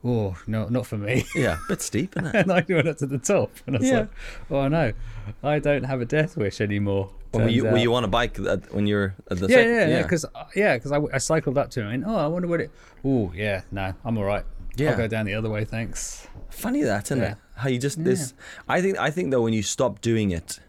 oh 0.04 0.37
no, 0.47 0.68
not 0.68 0.87
for 0.87 0.99
me. 0.99 1.25
Yeah, 1.35 1.58
bit 1.68 1.82
steep, 1.82 2.16
isn't 2.16 2.28
it? 2.28 2.35
and 2.42 2.52
I 2.52 2.64
went 2.68 2.87
up 2.87 2.99
to 2.99 3.06
the 3.06 3.18
top, 3.18 3.50
and 3.66 3.76
I 3.76 3.78
was 3.80 3.88
Yeah. 3.88 3.99
like, 4.00 4.08
oh 4.50 4.68
no, 4.68 4.92
I 5.42 5.58
don't 5.58 5.85
have 5.85 6.00
a 6.00 6.04
death 6.04 6.37
wish 6.37 6.61
anymore. 6.61 7.11
Were 7.35 7.47
you, 7.49 7.64
were 7.64 7.73
uh, 7.73 7.76
you 7.76 7.94
on 7.94 8.04
a 8.04 8.08
bike 8.08 8.38
at, 8.38 8.73
when 8.73 8.87
you 8.87 8.94
were 8.94 9.14
at 9.30 9.38
the 9.38 9.49
yeah, 9.49 9.56
sec- 9.56 9.66
yeah, 9.66 9.87
yeah, 9.88 10.02
because 10.02 10.25
yeah, 10.56 10.76
because 10.76 10.92
uh, 10.92 11.00
I, 11.12 11.16
I 11.16 11.18
cycled 11.18 11.58
up 11.58 11.70
to 11.73 11.80
him 11.82 11.88
and 11.88 12.04
oh, 12.06 12.16
I 12.16 12.26
wonder 12.26 12.49
what 12.49 12.61
it. 12.61 12.70
Oh, 13.04 13.32
yeah, 13.35 13.62
no, 13.70 13.92
I'm 14.04 14.16
all 14.16 14.25
right. 14.25 14.44
Yeah. 14.76 14.92
I'll 14.92 14.97
go 14.97 15.08
down 15.08 15.26
the 15.26 15.35
other 15.35 15.50
way, 15.50 15.64
thanks. 15.64 16.26
Funny 16.50 16.82
that, 16.85 17.06
isn't 17.06 17.18
Yeah. 17.18 17.32
it? 17.32 17.38
How 17.59 17.69
you 17.69 17.79
just 17.79 18.03
this. 18.05 18.35
I 18.69 18.81
think 18.81 18.99
I 18.99 19.11
think 19.11 19.31
though 19.31 19.43
when 19.43 19.53
you 19.53 19.62
stop 19.62 20.00
doing 20.00 20.31
it, 20.31 20.61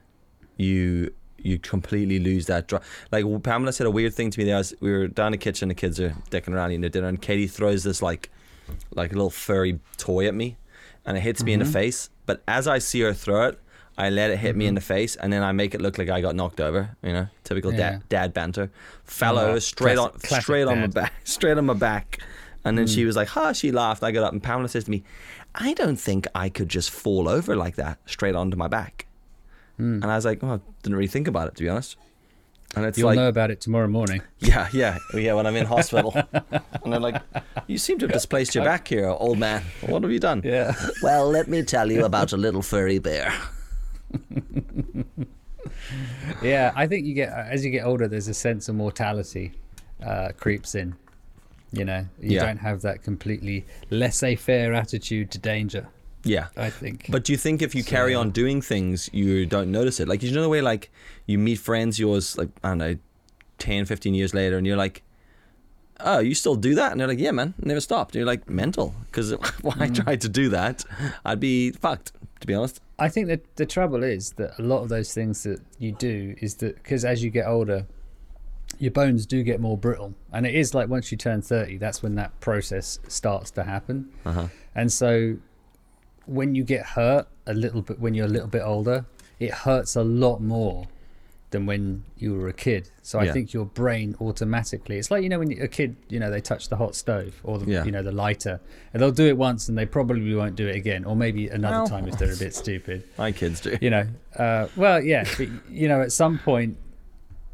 you 0.57 1.13
you 1.37 1.59
completely 1.59 2.19
lose 2.19 2.47
that 2.47 2.67
drive. 2.67 2.83
Like 3.11 3.25
Pamela 3.43 3.73
said 3.73 3.87
a 3.87 3.91
weird 3.91 4.13
thing 4.13 4.31
to 4.31 4.39
me. 4.39 4.45
There, 4.45 4.57
was, 4.57 4.73
we 4.79 4.91
were 4.91 5.07
down 5.07 5.27
in 5.27 5.31
the 5.33 5.37
kitchen, 5.37 5.69
the 5.69 5.75
kids 5.75 5.99
are 5.99 6.15
dicking 6.31 6.53
around 6.53 6.71
eating 6.71 6.81
their 6.81 6.89
dinner, 6.89 7.07
and 7.07 7.21
Katie 7.21 7.47
throws 7.47 7.83
this 7.83 8.01
like 8.01 8.29
like 8.95 9.11
a 9.11 9.15
little 9.15 9.29
furry 9.29 9.79
toy 9.97 10.27
at 10.27 10.33
me, 10.33 10.57
and 11.05 11.17
it 11.17 11.21
hits 11.21 11.43
me 11.43 11.53
in 11.53 11.59
the 11.59 11.65
mm-hmm. 11.65 11.73
face. 11.73 12.09
But 12.25 12.41
as 12.47 12.67
I 12.67 12.79
see 12.79 13.01
her 13.01 13.13
throw 13.13 13.47
it. 13.49 13.59
I 13.97 14.09
let 14.09 14.31
it 14.31 14.37
hit 14.37 14.55
me 14.55 14.65
in 14.65 14.75
the 14.75 14.79
mm-hmm. 14.79 14.87
face, 14.87 15.17
and 15.17 15.33
then 15.33 15.43
I 15.43 15.51
make 15.51 15.75
it 15.75 15.81
look 15.81 15.97
like 15.97 16.07
I 16.07 16.21
got 16.21 16.33
knocked 16.33 16.61
over. 16.61 16.95
You 17.03 17.11
know, 17.11 17.27
typical 17.43 17.73
Yeah. 17.73 17.77
dad, 17.77 18.03
dad 18.07 18.33
banter. 18.33 18.71
Fell 19.03 19.37
Oh, 19.37 19.47
over 19.47 19.59
straight 19.59 19.97
classic- 19.97 20.13
on, 20.13 20.19
classic 20.21 20.43
straight 20.43 20.67
on 20.69 20.79
my 20.79 20.87
back, 20.87 21.13
straight 21.25 21.57
on 21.57 21.65
my 21.65 21.73
back. 21.73 22.19
And 22.63 22.77
then 22.77 22.87
she 22.87 23.03
mm. 23.03 23.07
was 23.07 23.17
like, 23.17 23.27
"Ha!" 23.29 23.51
She 23.51 23.73
laughed. 23.73 24.01
I 24.01 24.11
got 24.11 24.23
up, 24.23 24.31
and 24.31 24.41
Pamela 24.41 24.69
says 24.69 24.85
to 24.85 24.91
me, 24.91 25.03
"I 25.55 25.73
don't 25.73 25.97
think 25.99 26.27
I 26.33 26.49
could 26.49 26.69
just 26.69 26.89
fall 26.89 27.27
over 27.27 27.55
like 27.55 27.75
that 27.75 27.99
straight 28.05 28.35
onto 28.35 28.57
my 28.57 28.67
back." 28.67 29.05
And 29.77 30.03
I 30.03 30.15
was 30.15 30.25
like, 30.25 30.43
"Oh, 30.43 30.55
I 30.55 30.59
didn't 30.83 30.97
really 30.97 31.07
think 31.07 31.27
about 31.27 31.47
it 31.47 31.55
to 31.55 31.63
be 31.63 31.69
honest." 31.69 31.95
And 32.75 32.85
it's 32.85 32.97
You'll 32.97 33.07
like, 33.07 33.15
know 33.15 33.27
about 33.29 33.49
it 33.49 33.61
tomorrow 33.61 33.87
morning. 33.87 34.21
yeah, 34.39 34.67
yeah, 34.71 34.97
yeah. 35.13 35.33
When 35.33 35.47
I'm 35.47 35.55
in 35.55 35.65
hospital, 35.65 36.13
and 36.51 36.93
they're 36.93 36.99
like, 36.99 37.21
"You 37.65 37.77
seem 37.77 37.97
to 37.99 38.05
have 38.05 38.13
displaced 38.13 38.53
your 38.53 38.63
back 38.63 38.87
here, 38.87 39.07
old 39.09 39.39
man. 39.39 39.63
What 39.81 40.03
have 40.03 40.11
you 40.11 40.19
done?" 40.19 40.41
Yeah. 40.43 40.73
Well, 41.01 41.29
let 41.29 41.47
me 41.47 41.63
tell 41.63 41.91
you 41.91 42.05
about 42.05 42.33
a 42.33 42.37
little 42.37 42.61
furry 42.61 42.99
bear. 42.99 43.33
yeah, 46.43 46.71
I 46.75 46.85
think 46.87 47.05
you 47.07 47.13
get 47.13 47.29
as 47.29 47.65
you 47.65 47.71
get 47.71 47.85
older, 47.85 48.07
there's 48.07 48.27
a 48.27 48.33
sense 48.33 48.69
of 48.69 48.75
mortality 48.75 49.53
uh, 50.03 50.29
creeps 50.37 50.75
in. 50.75 50.95
You 51.71 51.85
know, 51.85 52.05
you 52.19 52.35
Yeah. 52.35 52.45
don't 52.45 52.57
have 52.57 52.81
that 52.81 53.03
completely 53.03 53.65
laissez-faire 53.89 54.73
attitude 54.73 55.29
to 55.31 55.37
danger. 55.37 55.87
Yeah. 56.23 56.47
I 56.57 56.69
think. 56.69 57.05
But 57.09 57.23
do 57.23 57.31
you 57.31 57.37
think 57.37 57.61
if 57.61 57.73
you 57.75 57.83
carry 57.83 58.13
on 58.15 58.31
doing 58.31 58.61
things, 58.61 59.09
you 59.13 59.45
don't 59.45 59.71
notice 59.71 59.99
it? 59.99 60.07
Like, 60.07 60.23
you 60.23 60.31
know 60.31 60.41
the 60.41 60.49
way, 60.49 60.61
like, 60.61 60.89
you 61.27 61.37
meet 61.37 61.59
friends 61.59 61.99
yours, 61.99 62.37
like, 62.37 62.49
I 62.63 62.69
don't 62.69 62.77
know, 62.79 62.97
10, 63.59 63.85
15 63.85 64.13
years 64.13 64.33
later, 64.33 64.57
and 64.57 64.65
you're 64.65 64.77
like, 64.77 65.03
oh, 65.99 66.19
you 66.19 66.33
still 66.33 66.55
do 66.55 66.75
that? 66.75 66.91
And 66.91 66.99
they're 66.99 67.07
like, 67.07 67.19
yeah, 67.19 67.31
man, 67.31 67.53
never 67.61 67.81
stopped. 67.81 68.15
And 68.15 68.19
you're 68.19 68.25
like, 68.25 68.49
mental. 68.49 68.95
Because 69.05 69.31
if 69.31 69.39
I 69.79 69.89
tried 69.89 70.21
to 70.21 70.29
do 70.29 70.49
that, 70.49 70.85
I'd 71.25 71.39
be 71.39 71.71
fucked, 71.71 72.13
to 72.39 72.47
be 72.47 72.53
honest. 72.53 72.81
I 72.97 73.09
think 73.09 73.27
that 73.27 73.55
the 73.57 73.65
trouble 73.65 74.03
is 74.03 74.31
that 74.33 74.57
a 74.59 74.61
lot 74.63 74.81
of 74.81 74.89
those 74.89 75.13
things 75.13 75.43
that 75.43 75.61
you 75.77 75.91
do 75.91 76.35
is 76.41 76.55
that 76.55 76.75
because 76.75 77.05
as 77.05 77.23
you 77.23 77.29
get 77.29 77.47
older, 77.47 77.85
your 78.79 78.91
bones 78.91 79.25
do 79.25 79.43
get 79.43 79.59
more 79.59 79.77
brittle, 79.77 80.13
and 80.33 80.45
it 80.47 80.55
is 80.55 80.73
like 80.73 80.89
once 80.89 81.11
you 81.11 81.17
turn 81.17 81.41
thirty, 81.41 81.77
that's 81.77 82.01
when 82.01 82.15
that 82.15 82.39
process 82.39 82.99
starts 83.07 83.51
to 83.51 83.63
happen. 83.63 84.09
Uh-huh. 84.25 84.47
And 84.75 84.91
so, 84.91 85.37
when 86.25 86.55
you 86.55 86.63
get 86.63 86.85
hurt 86.85 87.27
a 87.47 87.53
little 87.53 87.81
bit 87.81 87.99
when 87.99 88.13
you're 88.13 88.25
a 88.27 88.29
little 88.29 88.47
bit 88.47 88.61
older, 88.63 89.05
it 89.39 89.51
hurts 89.51 89.95
a 89.95 90.03
lot 90.03 90.39
more 90.41 90.87
than 91.51 91.65
when 91.65 92.03
you 92.15 92.35
were 92.35 92.47
a 92.47 92.53
kid. 92.53 92.91
So 93.01 93.19
Yeah. 93.19 93.31
I 93.31 93.33
think 93.33 93.53
your 93.53 93.65
brain 93.65 94.15
automatically, 94.21 94.99
it's 94.99 95.09
like 95.09 95.23
you 95.23 95.29
know 95.29 95.39
when 95.39 95.51
a 95.59 95.67
kid, 95.67 95.95
you 96.07 96.19
know 96.19 96.29
they 96.29 96.41
touch 96.41 96.69
the 96.69 96.75
hot 96.75 96.93
stove 96.95 97.39
or 97.43 97.57
the, 97.57 97.65
Yeah. 97.71 97.83
you 97.85 97.91
know 97.91 98.03
the 98.03 98.11
lighter, 98.11 98.59
and 98.93 99.01
they'll 99.01 99.11
do 99.11 99.25
it 99.25 99.35
once 99.35 99.67
and 99.67 99.75
they 99.75 99.87
probably 99.87 100.33
won't 100.35 100.55
do 100.55 100.67
it 100.67 100.75
again, 100.75 101.05
or 101.05 101.15
maybe 101.15 101.47
another 101.47 101.77
Well. 101.79 101.87
time 101.87 102.07
if 102.07 102.19
they're 102.19 102.33
a 102.33 102.37
bit 102.37 102.53
stupid 102.53 103.03
My 103.17 103.31
kids 103.31 103.61
do. 103.61 103.77
you 103.81 103.89
know 103.89 104.07
uh, 104.37 104.67
well 104.75 105.03
yeah 105.03 105.25
but 105.37 105.47
you 105.71 105.87
know 105.87 106.01
at 106.01 106.11
some 106.11 106.37
point 106.37 106.77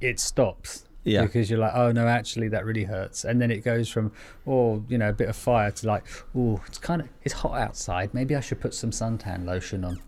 it 0.01 0.19
stops 0.19 0.84
Yeah. 1.05 1.21
because 1.21 1.49
you're 1.49 1.59
like 1.59 1.73
oh 1.75 1.91
no 1.91 2.07
actually 2.07 2.47
that 2.49 2.65
really 2.65 2.83
hurts 2.83 3.23
and 3.25 3.39
then 3.41 3.51
it 3.51 3.63
goes 3.63 3.87
from 3.89 4.11
oh 4.47 4.83
you 4.89 4.97
know 4.97 5.09
a 5.09 5.13
bit 5.13 5.29
of 5.29 5.35
fire 5.35 5.69
to 5.71 5.87
like 5.87 6.03
oh 6.35 6.59
it's 6.67 6.79
kind 6.79 6.99
of 7.01 7.07
it's 7.23 7.33
hot 7.35 7.57
outside 7.59 8.11
maybe 8.13 8.35
i 8.35 8.39
should 8.39 8.59
put 8.59 8.73
some 8.73 8.89
suntan 8.89 9.45
lotion 9.45 9.85
on 9.85 9.99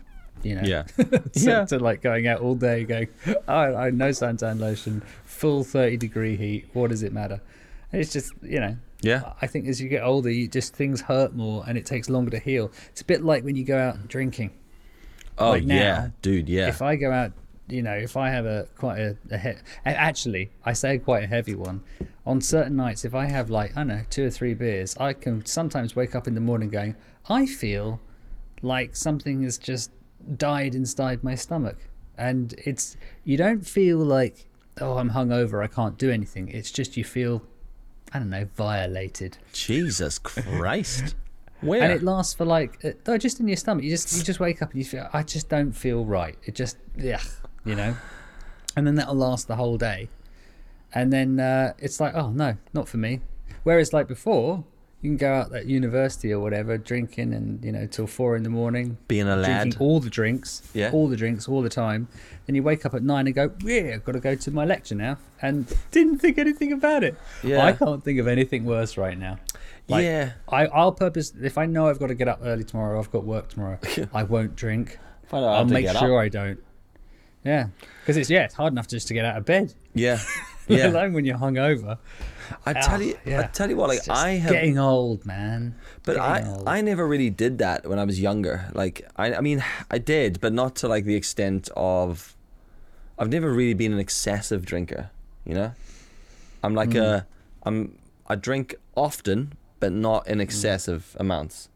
you 0.42 0.56
know 0.56 0.62
Yeah. 0.64 0.84
so, 1.32 1.50
Yeah. 1.50 1.64
to 1.66 1.78
like 1.78 2.02
going 2.02 2.26
out 2.26 2.40
all 2.40 2.56
day 2.56 2.82
going 2.84 3.08
oh 3.46 3.54
i 3.76 3.90
know 3.90 4.08
suntan 4.10 4.58
lotion 4.58 5.02
full 5.24 5.62
30 5.64 5.96
degree 5.98 6.36
heat 6.36 6.66
what 6.72 6.90
does 6.90 7.02
it 7.04 7.12
matter 7.12 7.40
and 7.92 8.00
it's 8.02 8.12
just 8.12 8.32
you 8.42 8.58
know 8.58 8.76
Yeah. 9.00 9.32
i 9.40 9.46
think 9.46 9.68
as 9.68 9.80
you 9.80 9.88
get 9.88 10.02
older 10.02 10.30
you 10.30 10.48
just 10.48 10.74
things 10.74 11.00
hurt 11.02 11.32
more 11.34 11.62
and 11.68 11.78
it 11.78 11.86
takes 11.86 12.08
longer 12.10 12.30
to 12.32 12.40
heal 12.40 12.72
it's 12.90 13.02
a 13.02 13.04
bit 13.04 13.22
like 13.24 13.44
when 13.44 13.54
you 13.56 13.64
go 13.64 13.78
out 13.78 14.08
drinking 14.08 14.50
Oh, 15.40 15.50
Like 15.50 15.62
now, 15.66 15.74
yeah, 15.76 16.08
dude, 16.20 16.48
yeah. 16.48 16.66
if 16.66 16.82
I 16.82 16.96
go 16.96 17.12
out, 17.12 17.30
you 17.68 17.82
know, 17.82 17.92
if 17.94 18.16
I 18.16 18.30
have 18.30 18.46
a 18.46 18.66
quite 18.76 18.98
a, 18.98 19.16
a 19.30 19.38
he- 19.38 19.54
actually, 19.84 20.50
I 20.64 20.72
say 20.72 20.98
quite 20.98 21.24
a 21.24 21.26
heavy 21.26 21.54
one. 21.54 21.82
On 22.26 22.40
certain 22.40 22.76
nights, 22.76 23.04
if 23.04 23.14
I 23.14 23.26
have 23.26 23.50
like 23.50 23.72
I 23.72 23.80
don't 23.80 23.88
know 23.88 24.02
two 24.10 24.26
or 24.26 24.30
three 24.30 24.54
beers, 24.54 24.96
I 24.98 25.12
can 25.12 25.44
sometimes 25.46 25.96
wake 25.96 26.14
up 26.14 26.26
in 26.26 26.34
the 26.34 26.40
morning 26.40 26.68
going, 26.68 26.94
I 27.28 27.46
feel 27.46 28.00
like 28.62 28.96
something 28.96 29.42
has 29.42 29.58
just 29.58 29.90
died 30.36 30.74
inside 30.74 31.24
my 31.24 31.34
stomach, 31.34 31.78
and 32.16 32.54
it's 32.58 32.96
you 33.24 33.36
don't 33.36 33.66
feel 33.66 33.98
like 33.98 34.48
oh 34.80 34.98
I'm 34.98 35.10
hungover, 35.10 35.62
I 35.62 35.66
can't 35.66 35.98
do 35.98 36.10
anything. 36.10 36.48
It's 36.48 36.70
just 36.70 36.96
you 36.96 37.04
feel, 37.04 37.42
I 38.12 38.18
don't 38.18 38.30
know, 38.30 38.46
violated. 38.56 39.38
Jesus 39.52 40.18
Christ. 40.18 41.14
Where? 41.60 41.82
and 41.82 41.92
it 41.92 42.02
lasts 42.04 42.34
for 42.34 42.44
like 42.44 42.84
uh, 42.84 42.90
no, 43.06 43.18
just 43.18 43.40
in 43.40 43.48
your 43.48 43.56
stomach. 43.56 43.82
You 43.84 43.90
just 43.90 44.16
you 44.16 44.22
just 44.22 44.38
wake 44.38 44.62
up 44.62 44.70
and 44.70 44.78
you 44.78 44.84
feel 44.84 45.08
I 45.12 45.22
just 45.22 45.48
don't 45.48 45.72
feel 45.72 46.04
right. 46.04 46.36
It 46.44 46.54
just 46.54 46.76
yeah, 46.96 47.20
you 47.64 47.74
know, 47.74 47.96
and 48.76 48.86
then 48.86 48.94
that'll 48.96 49.14
last 49.14 49.48
the 49.48 49.56
whole 49.56 49.76
day, 49.78 50.08
and 50.94 51.12
then 51.12 51.40
uh, 51.40 51.74
it's 51.78 52.00
like 52.00 52.14
oh 52.14 52.30
no, 52.30 52.56
not 52.72 52.88
for 52.88 52.96
me. 52.98 53.20
Whereas 53.64 53.92
like 53.92 54.08
before, 54.08 54.64
you 55.02 55.10
can 55.10 55.16
go 55.16 55.32
out 55.32 55.54
at 55.54 55.66
university 55.66 56.32
or 56.32 56.40
whatever, 56.40 56.78
drinking 56.78 57.34
and 57.34 57.62
you 57.64 57.72
know 57.72 57.86
till 57.86 58.06
four 58.06 58.36
in 58.36 58.42
the 58.42 58.50
morning, 58.50 58.98
Being 59.08 59.28
a 59.28 59.36
lad. 59.36 59.62
drinking 59.70 59.80
all 59.80 60.00
the 60.00 60.10
drinks, 60.10 60.62
Yeah. 60.74 60.90
all 60.92 61.08
the 61.08 61.16
drinks 61.16 61.48
all 61.48 61.60
the 61.62 61.68
time. 61.68 62.08
Then 62.46 62.54
you 62.56 62.62
wake 62.62 62.86
up 62.86 62.94
at 62.94 63.02
nine 63.02 63.26
and 63.26 63.34
go, 63.34 63.50
yeah, 63.62 63.92
I've 63.94 64.04
got 64.04 64.12
to 64.12 64.20
go 64.20 64.34
to 64.34 64.50
my 64.50 64.64
lecture 64.64 64.94
now, 64.94 65.18
and 65.42 65.66
didn't 65.90 66.18
think 66.18 66.38
anything 66.38 66.72
about 66.72 67.04
it. 67.04 67.16
Yeah. 67.44 67.64
I 67.64 67.72
can't 67.72 68.02
think 68.02 68.18
of 68.18 68.26
anything 68.26 68.64
worse 68.64 68.96
right 68.96 69.18
now. 69.18 69.38
Like, 69.86 70.04
yeah. 70.04 70.32
I, 70.48 70.66
I'll 70.66 70.92
purpose 70.92 71.32
if 71.42 71.56
I 71.58 71.66
know 71.66 71.88
I've 71.88 71.98
got 71.98 72.08
to 72.08 72.14
get 72.14 72.28
up 72.28 72.40
early 72.42 72.64
tomorrow, 72.64 72.98
I've 72.98 73.10
got 73.10 73.24
work 73.24 73.48
tomorrow. 73.48 73.78
I 74.14 74.22
won't 74.22 74.56
drink. 74.56 74.98
How 75.30 75.44
I'll 75.44 75.64
make 75.64 75.88
sure 75.90 76.18
up. 76.18 76.24
I 76.24 76.28
don't. 76.28 76.58
Yeah, 77.44 77.68
because 78.00 78.16
it's 78.16 78.28
yeah, 78.30 78.44
it's 78.44 78.54
hard 78.54 78.72
enough 78.72 78.88
just 78.88 79.08
to 79.08 79.14
get 79.14 79.24
out 79.24 79.36
of 79.36 79.44
bed, 79.44 79.72
Yeah. 79.94 80.20
let 80.68 80.78
Yeah. 80.78 80.88
alone 80.90 81.12
when 81.14 81.24
you're 81.24 81.38
hungover. 81.38 81.98
I 82.66 82.72
tell 82.72 82.94
Ah, 82.94 82.98
you, 82.98 83.18
I 83.26 83.42
tell 83.44 83.68
you 83.70 83.76
what, 83.76 83.88
like 83.88 84.08
I 84.08 84.30
have 84.32 84.52
getting 84.52 84.78
old, 84.78 85.24
man. 85.24 85.74
But 86.04 86.16
I, 86.18 86.42
old. 86.42 86.68
I 86.68 86.80
never 86.80 87.06
really 87.06 87.30
did 87.30 87.58
that 87.58 87.86
when 87.88 87.98
I 87.98 88.04
was 88.04 88.20
younger. 88.20 88.70
Like 88.74 89.06
I, 89.16 89.34
I 89.34 89.40
mean, 89.40 89.62
I 89.90 89.98
did, 89.98 90.40
but 90.40 90.52
not 90.52 90.74
to 90.76 90.88
like 90.88 91.04
the 91.04 91.14
extent 91.14 91.68
of. 91.76 92.34
I've 93.18 93.28
never 93.30 93.52
really 93.52 93.74
been 93.74 93.92
an 93.92 93.98
excessive 93.98 94.64
drinker, 94.64 95.10
you 95.44 95.54
know. 95.54 95.72
I'm 96.62 96.74
like 96.74 96.90
Mm. 96.90 97.02
a 97.02 97.26
I'm 97.64 97.98
I 98.26 98.34
drink 98.34 98.74
often, 98.94 99.52
but 99.80 99.92
not 99.92 100.24
Mm. 100.26 100.30
in 100.32 100.40
excessive 100.40 101.16
amounts. 101.20 101.68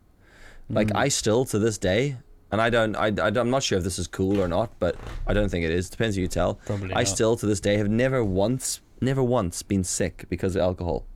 Like 0.70 0.90
I 0.94 1.09
still 1.09 1.44
to 1.46 1.59
this 1.59 1.77
day, 1.79 2.16
and 2.52 2.60
I 2.60 2.68
don't, 2.68 2.94
I, 2.96 3.06
I 3.06 3.28
am 3.28 3.50
not 3.50 3.62
sure 3.62 3.78
if 3.78 3.84
this 3.84 3.98
is 3.98 4.06
cool 4.06 4.40
or 4.40 4.46
not, 4.46 4.78
but 4.78 4.94
I 5.26 5.32
don't 5.32 5.48
think 5.48 5.64
it 5.64 5.70
is. 5.70 5.88
Depends 5.88 6.16
who 6.16 6.22
you 6.22 6.28
tell. 6.28 6.56
Probably 6.66 6.92
I 6.92 6.98
not. 6.98 7.08
still 7.08 7.36
to 7.36 7.46
this 7.46 7.60
day 7.60 7.78
have 7.78 7.88
never 7.88 8.22
once, 8.22 8.80
never 9.00 9.22
once 9.22 9.62
been 9.62 9.82
sick 9.82 10.26
because 10.28 10.54
of 10.54 10.60
alcohol. 10.60 11.06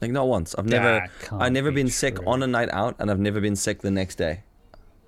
Like 0.00 0.12
not 0.12 0.28
once. 0.28 0.54
I've 0.56 0.66
never, 0.66 1.08
I've 1.32 1.52
never 1.52 1.70
be 1.70 1.82
been 1.82 1.88
sick 1.88 2.18
on 2.26 2.42
a 2.44 2.46
night 2.46 2.68
out, 2.72 2.94
and 2.98 3.10
I've 3.10 3.20
never 3.20 3.40
been 3.40 3.56
sick 3.56 3.82
the 3.82 3.90
next 3.90 4.16
day. 4.16 4.44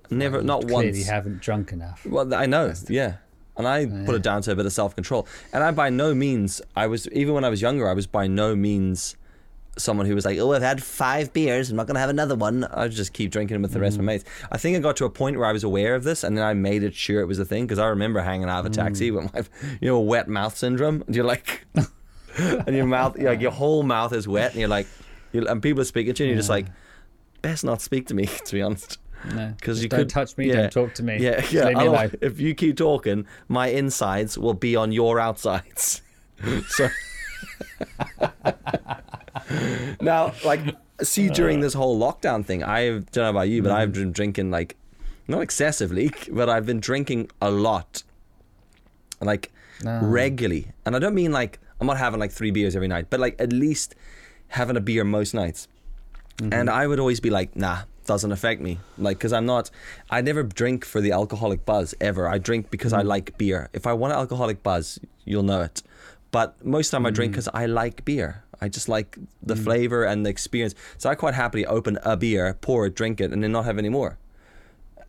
Never, 0.09 0.37
You 0.37 0.43
not 0.43 0.61
clearly 0.61 0.87
once. 0.87 0.97
You 0.99 1.05
haven't 1.05 1.41
drunk 1.41 1.71
enough. 1.71 2.05
Well, 2.05 2.33
I 2.33 2.45
know, 2.45 2.73
yeah. 2.89 3.17
And 3.57 3.67
I 3.67 3.85
put 4.05 4.15
it 4.15 4.21
down 4.23 4.41
to 4.43 4.51
a 4.51 4.55
bit 4.55 4.65
of 4.65 4.73
self 4.73 4.93
control. 4.93 5.25
And 5.53 5.63
I 5.63 5.71
by 5.71 5.89
no 5.89 6.13
means, 6.13 6.61
I 6.75 6.87
was, 6.87 7.07
even 7.09 7.33
when 7.33 7.45
I 7.45 7.49
was 7.49 7.61
younger, 7.61 7.89
I 7.89 7.93
was 7.93 8.07
by 8.07 8.27
no 8.27 8.55
means 8.55 9.15
someone 9.77 10.05
who 10.05 10.15
was 10.15 10.23
like, 10.25 10.37
oh, 10.39 10.53
I've 10.53 10.61
had 10.61 10.81
five 10.83 11.33
beers, 11.33 11.69
I'm 11.69 11.75
not 11.77 11.85
going 11.87 11.95
to 11.95 11.99
have 11.99 12.09
another 12.09 12.35
one. 12.35 12.63
I 12.65 12.87
just 12.87 13.11
keep 13.13 13.31
drinking 13.31 13.55
them 13.55 13.61
with 13.61 13.73
the 13.73 13.79
rest 13.79 13.95
of 13.97 14.01
Mm. 14.01 14.05
my 14.05 14.13
mates. 14.13 14.25
I 14.51 14.57
think 14.57 14.77
I 14.77 14.79
got 14.79 14.95
to 14.97 15.05
a 15.05 15.09
point 15.09 15.37
where 15.37 15.45
I 15.47 15.51
was 15.51 15.63
aware 15.63 15.95
of 15.95 16.03
this 16.03 16.23
and 16.23 16.37
then 16.37 16.45
I 16.45 16.53
made 16.53 16.83
it 16.83 16.95
sure 16.95 17.19
it 17.21 17.25
was 17.25 17.39
a 17.39 17.45
thing 17.45 17.65
because 17.65 17.79
I 17.79 17.87
remember 17.87 18.21
hanging 18.21 18.47
out 18.49 18.59
of 18.59 18.65
a 18.67 18.69
taxi 18.69 19.11
Mm. 19.11 19.15
with 19.15 19.33
my, 19.33 19.41
you 19.81 19.89
know, 19.89 19.99
wet 19.99 20.27
mouth 20.27 20.55
syndrome. 20.55 21.03
And 21.07 21.15
you're 21.15 21.25
like, 21.25 21.65
and 22.37 22.75
your 22.75 22.85
mouth, 22.85 23.17
like 23.17 23.41
your 23.41 23.51
whole 23.51 23.83
mouth 23.83 24.13
is 24.13 24.27
wet 24.27 24.51
and 24.51 24.59
you're 24.59 24.69
like, 24.69 24.87
you 25.33 25.45
and 25.47 25.61
people 25.61 25.81
are 25.81 25.85
speaking 25.85 26.13
to 26.13 26.23
you 26.23 26.27
and 26.29 26.35
you're 26.35 26.39
just 26.39 26.49
like, 26.49 26.67
best 27.41 27.63
not 27.65 27.81
speak 27.81 28.07
to 28.07 28.13
me, 28.13 28.25
to 28.45 28.53
be 28.53 28.61
honest. 28.61 28.97
No, 29.33 29.53
'Cause 29.61 29.77
just 29.77 29.83
you 29.83 29.89
don't 29.89 29.99
could- 30.01 30.09
touch 30.09 30.37
me. 30.37 30.47
yeah. 30.49 30.53
Don't 30.67 30.71
talk 30.71 30.93
to 30.95 31.03
me. 31.03 31.17
Yeah, 31.19 31.43
yeah. 31.49 31.69
Alone. 31.69 32.11
if 32.21 32.39
you 32.39 32.53
keep 32.53 32.77
talking, 32.77 33.25
my 33.47 33.67
insides 33.67 34.37
will 34.37 34.53
be 34.53 34.75
on 34.75 34.91
your 34.91 35.19
outsides. 35.19 36.01
so 36.67 36.89
now, 40.01 40.33
like, 40.45 40.61
see, 41.01 41.29
during 41.29 41.59
this 41.59 41.73
whole 41.73 41.99
lockdown 41.99 42.45
thing, 42.45 42.63
I 42.63 42.87
don't 42.89 43.15
know 43.15 43.29
about 43.29 43.49
you, 43.49 43.61
but 43.61 43.71
I've 43.71 43.89
mm-hmm. 43.89 44.01
been 44.03 44.11
drinking 44.11 44.51
like 44.51 44.75
not 45.27 45.41
excessively, 45.41 46.11
but 46.31 46.49
I've 46.49 46.65
been 46.65 46.79
drinking 46.79 47.29
a 47.41 47.51
lot, 47.51 48.03
like 49.21 49.51
Ah. 49.83 49.99
regularly, 50.01 50.67
and 50.85 50.95
I 50.95 50.99
don't 50.99 51.15
mean 51.15 51.31
like 51.31 51.59
I'm 51.81 51.87
not 51.87 51.97
having 51.97 52.19
like 52.19 52.31
three 52.31 52.51
beers 52.51 52.75
every 52.75 52.87
night, 52.87 53.07
but 53.09 53.19
like 53.19 53.35
at 53.39 53.51
least 53.51 53.95
having 54.49 54.77
a 54.77 54.79
beer 54.79 55.03
most 55.03 55.33
nights. 55.33 55.67
Mm-hmm. 56.37 56.53
And 56.53 56.69
I 56.69 56.87
would 56.87 56.99
always 56.99 57.19
be 57.19 57.29
like, 57.29 57.55
nah, 57.55 57.79
doesn't 58.05 58.31
affect 58.31 58.61
me. 58.61 58.79
Like, 58.97 59.17
because 59.17 59.33
I'm 59.33 59.45
not, 59.45 59.71
I 60.09 60.21
never 60.21 60.43
drink 60.43 60.85
for 60.85 61.01
the 61.01 61.11
alcoholic 61.11 61.65
buzz 61.65 61.93
ever. 61.99 62.27
I 62.27 62.37
drink 62.37 62.69
because 62.69 62.93
I 62.93 62.99
mm-hmm. 62.99 63.07
like 63.07 63.37
beer. 63.37 63.69
If 63.73 63.87
I 63.87 63.93
want 63.93 64.13
an 64.13 64.19
alcoholic 64.19 64.63
buzz, 64.63 64.99
you'll 65.25 65.43
know 65.43 65.61
it. 65.61 65.81
But 66.35 66.65
most 66.65 66.87
of 66.87 66.91
the 66.91 66.97
time 66.97 67.05
I 67.05 67.11
drink 67.11 67.31
mm. 67.31 67.35
because 67.35 67.47
I 67.53 67.65
like 67.65 68.03
beer. 68.03 68.43
I 68.59 68.67
just 68.67 68.89
like 68.89 69.17
the 69.41 69.53
mm. 69.53 69.63
flavor 69.63 70.03
and 70.03 70.25
the 70.25 70.29
experience. 70.29 70.75
So 70.97 71.09
I 71.09 71.15
quite 71.15 71.33
happily 71.33 71.65
open 71.65 71.97
a 72.03 72.17
beer, 72.17 72.57
pour 72.59 72.87
it, 72.87 72.93
drink 72.93 73.21
it, 73.21 73.31
and 73.31 73.41
then 73.41 73.53
not 73.53 73.63
have 73.63 73.77
any 73.77 73.87
more. 73.87 74.17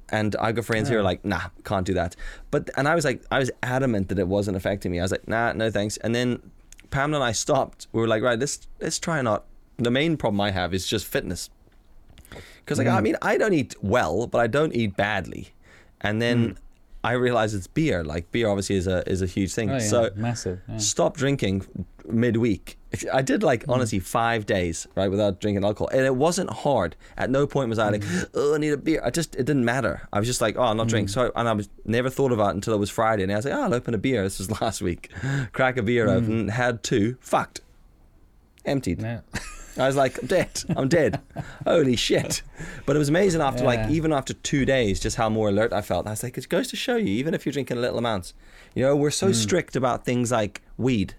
And 0.08 0.36
I 0.36 0.52
got 0.52 0.66
friends 0.66 0.88
who 0.88 0.94
are 0.94 1.00
ah. 1.00 1.10
like, 1.10 1.24
nah, 1.24 1.48
can't 1.64 1.84
do 1.84 1.94
that. 1.94 2.14
But 2.52 2.70
and 2.76 2.86
I 2.86 2.94
was 2.94 3.04
like, 3.04 3.24
I 3.32 3.40
was 3.40 3.50
adamant 3.60 4.08
that 4.10 4.20
it 4.20 4.28
wasn't 4.28 4.56
affecting 4.56 4.92
me. 4.92 5.00
I 5.00 5.02
was 5.02 5.10
like, 5.10 5.26
nah, 5.26 5.52
no 5.52 5.68
thanks. 5.68 5.96
And 5.96 6.14
then 6.14 6.48
Pamela 6.90 7.16
and 7.16 7.28
I 7.28 7.32
stopped. 7.32 7.88
We 7.90 8.00
were 8.00 8.06
like, 8.06 8.22
right, 8.22 8.38
let's 8.38 8.68
let's 8.80 9.00
try 9.00 9.20
not. 9.20 9.46
The 9.78 9.90
main 9.90 10.16
problem 10.16 10.40
I 10.40 10.52
have 10.52 10.72
is 10.72 10.86
just 10.86 11.06
fitness. 11.06 11.50
Because 12.60 12.78
like 12.78 12.86
I 12.86 13.00
mm. 13.00 13.02
mean, 13.02 13.16
I 13.20 13.36
don't 13.36 13.52
eat 13.52 13.74
well, 13.82 14.28
but 14.28 14.38
I 14.38 14.46
don't 14.46 14.72
eat 14.76 14.96
badly. 14.96 15.48
And 16.00 16.22
then 16.22 16.56
I 17.06 17.12
realize 17.12 17.54
it's 17.54 17.68
beer. 17.68 18.02
Like 18.02 18.32
beer, 18.32 18.48
obviously, 18.48 18.74
is 18.74 18.88
a 18.88 19.08
is 19.08 19.22
a 19.22 19.26
huge 19.26 19.54
thing. 19.54 19.70
Oh, 19.70 19.74
yeah, 19.74 19.78
So 19.78 20.10
massive. 20.16 20.60
yeah. 20.68 20.78
stop 20.78 21.16
drinking 21.16 21.64
midweek. 22.04 22.78
I 23.12 23.22
did 23.22 23.44
like 23.44 23.64
mm. 23.64 23.72
honestly 23.72 24.00
five 24.00 24.44
days 24.44 24.88
right 24.96 25.08
without 25.08 25.40
drinking 25.40 25.64
alcohol, 25.64 25.88
and 25.92 26.04
it 26.04 26.16
wasn't 26.16 26.50
hard. 26.50 26.96
At 27.16 27.30
no 27.30 27.46
point 27.46 27.68
was 27.68 27.78
I 27.78 27.90
like, 27.90 28.02
oh, 28.34 28.56
I 28.56 28.58
need 28.58 28.72
a 28.72 28.76
beer. 28.76 29.00
I 29.04 29.10
just 29.10 29.36
it 29.36 29.44
didn't 29.44 29.64
matter. 29.64 30.08
I 30.12 30.18
was 30.18 30.26
just 30.26 30.40
like, 30.40 30.56
oh, 30.58 30.62
I'm 30.62 30.76
not 30.76 30.88
mm. 30.88 30.90
drinking. 30.90 31.08
So 31.08 31.30
and 31.36 31.48
I 31.48 31.52
was 31.52 31.68
never 31.84 32.10
thought 32.10 32.32
about 32.32 32.50
it 32.50 32.56
until 32.56 32.74
it 32.74 32.78
was 32.78 32.90
Friday, 32.90 33.22
and 33.22 33.30
I 33.30 33.36
was 33.36 33.44
like, 33.44 33.54
oh, 33.54 33.62
I'll 33.62 33.74
open 33.74 33.94
a 33.94 33.98
beer. 33.98 34.24
This 34.24 34.40
was 34.40 34.50
last 34.60 34.82
week. 34.82 35.12
Crack 35.52 35.76
a 35.76 35.82
beer 35.82 36.08
open, 36.08 36.48
had 36.48 36.82
two, 36.82 37.18
fucked, 37.20 37.60
emptied. 38.64 39.00
Yeah. 39.00 39.20
I 39.78 39.86
was 39.86 39.96
like, 39.96 40.18
I'm 40.22 40.26
dead. 40.26 40.62
I'm 40.76 40.88
dead. 40.88 41.20
Holy 41.66 41.96
shit. 41.96 42.42
But 42.86 42.96
it 42.96 42.98
was 42.98 43.08
amazing 43.08 43.40
after 43.42 43.64
like 43.64 43.90
even 43.90 44.12
after 44.12 44.32
two 44.34 44.64
days, 44.64 45.00
just 45.00 45.16
how 45.16 45.28
more 45.28 45.48
alert 45.48 45.72
I 45.72 45.82
felt. 45.82 46.06
I 46.06 46.10
was 46.10 46.22
like, 46.22 46.38
it 46.38 46.48
goes 46.48 46.68
to 46.68 46.76
show 46.76 46.96
you, 46.96 47.08
even 47.08 47.34
if 47.34 47.44
you're 47.44 47.52
drinking 47.52 47.80
little 47.80 47.98
amounts, 47.98 48.34
you 48.74 48.82
know, 48.82 48.94
we're 48.96 49.10
so 49.10 49.32
strict 49.32 49.76
about 49.76 50.04
things 50.04 50.30
like 50.32 50.62
weed. 50.76 51.14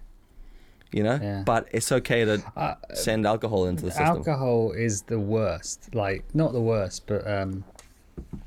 You 0.90 1.02
know? 1.02 1.18
Yeah. 1.22 1.42
But 1.44 1.68
it's 1.70 1.92
okay 1.92 2.24
to 2.24 2.42
Uh, 2.56 2.74
send 2.94 3.26
alcohol 3.26 3.66
into 3.66 3.84
the 3.84 3.90
system. 3.90 4.06
alcohol 4.06 4.72
is 4.72 5.02
the 5.02 5.18
worst 5.20 5.94
like 5.94 6.24
not 6.34 6.52
the 6.54 6.62
worst 6.62 7.06
but 7.06 7.30
um 7.30 7.62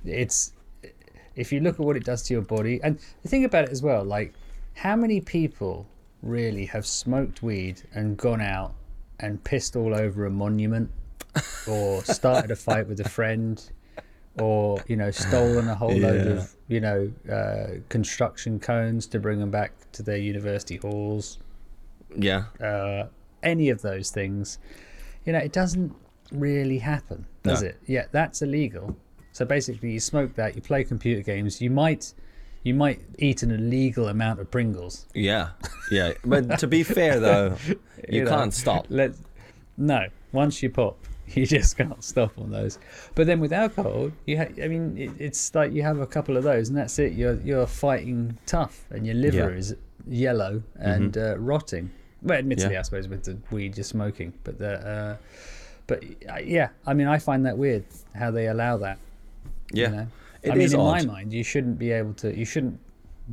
it's 0.06 0.54
if 1.36 1.52
you 1.54 1.60
look 1.60 1.76
at 1.80 1.86
what 1.86 1.96
it 1.96 2.04
does 2.04 2.24
to 2.24 2.34
your 2.34 2.42
body 2.42 2.80
and 2.84 2.98
the 3.22 3.30
thing 3.30 3.46
about 3.46 3.66
it 3.66 3.70
as 3.70 3.84
well 3.84 4.04
like 4.04 4.34
how 4.74 4.96
many 4.96 5.22
people 5.22 5.86
really 6.24 6.66
have 6.66 6.86
smoked 6.86 7.44
weed 7.44 7.84
and 7.94 8.18
gone 8.18 8.42
out 8.42 8.74
and 9.22 9.44
pissed 9.44 9.76
all 9.76 9.94
over 9.96 10.26
a 10.26 10.30
monument 10.32 10.90
or 11.68 12.04
started 12.04 12.52
a 12.52 12.56
fight 12.56 12.88
with 12.88 13.00
a 13.00 13.08
friend 13.10 13.72
or 14.40 14.82
you 14.88 14.96
know 14.96 15.12
stolen 15.12 15.68
a 15.68 15.76
whole 15.76 15.96
load 15.98 16.26
of 16.28 16.54
you 16.68 16.80
know 16.80 17.12
uh, 17.32 17.68
construction 17.90 18.60
cones 18.60 19.06
to 19.08 19.20
bring 19.20 19.40
them 19.40 19.52
back 19.52 19.72
to 19.92 20.02
their 20.04 20.18
university 20.18 20.78
halls 20.78 21.40
Yeah. 22.16 22.46
uh, 22.62 23.08
any 23.44 23.70
of 23.70 23.82
those 23.82 24.12
things, 24.12 24.60
you 25.26 25.34
know, 25.34 25.40
it 25.40 25.52
doesn't 25.52 25.96
really 26.32 26.78
happen, 26.78 27.26
does 27.44 27.64
No. 27.64 27.70
it? 27.70 27.78
Yeah, 27.88 28.06
that's 28.12 28.42
illegal. 28.44 28.96
So 29.32 29.46
basically, 29.46 29.92
you 29.92 30.00
smoke 30.00 30.36
that, 30.36 30.56
you 30.56 30.62
play 30.62 30.84
computer 30.84 31.24
games, 31.24 31.60
you 31.60 31.72
might, 31.72 32.14
you 32.64 32.74
might 32.74 33.02
eat 33.20 33.44
an 33.44 33.52
illegal 33.52 34.08
amount 34.08 34.40
of 34.40 34.50
Pringles. 34.52 35.06
Yeah. 35.14 35.50
Yeah. 35.92 36.14
But 36.24 36.60
to 36.60 36.68
be 36.68 36.84
fair 36.84 37.20
though, 37.28 37.56
you, 38.10 38.24
know. 38.24 38.30
can't 38.30 38.54
stop. 38.54 38.86
Let 38.90 39.14
no, 39.78 40.08
once 40.32 40.62
you 40.62 40.70
pop, 40.70 40.98
you 41.28 41.46
just 41.46 41.78
can't 41.78 42.04
stop 42.04 42.38
on 42.38 42.52
those. 42.52 42.78
But 43.16 43.26
then 43.28 43.40
with 43.40 43.54
alcohol, 43.54 44.12
you 44.26 44.38
ha- 44.38 44.54
I 44.64 44.68
mean, 44.68 44.98
it, 44.98 45.12
it's 45.20 45.56
like 45.56 45.72
you 45.74 45.82
have 45.84 46.00
a 46.00 46.08
couple 46.08 46.38
of 46.38 46.44
those, 46.44 46.70
and 46.70 46.78
that's 46.78 47.00
it. 47.00 47.14
You're 47.14 47.40
you're 47.42 47.68
fighting 47.68 48.38
tough, 48.46 48.86
and 48.92 49.06
your 49.06 49.16
liver 49.16 49.38
Yeah. 49.38 49.44
Mm-hmm. 49.48 49.58
is 49.58 49.76
yellow 50.08 50.64
and 50.80 51.18
uh, 51.18 51.38
rotting. 51.38 51.90
Well, 52.22 52.38
admittedly, 52.38 52.74
Yeah. 52.74 52.80
I 52.80 52.84
suppose 52.84 53.08
with 53.08 53.24
the 53.24 53.38
weed 53.50 53.78
you're 53.78 53.84
smoking, 53.84 54.34
but 54.44 54.60
the 54.60 54.74
uh, 54.88 55.18
but 55.88 56.04
uh, 56.30 56.38
yeah, 56.44 56.70
I 56.86 56.94
mean, 56.94 57.08
I 57.08 57.18
find 57.18 57.46
that 57.48 57.58
weird 57.58 57.86
how 58.14 58.30
they 58.30 58.48
allow 58.48 58.78
that. 58.78 59.00
Yeah. 59.74 59.90
You 59.90 59.96
know? 59.96 60.08
It 60.44 60.52
I 60.52 60.56
mean, 60.56 60.74
in 60.74 60.80
odd. 60.80 61.06
my 61.06 61.14
mind, 61.14 61.34
you 61.34 61.44
shouldn't 61.44 61.78
be 61.78 61.92
able 61.92 62.14
to. 62.16 62.36
You 62.36 62.46
shouldn't 62.46 62.80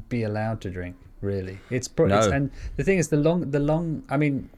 be 0.09 0.25
allowed 0.25 0.61
to 0.63 0.71
drink. 0.71 0.97
Really, 1.21 1.59
it's, 1.71 1.89
pro- 1.89 2.07
it's 2.07 2.29
and 2.29 2.51
the 2.77 2.85
thing 2.85 2.99
is 2.99 3.09
the 3.09 3.17
long 3.17 3.51
the 3.51 3.59
long. 3.59 4.05
I 4.09 4.17
mean, 4.17 4.51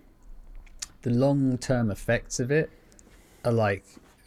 the 1.03 1.11
long 1.11 1.57
term 1.59 1.91
effects 1.91 2.39
of 2.39 2.51
it 2.51 2.71
are 3.45 3.53
like 3.53 3.85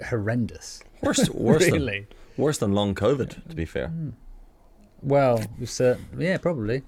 horrendous. 0.10 0.82
Worse, 1.02 1.30
worse 1.30 1.70
really. 1.70 2.08
than 2.36 2.44
worse 2.44 2.58
than 2.58 2.74
long 2.74 2.96
COVID, 2.96 3.50
to 3.50 3.56
be 3.56 3.66
fair. 3.66 3.90
Hmm. 3.90 4.10
Well, 5.04 5.44
certain, 5.66 6.06
yeah, 6.18 6.38
probably. 6.38 6.82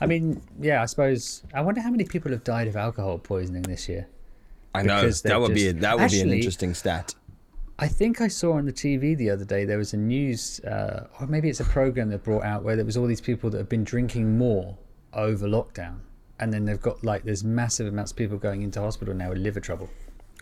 I 0.00 0.06
mean, 0.06 0.42
yeah, 0.58 0.82
I 0.82 0.86
suppose. 0.86 1.42
I 1.54 1.60
wonder 1.60 1.82
how 1.82 1.90
many 1.90 2.04
people 2.04 2.32
have 2.32 2.42
died 2.42 2.66
of 2.68 2.76
alcohol 2.76 3.18
poisoning 3.18 3.62
this 3.62 3.88
year. 3.88 4.08
I 4.74 4.82
know 4.82 5.08
that 5.08 5.40
would 5.40 5.54
be 5.54 5.64
just- 5.64 5.80
that 5.80 5.98
would 5.98 6.10
be 6.10 6.20
an 6.20 6.32
interesting 6.32 6.74
stat. 6.74 7.14
I 7.82 7.88
think 7.88 8.20
I 8.20 8.28
saw 8.28 8.52
on 8.52 8.66
the 8.66 8.72
TV 8.72 9.16
the 9.16 9.30
other 9.30 9.44
day 9.44 9.64
there 9.64 9.78
was 9.78 9.94
a 9.94 9.96
news, 9.96 10.60
uh, 10.60 11.06
or 11.18 11.26
maybe 11.26 11.48
it's 11.48 11.60
a 11.60 11.64
program 11.64 12.10
they 12.10 12.16
brought 12.18 12.44
out 12.44 12.62
where 12.62 12.76
there 12.76 12.84
was 12.84 12.96
all 12.96 13.06
these 13.06 13.20
people 13.22 13.48
that 13.50 13.58
have 13.58 13.68
been 13.70 13.84
drinking 13.84 14.36
more 14.36 14.76
over 15.14 15.46
lockdown, 15.48 15.96
and 16.38 16.52
then 16.52 16.64
they've 16.66 16.80
got 16.80 17.02
like 17.02 17.24
there's 17.24 17.42
massive 17.42 17.86
amounts 17.86 18.10
of 18.12 18.16
people 18.18 18.36
going 18.36 18.62
into 18.62 18.80
hospital 18.80 19.14
now 19.14 19.30
with 19.30 19.38
liver 19.38 19.60
trouble. 19.60 19.88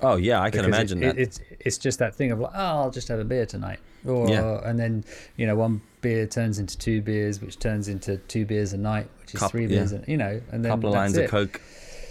Oh 0.01 0.17
yeah, 0.17 0.41
I 0.41 0.51
can 0.51 0.63
Because 0.63 0.65
it- 0.67 0.69
imagine 0.69 1.03
it, 1.03 1.07
that. 1.17 1.23
It's 1.23 1.41
it's 1.61 1.79
just 1.79 1.99
that 2.01 2.15
thing 2.15 2.33
of 2.33 2.41
like, 2.41 2.53
oh, 2.55 2.59
I'll 2.83 2.91
just 2.91 3.09
have 3.09 3.21
a 3.21 3.25
beer 3.25 3.47
tonight, 3.47 3.79
or 4.05 4.29
Yeah. 4.29 4.61
and 4.69 4.79
then 4.79 5.05
you 5.37 5.47
know 5.47 5.55
one 5.55 5.81
beer 6.01 6.27
turns 6.27 6.59
into 6.59 6.77
two 6.77 7.03
beers, 7.03 7.41
which 7.41 7.59
turns 7.61 7.87
into 7.89 8.17
two 8.17 8.47
beers 8.47 8.73
a 8.73 8.79
night, 8.79 9.09
which 9.21 9.35
is 9.35 9.43
three 9.45 9.63
yeah. 9.63 9.69
beers, 9.69 9.93
a, 9.93 10.03
you 10.09 10.17
know, 10.17 10.41
and 10.51 10.65
then 10.65 10.71
couple 10.73 10.89
of 10.91 10.95
lines 10.97 11.17
it. 11.17 11.25
of 11.27 11.31
coke, 11.31 11.61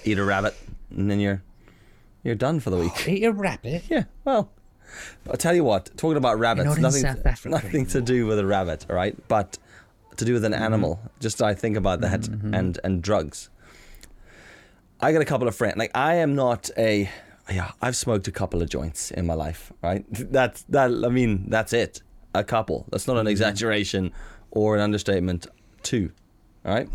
eat 0.06 0.18
a 0.20 0.24
rabbit, 0.24 0.56
and 0.96 1.12
then 1.12 1.20
you're 1.20 1.42
you're 2.24 2.36
done 2.36 2.60
for 2.62 2.70
the 2.70 2.78
week. 2.78 2.94
Eat 3.08 3.24
a 3.24 3.32
rabbit. 3.32 3.84
yeah, 3.90 4.04
well, 4.26 4.52
I'll 5.30 5.38
tell 5.38 5.56
you 5.56 5.64
what. 5.64 5.90
Talking 5.98 6.18
about 6.18 6.40
rabbits, 6.40 6.66
not 6.68 6.80
nothing, 6.80 7.02
South 7.02 7.26
Africa 7.26 7.50
nothing 7.50 7.86
to 7.88 8.02
do 8.02 8.26
with 8.28 8.40
a 8.40 8.46
rabbit, 8.46 8.86
all 8.90 8.96
right? 8.96 9.16
But 9.28 9.58
to 10.18 10.26
do 10.26 10.34
with 10.34 10.44
Mm-hmm. 10.44 10.54
an 10.54 10.64
animal. 10.64 11.00
Just 11.20 11.42
I 11.42 11.54
think 11.54 11.78
about 11.78 12.02
that 12.02 12.28
and 12.28 12.80
and 12.84 13.02
drugs. 13.02 13.50
I 15.00 15.12
got 15.12 15.22
a 15.22 15.26
couple 15.26 15.48
of 15.48 15.56
friends. 15.56 15.78
Like 15.78 15.92
I 15.96 16.16
am 16.16 16.36
not 16.36 16.70
a. 16.78 17.10
Yeah, 17.52 17.72
I've 17.82 17.96
smoked 17.96 18.28
a 18.28 18.32
couple 18.32 18.62
of 18.62 18.70
joints 18.70 19.12
in 19.12 19.26
my 19.26 19.34
life, 19.36 19.72
right? 19.82 20.04
That's 20.12 20.64
that. 20.70 20.92
I 21.06 21.10
mean, 21.10 21.50
that's 21.50 21.72
it. 21.72 22.02
A 22.34 22.44
couple. 22.44 22.86
That's 22.92 23.08
not 23.08 23.16
an 23.18 23.22
Mm-hmm. 23.22 23.32
exaggeration 23.32 24.12
or 24.52 24.76
an 24.76 24.82
understatement. 24.82 25.48
Two, 25.84 26.12
all 26.66 26.74
right. 26.74 26.90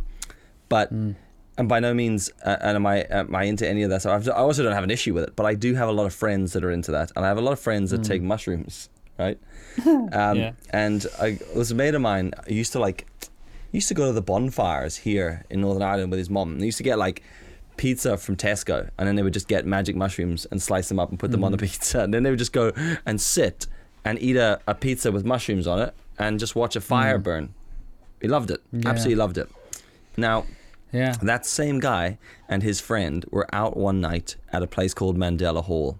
But 0.69 0.93
Mm. 0.93 1.15
And 1.59 1.69
by 1.69 1.81
no 1.81 1.93
means 1.95 2.31
uh, 2.45 2.57
and 2.61 2.77
am 2.77 2.87
I 2.87 2.99
am 3.11 3.35
I 3.35 3.45
into 3.45 3.69
any 3.69 3.83
of 3.83 3.91
that. 3.91 4.03
So 4.03 4.13
I've, 4.13 4.29
I 4.29 4.33
also 4.33 4.63
don't 4.63 4.73
have 4.73 4.85
an 4.85 4.91
issue 4.91 5.13
with 5.15 5.25
it, 5.25 5.37
but 5.37 5.45
I 5.47 5.55
do 5.55 5.75
have 5.75 5.89
a 5.89 5.93
lot 5.93 6.07
of 6.07 6.15
friends 6.15 6.53
that 6.55 6.65
are 6.65 6.71
into 6.71 6.91
that, 6.93 7.13
and 7.17 7.25
I 7.25 7.29
have 7.29 7.39
a 7.39 7.43
lot 7.43 7.53
of 7.53 7.61
friends 7.61 7.91
that 7.91 8.03
take 8.05 8.23
mushrooms, 8.23 8.89
right? 9.19 9.39
Um, 9.87 10.37
Yeah. 10.37 10.53
And 10.71 11.07
I 11.21 11.39
was 11.57 11.71
a 11.71 11.75
mate 11.75 11.95
of 11.95 12.03
mine. 12.03 12.33
I 12.47 12.51
used 12.51 12.73
to 12.73 12.79
like 12.79 13.07
used 13.73 13.89
to 13.89 13.95
go 13.95 14.07
to 14.07 14.13
the 14.13 14.21
bonfires 14.23 14.97
here 14.99 15.45
in 15.49 15.63
Northern 15.63 15.83
Ireland 15.83 16.11
with 16.11 16.19
his 16.19 16.29
mom. 16.29 16.53
And 16.53 16.61
they 16.61 16.67
used 16.67 16.77
to 16.77 16.85
get 16.85 16.99
like 16.99 17.23
pizza 17.79 18.19
from 18.19 18.37
Tesco, 18.37 18.91
and 18.99 19.09
then 19.09 19.17
they 19.17 19.23
would 19.23 19.33
just 19.33 19.49
get 19.49 19.65
magic 19.67 19.97
mushrooms 19.97 20.47
and 20.51 20.61
slice 20.61 20.89
them 20.89 20.99
up 20.99 21.09
and 21.11 21.19
put 21.19 21.31
them 21.31 21.43
on 21.43 21.53
the 21.53 21.59
pizza, 21.59 22.01
and 22.01 22.13
then 22.13 22.23
they 22.23 22.31
would 22.31 22.39
just 22.39 22.53
go 22.53 22.73
and 23.07 23.19
sit 23.21 23.67
and 24.05 24.21
eat 24.21 24.37
a, 24.37 24.61
a 24.67 24.75
pizza 24.75 25.11
with 25.11 25.25
mushrooms 25.25 25.67
on 25.67 25.79
it 25.81 25.95
and 26.19 26.39
just 26.39 26.55
watch 26.55 26.77
a 26.77 26.81
fire 26.81 27.19
burn. 27.19 27.55
He 28.21 28.29
loved 28.29 28.51
it. 28.51 28.61
Yeah. 28.73 28.91
Absolutely 28.91 29.15
loved 29.17 29.39
it. 29.39 29.49
Now, 30.17 30.45
Yeah. 30.93 31.13
that 31.23 31.47
same 31.47 31.81
guy 31.81 32.19
and 32.49 32.63
his 32.63 32.81
friend 32.81 33.25
were 33.31 33.47
out 33.53 33.77
one 33.77 34.01
night 34.01 34.37
at 34.53 34.63
a 34.63 34.67
place 34.67 34.93
called 34.95 35.17
Mandela 35.17 35.65
Hall 35.65 35.99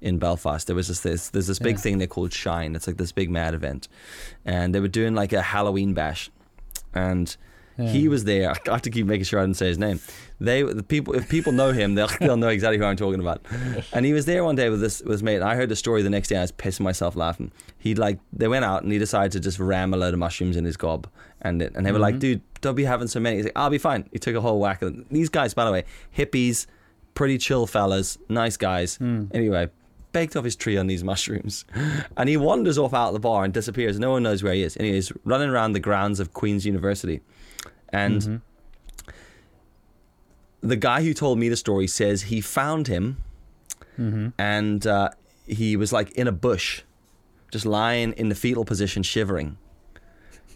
in 0.00 0.18
Belfast. 0.18 0.66
There 0.66 0.74
was 0.76 0.88
this, 0.88 1.00
this 1.00 1.28
there's 1.30 1.46
this 1.46 1.58
big 1.60 1.76
Yeah. 1.76 1.82
thing 1.82 1.98
they 1.98 2.06
called 2.08 2.32
Shine. 2.32 2.74
It's 2.74 2.86
like 2.88 2.96
this 2.96 3.12
big 3.12 3.30
mad 3.30 3.54
event, 3.54 3.86
and 4.44 4.74
they 4.74 4.80
were 4.80 4.88
doing 4.88 5.14
like 5.14 5.32
a 5.32 5.42
Halloween 5.42 5.94
bash, 5.94 6.30
and 6.92 7.36
he 7.78 8.06
was 8.06 8.24
there. 8.24 8.50
I 8.68 8.72
have 8.72 8.82
to 8.82 8.90
keep 8.90 9.06
making 9.06 9.24
sure 9.24 9.40
I 9.40 9.44
didn't 9.44 9.56
say 9.56 9.66
his 9.68 9.78
name. 9.78 9.98
They 10.40 10.62
the 10.62 10.82
people 10.82 11.14
if 11.14 11.28
people 11.28 11.52
know 11.52 11.72
him, 11.72 11.94
they'll 11.94 12.08
they'll 12.20 12.36
know 12.36 12.48
exactly 12.48 12.78
who 12.78 12.84
I'm 12.84 12.96
talking 12.96 13.20
about. 13.20 13.44
And 13.92 14.04
he 14.04 14.12
was 14.12 14.26
there 14.26 14.42
one 14.44 14.56
day 14.56 14.68
with 14.70 14.80
this 14.80 15.00
with 15.02 15.12
his 15.12 15.22
mate. 15.22 15.36
And 15.36 15.44
I 15.44 15.54
heard 15.54 15.68
the 15.68 15.76
story 15.76 16.02
the 16.02 16.10
next 16.10 16.28
day. 16.28 16.36
I 16.36 16.42
was 16.42 16.52
pissing 16.52 16.80
myself 16.80 17.14
laughing. 17.16 17.50
He 17.78 17.94
like 17.94 18.18
they 18.32 18.48
went 18.48 18.64
out 18.64 18.82
and 18.82 18.92
he 18.92 18.98
decided 18.98 19.32
to 19.32 19.40
just 19.40 19.58
ram 19.58 19.94
a 19.94 19.96
load 19.96 20.14
of 20.14 20.18
mushrooms 20.20 20.56
in 20.56 20.64
his 20.64 20.76
gob, 20.76 21.06
and 21.42 21.60
and 21.62 21.84
they 21.84 21.92
were 21.92 21.98
like, 21.98 22.14
mm-hmm. 22.14 22.20
dude, 22.20 22.60
don't 22.60 22.74
be 22.74 22.84
having 22.84 23.08
so 23.08 23.20
many. 23.20 23.36
He's 23.36 23.44
like, 23.46 23.56
I'll 23.56 23.70
be 23.70 23.78
fine. 23.78 24.08
He 24.12 24.18
took 24.18 24.34
a 24.34 24.40
whole 24.40 24.58
whack 24.58 24.82
of 24.82 24.94
them. 24.94 25.06
These 25.10 25.28
guys, 25.28 25.54
by 25.54 25.64
the 25.64 25.72
way, 25.72 25.84
hippies, 26.16 26.66
pretty 27.14 27.38
chill 27.38 27.66
fellas, 27.66 28.18
nice 28.28 28.56
guys. 28.56 28.96
Hmm. 28.96 29.26
Anyway. 29.32 29.68
Baked 30.12 30.36
off 30.36 30.44
his 30.44 30.56
tree 30.56 30.76
on 30.76 30.88
these 30.88 31.02
mushrooms, 31.12 31.64
and 32.18 32.28
he 32.28 32.36
wanders 32.36 32.76
off 32.76 32.92
out 32.92 33.06
of 33.06 33.14
the 33.14 33.20
bar 33.20 33.44
and 33.44 33.54
disappears. 33.54 33.98
No 33.98 34.10
one 34.10 34.22
knows 34.22 34.42
where 34.42 34.52
he 34.52 34.62
is. 34.62 34.76
And 34.76 34.84
he's 34.84 35.10
running 35.24 35.48
around 35.48 35.72
the 35.72 35.80
grounds 35.80 36.20
of 36.20 36.34
Queen's 36.34 36.66
University, 36.66 37.22
and 37.88 38.20
mm-hmm. 38.20 39.08
the 40.60 40.76
guy 40.76 41.02
who 41.02 41.14
told 41.14 41.38
me 41.38 41.48
the 41.48 41.56
story 41.56 41.86
says 41.86 42.24
he 42.24 42.42
found 42.42 42.88
him 42.88 43.16
mm-hmm. 43.98 44.28
and 44.38 44.86
uh, 44.86 45.10
he 45.46 45.76
was 45.76 45.92
like 45.92 46.10
in 46.12 46.26
a 46.26 46.32
bush 46.32 46.82
just 47.50 47.66
lying 47.66 48.12
in 48.12 48.28
the 48.28 48.34
fetal 48.34 48.64
position 48.64 49.02
shivering 49.02 49.56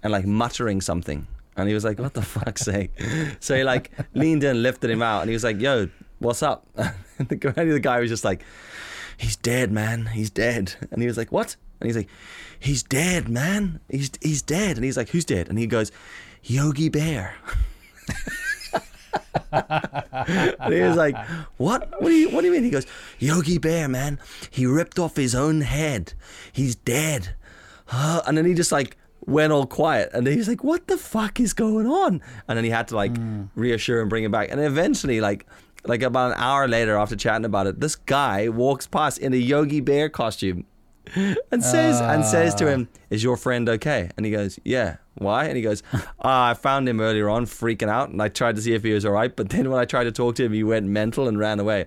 and 0.03 0.13
like 0.13 0.27
muttering 0.27 0.81
something 0.81 1.27
and 1.57 1.69
he 1.69 1.75
was 1.75 1.85
like 1.85 1.99
what 1.99 2.15
the 2.15 2.23
fuck's 2.23 2.63
sake 2.73 2.91
so 3.41 3.57
he 3.57 3.65
like 3.65 3.91
leaned 4.15 4.45
in 4.45 4.63
lifted 4.63 4.91
him 4.91 5.03
out 5.03 5.21
and 5.21 5.31
he 5.31 5.35
was 5.35 5.45
like 5.45 5.61
yo 5.61 5.89
what's 6.19 6.43
up 6.43 6.67
and 6.77 7.29
the 7.29 7.37
guy, 7.37 7.65
the 7.65 7.81
guy 7.81 8.01
was 8.01 8.11
just 8.11 8.25
like 8.25 8.45
he's 9.17 9.37
dead 9.37 9.73
man 9.73 10.07
he's 10.07 10.31
dead 10.31 10.75
and 10.91 11.01
he 11.01 11.07
was 11.09 11.17
like 11.17 11.33
what 11.33 11.57
and 11.81 11.89
he's 11.89 11.97
like 11.97 12.09
he's 12.59 12.83
dead 12.83 13.29
man 13.29 13.81
he's 13.91 14.11
he's 14.21 14.43
dead 14.43 14.77
and 14.77 14.85
he's 14.85 14.97
like 14.97 15.11
who's 15.11 15.25
dead 15.25 15.49
and 15.49 15.59
he 15.59 15.67
goes 15.67 15.91
yogi 16.43 16.89
bear 16.89 17.35
and 19.53 20.75
he 20.75 20.81
was 20.81 20.97
like, 20.97 21.17
"What? 21.57 22.01
What 22.01 22.09
do 22.09 22.15
you? 22.15 22.31
What 22.31 22.41
do 22.43 22.47
you 22.49 22.53
mean?" 22.53 22.65
He 22.65 22.71
goes, 22.71 22.87
"Yogi 23.19 23.59
Bear, 23.59 23.89
man. 23.89 24.19
He 24.51 24.67
ripped 24.67 24.99
off 24.99 25.17
his 25.17 25.35
own 25.35 25.63
head. 25.63 26.13
He's 26.53 26.75
dead." 26.75 27.35
And 27.93 28.37
then 28.37 28.45
he 28.45 28.55
just 28.55 28.73
like 28.73 28.97
went 29.27 29.53
all 29.53 29.67
quiet, 29.67 30.11
and 30.13 30.27
he's 30.27 30.49
like, 30.49 30.65
"What 30.65 30.87
the 30.87 30.97
fuck 30.97 31.41
is 31.41 31.53
going 31.53 31.87
on?" 31.87 32.23
And 32.49 32.57
then 32.57 32.65
he 32.65 32.71
had 32.71 32.89
to 32.89 32.97
like 32.97 33.17
reassure 33.55 34.01
and 34.01 34.11
bring 34.11 34.25
him 34.25 34.31
back. 34.31 34.51
And 34.51 34.61
eventually, 34.61 35.21
like, 35.21 35.47
like 35.85 36.03
about 36.03 36.33
an 36.33 36.39
hour 36.39 36.67
later, 36.69 36.97
after 36.97 37.17
chatting 37.17 37.45
about 37.45 37.67
it, 37.67 37.81
this 37.81 37.97
guy 37.97 38.49
walks 38.49 38.87
past 38.87 39.19
in 39.19 39.33
a 39.33 39.37
Yogi 39.37 39.81
Bear 39.81 40.09
costume. 40.09 40.65
And 41.53 41.63
says 41.63 42.01
and 42.01 42.25
says 42.25 42.55
to 42.57 42.67
him, 42.69 42.89
"Is 43.11 43.23
your 43.23 43.37
friend 43.37 43.69
okay?" 43.69 44.11
And 44.17 44.27
he 44.27 44.33
goes, 44.33 44.59
"Yeah." 44.65 44.97
Why? 45.19 45.45
And 45.47 45.57
he 45.57 45.63
goes, 45.63 45.83
ah, 46.21 46.51
"I 46.51 46.55
found 46.55 46.87
him 46.89 47.01
earlier 47.01 47.31
on, 47.31 47.47
freaking 47.47 47.89
out, 47.89 48.11
and 48.11 48.21
I 48.21 48.29
tried 48.29 48.57
to 48.57 48.63
see 48.63 48.75
if 48.75 48.83
he 48.83 48.93
was 48.93 49.07
all 49.07 49.13
right. 49.13 49.35
But 49.35 49.49
then 49.49 49.71
when 49.71 49.81
I 49.81 49.85
tried 49.87 50.05
to 50.05 50.13
talk 50.13 50.35
to 50.35 50.45
him, 50.45 50.53
he 50.53 50.63
went 50.63 50.87
mental 50.87 51.27
and 51.27 51.39
ran 51.39 51.59
away. 51.59 51.87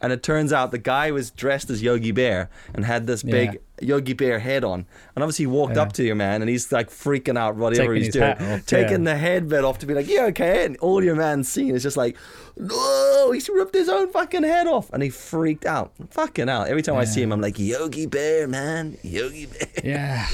And 0.00 0.10
it 0.12 0.22
turns 0.22 0.52
out 0.52 0.70
the 0.70 0.78
guy 0.78 1.10
was 1.10 1.30
dressed 1.30 1.68
as 1.70 1.82
Yogi 1.82 2.12
Bear 2.12 2.48
and 2.72 2.84
had 2.84 3.06
this 3.06 3.22
big 3.22 3.60
Yogi 3.82 4.12
Bear 4.12 4.38
head 4.38 4.64
on. 4.64 4.86
And 5.14 5.22
obviously, 5.22 5.44
he 5.44 5.46
walked 5.48 5.76
Yeah. 5.76 5.82
up 5.82 5.92
to 5.94 6.04
your 6.04 6.14
man, 6.14 6.40
and 6.42 6.48
he's 6.48 6.70
like 6.72 6.90
freaking 6.90 7.36
out, 7.38 7.56
whatever 7.56 7.94
Taking 7.94 8.04
he's 8.04 8.12
doing, 8.12 8.62
taking 8.66 9.04
yeah. 9.04 9.12
the 9.12 9.16
headband 9.18 9.64
off 9.64 9.78
to 9.78 9.86
be 9.86 9.94
like, 9.94 10.08
"You 10.08 10.22
okay?" 10.26 10.64
And 10.64 10.76
all 10.78 11.02
your 11.02 11.14
man's 11.14 11.48
seen 11.48 11.74
is 11.74 11.82
just 11.82 11.96
like, 11.96 12.16
"No, 12.56 13.30
he's 13.32 13.48
ripped 13.48 13.74
his 13.74 13.88
own 13.88 14.10
fucking 14.10 14.42
head 14.44 14.66
off," 14.66 14.90
and 14.92 15.02
he 15.02 15.08
freaked 15.10 15.66
out, 15.66 15.92
fucking 16.10 16.48
out. 16.48 16.68
Every 16.68 16.82
time 16.82 16.96
I 16.96 17.04
see 17.04 17.22
him, 17.22 17.32
I'm 17.32 17.40
like, 17.40 17.58
"Yogi 17.58 18.06
Bear, 18.06 18.46
man, 18.48 18.96
Yogi 19.02 19.46
Bear." 19.46 19.68
Yeah. 19.84 20.26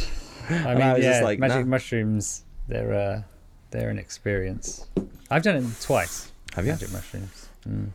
I 0.50 0.52
mean, 0.74 0.82
I 0.82 0.96
yeah, 0.96 1.20
like, 1.22 1.38
magic 1.38 1.66
nah. 1.66 1.70
mushrooms, 1.70 2.44
they're 2.68 2.92
uh, 2.94 3.22
they're 3.70 3.90
an 3.90 3.98
experience. 3.98 4.86
I've 5.30 5.42
done 5.42 5.56
it 5.56 5.64
twice. 5.80 6.32
Have 6.54 6.64
you? 6.64 6.72
Magic 6.72 6.90
mushrooms. 6.92 7.48
Mm. 7.68 7.88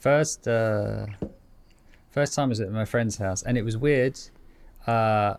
First, 0.00 0.48
uh, 0.48 1.06
first 2.10 2.34
time 2.34 2.48
was 2.48 2.60
at 2.60 2.72
my 2.72 2.84
friend's 2.84 3.18
house, 3.18 3.42
and 3.42 3.56
it 3.56 3.64
was 3.64 3.76
weird 3.76 4.18
uh, 4.86 5.34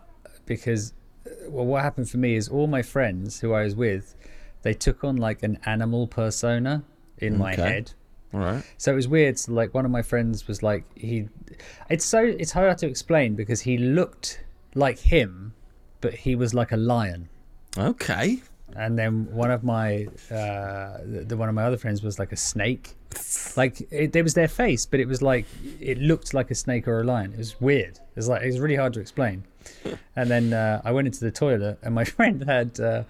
because, 0.46 0.92
uh, 1.26 1.30
well, 1.48 1.66
what 1.66 1.82
happened 1.82 2.08
for 2.08 2.18
me 2.18 2.34
is 2.36 2.48
all 2.48 2.66
my 2.66 2.82
friends 2.82 3.40
who 3.40 3.52
I 3.52 3.64
was 3.64 3.74
with, 3.74 4.14
they 4.62 4.74
took 4.74 5.04
on 5.04 5.16
like 5.16 5.42
an 5.42 5.58
animal 5.64 6.06
persona 6.06 6.84
in 7.18 7.38
my 7.38 7.54
head. 7.54 7.92
All 8.34 8.40
right. 8.40 8.64
So 8.78 8.92
it 8.92 8.94
was 8.94 9.08
weird. 9.08 9.38
So 9.38 9.52
like 9.52 9.74
one 9.74 9.84
of 9.84 9.90
my 9.90 10.02
friends 10.02 10.48
was 10.48 10.62
like 10.62 10.84
he, 10.96 11.28
it's 11.90 12.04
so 12.04 12.22
it's 12.22 12.52
hard 12.52 12.78
to 12.78 12.86
explain 12.86 13.34
because 13.34 13.62
he 13.62 13.76
looked 13.78 14.42
like 14.74 14.98
him, 14.98 15.54
but 16.00 16.14
he 16.14 16.34
was 16.34 16.54
like 16.54 16.72
a 16.72 16.76
lion. 16.76 17.28
Okay. 17.76 18.42
And 18.76 18.98
then 18.98 19.26
one 19.32 19.50
of 19.50 19.62
my 19.64 20.06
uh, 20.30 20.98
the, 21.04 21.36
one 21.36 21.48
of 21.48 21.54
my 21.54 21.64
other 21.64 21.76
friends 21.76 22.02
was 22.02 22.18
like 22.18 22.32
a 22.32 22.36
snake. 22.36 22.94
Like 23.56 23.80
it, 23.92 24.14
it 24.16 24.22
was 24.22 24.34
their 24.34 24.48
face, 24.48 24.86
but 24.86 24.98
it 25.00 25.06
was 25.06 25.20
like 25.22 25.44
it 25.80 25.98
looked 25.98 26.32
like 26.34 26.50
a 26.50 26.54
snake 26.54 26.88
or 26.88 27.00
a 27.00 27.04
lion. 27.04 27.32
It 27.32 27.38
was 27.38 27.60
weird. 27.60 27.96
It 27.98 28.16
was 28.16 28.28
like 28.28 28.42
it 28.42 28.46
was 28.46 28.60
really 28.60 28.76
hard 28.76 28.92
to 28.94 29.00
explain. 29.00 29.44
And 30.16 30.30
then 30.30 30.52
uh, 30.52 30.80
I 30.84 30.92
went 30.92 31.06
into 31.06 31.20
the 31.20 31.30
toilet, 31.30 31.78
and 31.82 31.94
my 31.94 32.04
friend 32.16 32.42
had, 32.44 32.80
uh, 32.80 33.04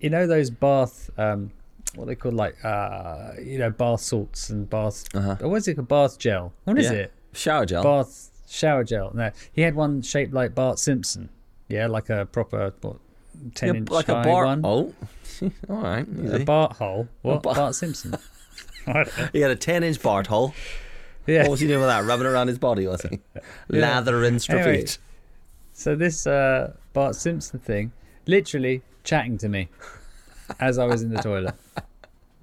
you 0.00 0.10
know, 0.10 0.26
those 0.26 0.50
bath, 0.50 1.10
um, 1.18 1.50
what 1.94 2.06
they 2.06 2.14
call 2.14 2.32
like, 2.32 2.62
uh, 2.64 3.32
you 3.42 3.58
know, 3.58 3.70
bath 3.70 4.00
salts 4.00 4.50
and 4.50 4.68
bath. 4.68 5.04
Uh-huh. 5.14 5.36
What 5.40 5.56
is 5.56 5.68
it? 5.68 5.78
A 5.78 5.82
bath 5.82 6.18
gel. 6.18 6.52
What 6.64 6.78
is 6.78 6.86
Yeah. 6.86 6.92
it? 6.92 7.12
Shower 7.32 7.66
gel. 7.66 7.82
Bath 7.82 8.30
shower 8.48 8.84
gel. 8.84 9.10
No, 9.14 9.30
he 9.52 9.62
had 9.62 9.74
one 9.74 10.02
shaped 10.02 10.32
like 10.32 10.54
Bart 10.54 10.78
Simpson. 10.78 11.30
Yeah, 11.68 11.86
like 11.88 12.10
a 12.10 12.26
proper 12.26 12.72
what, 12.80 12.98
ten 13.54 13.68
Yeah, 13.68 13.74
inch 13.80 13.90
like 13.90 14.08
a 14.08 14.22
bar. 14.22 14.44
one. 14.46 14.60
Oh, 14.64 14.94
all 15.68 15.76
right. 15.76 16.06
A. 16.32 16.44
Bart 16.44 16.72
hole. 16.76 17.08
What? 17.22 17.42
bar- 17.42 17.54
Bart 17.54 17.74
Simpson. 17.74 18.14
He 19.32 19.40
had 19.40 19.50
a 19.50 19.56
ten-inch 19.56 20.00
Bart 20.00 20.28
hole. 20.28 20.54
yeah. 21.26 21.42
What 21.42 21.50
was 21.52 21.60
he 21.60 21.66
doing 21.66 21.80
with 21.80 21.88
that? 21.88 22.04
Rubbing 22.04 22.26
around 22.26 22.46
his 22.46 22.58
body, 22.58 22.86
was 22.86 23.02
he? 23.02 23.18
Lather 23.68 24.22
and 24.24 24.40
strip 24.40 24.64
Anyway. 24.64 24.86
So 25.72 25.96
this 25.96 26.24
uh, 26.24 26.72
Bart 26.92 27.16
Simpson 27.16 27.58
thing, 27.58 27.90
literally 28.26 28.82
chatting 29.02 29.38
to 29.38 29.48
me 29.48 29.68
as 30.60 30.78
I 30.78 30.84
was 30.86 31.02
in 31.02 31.10
the 31.10 31.20
toilet. 31.20 31.56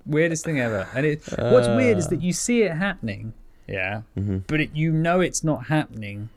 Weirdest 0.05 0.43
thing 0.43 0.59
ever. 0.59 0.85
And 0.93 1.05
it, 1.05 1.23
what's 1.39 1.69
weird 1.69 1.97
is 1.97 2.09
that 2.09 2.21
you 2.21 2.33
see 2.33 2.63
it 2.63 2.73
happening, 2.73 3.33
yeah, 3.65 4.01
Mm-hmm. 4.17 4.39
but 4.47 4.59
it, 4.59 4.71
you 4.75 4.91
know 4.91 5.21
it's 5.21 5.45
not 5.45 5.67
happening. 5.67 6.27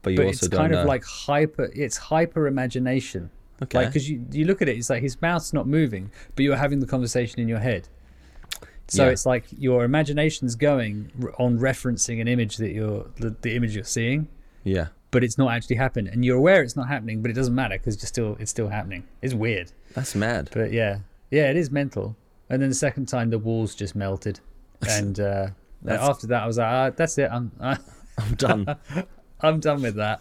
But 0.00 0.10
you 0.14 0.16
but 0.16 0.26
also 0.26 0.46
it's 0.46 0.48
don't 0.48 0.60
kind 0.60 0.72
know. 0.72 0.80
of 0.80 0.86
like 0.86 1.04
hyper. 1.04 1.70
It's 1.74 1.98
hyper 1.98 2.46
imagination. 2.46 3.28
Okay. 3.64 3.78
Like 3.78 3.88
because 3.88 4.08
you 4.08 4.24
you 4.32 4.44
look 4.44 4.62
at 4.62 4.68
it, 4.68 4.76
it's 4.78 4.88
like 4.90 5.02
his 5.02 5.20
mouth's 5.20 5.52
not 5.52 5.66
moving, 5.66 6.10
but 6.36 6.44
you're 6.44 6.56
having 6.56 6.80
the 6.80 6.86
conversation 6.86 7.40
in 7.40 7.48
your 7.48 7.58
head. 7.60 7.88
So 8.88 9.04
Yeah. 9.06 9.10
it's 9.12 9.24
like 9.26 9.44
your 9.50 9.84
imagination's 9.84 10.54
going 10.54 11.10
on 11.38 11.58
referencing 11.58 12.20
an 12.20 12.28
image 12.28 12.58
that 12.58 12.72
you're 12.72 13.06
the, 13.16 13.34
the 13.40 13.56
image 13.56 13.74
you're 13.74 13.82
seeing, 13.84 14.28
yeah. 14.62 14.88
but 15.10 15.24
it's 15.24 15.38
not 15.38 15.52
actually 15.52 15.76
happening, 15.76 16.12
and 16.12 16.22
you're 16.24 16.36
aware 16.36 16.62
it's 16.62 16.76
not 16.76 16.88
happening, 16.88 17.22
but 17.22 17.30
it 17.30 17.34
doesn't 17.34 17.54
matter 17.54 17.76
because 17.78 17.96
you're 18.02 18.06
still 18.08 18.36
it's 18.38 18.50
still 18.50 18.68
happening. 18.68 19.04
It's 19.22 19.34
weird, 19.34 19.72
That's 19.94 20.14
mad. 20.14 20.50
but 20.52 20.70
yeah, 20.72 20.98
yeah, 21.30 21.48
it 21.50 21.56
is 21.56 21.70
mental. 21.70 22.14
And 22.50 22.60
then 22.60 22.68
the 22.68 22.74
second 22.74 23.06
time, 23.06 23.30
the 23.30 23.38
walls 23.38 23.74
just 23.74 23.94
melted, 23.96 24.40
and 24.88 25.18
uh, 25.18 25.46
after 25.88 26.26
that, 26.26 26.42
I 26.42 26.46
was 26.46 26.58
like, 26.58 26.66
ah, 26.70 26.90
that's 26.90 27.16
it. 27.16 27.30
I'm 27.32 27.52
I'm 27.60 28.34
done. 28.36 28.76
I'm 29.40 29.60
done 29.60 29.80
with 29.82 29.96
that. 29.96 30.20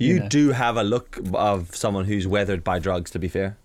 You 0.00 0.20
know. 0.20 0.28
do 0.28 0.50
have 0.52 0.76
a 0.76 0.82
look 0.82 1.18
of 1.34 1.74
someone 1.76 2.06
who's 2.06 2.26
weathered 2.26 2.64
by 2.64 2.78
drugs. 2.78 3.10
To 3.12 3.18
be 3.18 3.28
fair, 3.28 3.56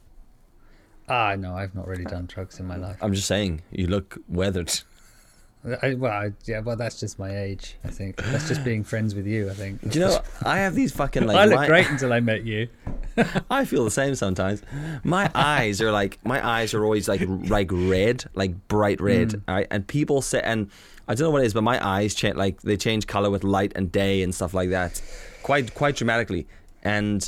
Ah, 1.08 1.36
no, 1.38 1.56
I've 1.56 1.76
not 1.76 1.88
really 1.88 2.06
done 2.06 2.26
drugs 2.26 2.60
in 2.60 2.66
my 2.66 2.78
life. 2.78 2.98
I'm 3.02 3.14
just 3.14 3.28
saying 3.28 3.62
you 3.72 3.88
look 3.88 4.18
weathered. 4.28 4.72
I, 5.82 5.96
well, 5.96 6.12
I, 6.12 6.32
yeah, 6.46 6.60
well, 6.60 6.76
that's 6.76 7.00
just 7.00 7.18
my 7.18 7.36
age. 7.36 7.76
I 7.84 7.88
think 7.88 8.18
that's 8.18 8.48
just 8.48 8.64
being 8.64 8.84
friends 8.84 9.16
with 9.16 9.26
you. 9.26 9.50
I 9.50 9.54
think. 9.54 9.82
Do 9.90 10.00
you 10.00 10.06
know 10.06 10.22
I 10.44 10.58
have 10.60 10.76
these 10.76 10.92
fucking 10.92 11.26
like 11.26 11.38
I 11.38 11.46
look 11.46 11.56
my- 11.56 11.68
great 11.68 11.90
until 11.90 12.14
I 12.14 12.20
met 12.20 12.44
you. 12.44 12.68
I 13.50 13.66
feel 13.66 13.84
the 13.84 13.92
same 13.92 14.14
sometimes. 14.16 14.62
My 15.04 15.32
eyes 15.34 15.82
are 15.82 15.92
like 15.92 16.20
my 16.24 16.46
eyes 16.46 16.74
are 16.74 16.84
always 16.84 17.08
like 17.08 17.22
like 17.26 17.70
red, 17.72 18.26
like 18.36 18.68
bright 18.68 19.02
red. 19.02 19.30
Mm. 19.30 19.42
Right? 19.48 19.68
And 19.72 19.88
people 19.88 20.22
say, 20.22 20.42
and 20.44 20.70
I 21.08 21.14
don't 21.14 21.28
know 21.28 21.32
what 21.32 21.44
it 21.44 21.46
is, 21.46 21.54
but 21.54 21.64
my 21.64 21.86
eyes 21.86 22.16
change 22.16 22.36
like 22.36 22.62
they 22.62 22.78
change 22.78 23.08
color 23.08 23.30
with 23.30 23.44
light 23.44 23.74
and 23.76 23.92
day 23.92 24.24
and 24.24 24.34
stuff 24.34 24.54
like 24.54 24.70
that, 24.70 25.02
quite 25.44 25.74
quite 25.76 25.96
dramatically. 25.96 26.48
And 26.84 27.28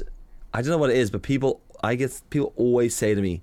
I 0.53 0.61
don't 0.61 0.71
know 0.71 0.77
what 0.77 0.89
it 0.89 0.97
is, 0.97 1.11
but 1.11 1.21
people, 1.21 1.61
I 1.83 1.95
guess 1.95 2.23
people 2.29 2.53
always 2.55 2.95
say 2.95 3.13
to 3.13 3.21
me, 3.21 3.41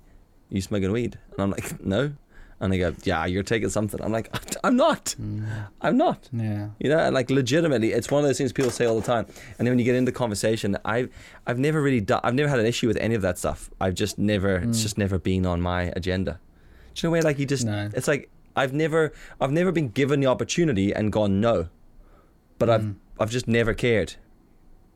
"You 0.49 0.61
smoking 0.61 0.91
weed?" 0.91 1.17
And 1.31 1.41
I'm 1.41 1.51
like, 1.51 1.83
"No." 1.85 2.13
And 2.59 2.71
they 2.71 2.77
go, 2.77 2.93
"Yeah, 3.03 3.25
you're 3.25 3.43
taking 3.43 3.69
something." 3.69 4.01
I'm 4.01 4.11
like, 4.11 4.33
"I'm 4.63 4.75
not. 4.75 5.15
Mm. 5.21 5.67
I'm 5.81 5.97
not." 5.97 6.29
Yeah. 6.33 6.69
You 6.79 6.89
know, 6.89 6.99
and 6.99 7.13
like 7.13 7.29
legitimately, 7.29 7.93
it's 7.93 8.11
one 8.11 8.23
of 8.23 8.27
those 8.27 8.37
things 8.37 8.51
people 8.51 8.71
say 8.71 8.85
all 8.85 8.99
the 8.99 9.05
time. 9.05 9.25
And 9.57 9.65
then 9.65 9.71
when 9.73 9.79
you 9.79 9.85
get 9.85 9.95
into 9.95 10.11
conversation, 10.11 10.77
I've 10.83 11.09
I've 11.47 11.59
never 11.59 11.81
really 11.81 12.01
done, 12.01 12.21
I've 12.23 12.35
never 12.35 12.49
had 12.49 12.59
an 12.59 12.65
issue 12.65 12.87
with 12.87 12.97
any 12.97 13.15
of 13.15 13.21
that 13.21 13.37
stuff. 13.37 13.69
I've 13.79 13.95
just 13.95 14.17
never, 14.17 14.57
it's 14.57 14.79
mm. 14.79 14.81
just 14.81 14.97
never 14.97 15.19
been 15.19 15.45
on 15.45 15.61
my 15.61 15.93
agenda. 15.95 16.39
Do 16.93 17.07
you 17.07 17.09
know, 17.09 17.13
way 17.13 17.21
like 17.21 17.39
you 17.39 17.45
just, 17.45 17.65
No. 17.65 17.89
it's 17.93 18.07
like 18.07 18.29
I've 18.55 18.73
never, 18.73 19.13
I've 19.39 19.51
never 19.51 19.71
been 19.71 19.89
given 19.89 20.19
the 20.19 20.27
opportunity 20.27 20.93
and 20.93 21.11
gone 21.11 21.39
no, 21.41 21.69
but 22.57 22.69
I've 22.69 22.95
I've 23.19 23.29
just 23.31 23.47
never 23.47 23.73
cared, 23.73 24.15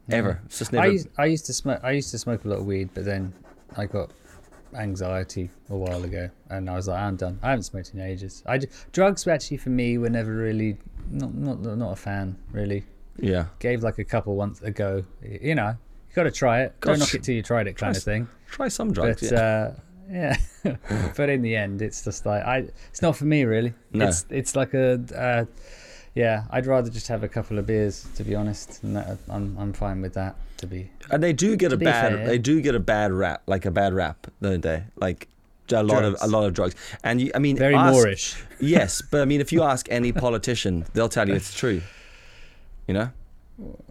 ever. 0.09 0.41
It's 0.45 0.59
just 0.59 0.73
never. 0.73 0.85
I 0.85 0.89
used, 0.89 1.07
I 1.17 1.25
used 1.25 1.45
to 1.47 1.53
smoke. 1.53 1.79
I 1.83 1.91
used 1.91 2.11
to 2.11 2.17
smoke 2.17 2.45
a 2.45 2.47
lot 2.47 2.59
of 2.59 2.65
weed, 2.65 2.89
but 2.93 3.05
then 3.05 3.33
I 3.77 3.85
got 3.85 4.11
anxiety 4.75 5.49
a 5.69 5.75
while 5.75 6.03
ago, 6.03 6.29
and 6.49 6.69
I 6.69 6.75
was 6.75 6.87
like, 6.87 6.99
I'm 6.99 7.15
done. 7.15 7.39
I 7.41 7.49
haven't 7.49 7.63
smoked 7.63 7.93
in 7.93 8.01
ages. 8.01 8.43
I 8.45 8.59
drugs 8.91 9.27
actually 9.27 9.57
for 9.57 9.69
me 9.69 9.97
were 9.97 10.09
never 10.09 10.33
really 10.33 10.77
not 11.09 11.33
not 11.33 11.61
not 11.61 11.91
a 11.91 11.95
fan 11.95 12.37
really. 12.51 12.85
yeah. 13.17 13.45
Gave 13.59 13.83
like 13.83 13.97
a 13.99 14.03
couple 14.03 14.35
once 14.35 14.61
ago. 14.61 15.03
You 15.23 15.55
know, 15.55 15.69
you 16.09 16.15
got 16.15 16.23
to 16.23 16.31
try 16.31 16.61
it. 16.61 16.79
Gosh. 16.79 16.91
Don't 16.91 16.99
knock 16.99 17.13
it 17.15 17.23
till 17.23 17.35
you 17.35 17.41
tried 17.43 17.67
it, 17.67 17.75
kind 17.77 17.93
Try 17.93 17.97
of 17.97 18.03
thing. 18.03 18.27
Try 18.47 18.67
some 18.67 18.93
drugs. 18.93 19.21
But 19.21 19.31
yeah. 19.31 19.41
uh, 19.41 19.73
yeah, 20.09 20.37
but 21.15 21.29
in 21.29 21.41
the 21.41 21.55
end, 21.55 21.81
it's 21.81 22.03
just 22.03 22.25
like 22.25 22.43
I. 22.43 22.67
It's 22.89 23.01
not 23.01 23.15
for 23.15 23.25
me 23.25 23.43
really. 23.43 23.73
No. 23.93 24.07
It's 24.07 24.25
it's 24.29 24.55
like 24.55 24.73
a. 24.73 24.99
Uh, 25.15 25.45
yeah, 26.15 26.45
I'd 26.49 26.65
rather 26.65 26.89
just 26.89 27.07
have 27.07 27.23
a 27.23 27.27
couple 27.27 27.59
of 27.59 27.67
beers, 27.67 28.07
to 28.15 28.23
be 28.23 28.33
honest, 28.35 28.83
and 28.83 28.95
that, 28.95 29.17
I'm 29.29 29.55
I'm 29.57 29.73
fine 29.73 30.01
with 30.01 30.13
that. 30.15 30.35
To 30.57 30.67
be 30.67 30.89
And 31.09 31.23
they 31.23 31.31
do 31.31 31.55
get 31.55 31.71
a 31.71 31.77
bad 31.77 32.11
fair- 32.13 32.27
they 32.27 32.37
do 32.37 32.59
get 32.59 32.75
a 32.75 32.79
bad 32.81 33.13
rap, 33.13 33.43
like 33.47 33.65
a 33.65 33.71
bad 33.71 33.93
rap, 33.93 34.27
don't 34.41 34.61
they? 34.61 34.83
Like 34.97 35.29
a 35.71 35.83
lot 35.83 36.01
Drugs. 36.01 36.21
of 36.21 36.29
a 36.29 36.31
lot 36.35 36.45
of 36.47 36.53
drugs. 36.53 36.75
And 37.03 37.21
you, 37.21 37.31
I 37.33 37.39
mean, 37.39 37.55
very 37.55 37.75
ask- 37.75 37.93
Moorish. 37.93 38.43
Yes, 38.59 39.01
but 39.01 39.21
I 39.21 39.25
mean, 39.25 39.39
if 39.39 39.53
you 39.53 39.63
ask 39.73 39.87
any 39.89 40.11
politician, 40.11 40.85
they'll 40.93 41.07
tell 41.07 41.29
you 41.29 41.35
it's 41.35 41.53
true. 41.53 41.81
You 42.87 42.93
know? 42.95 43.09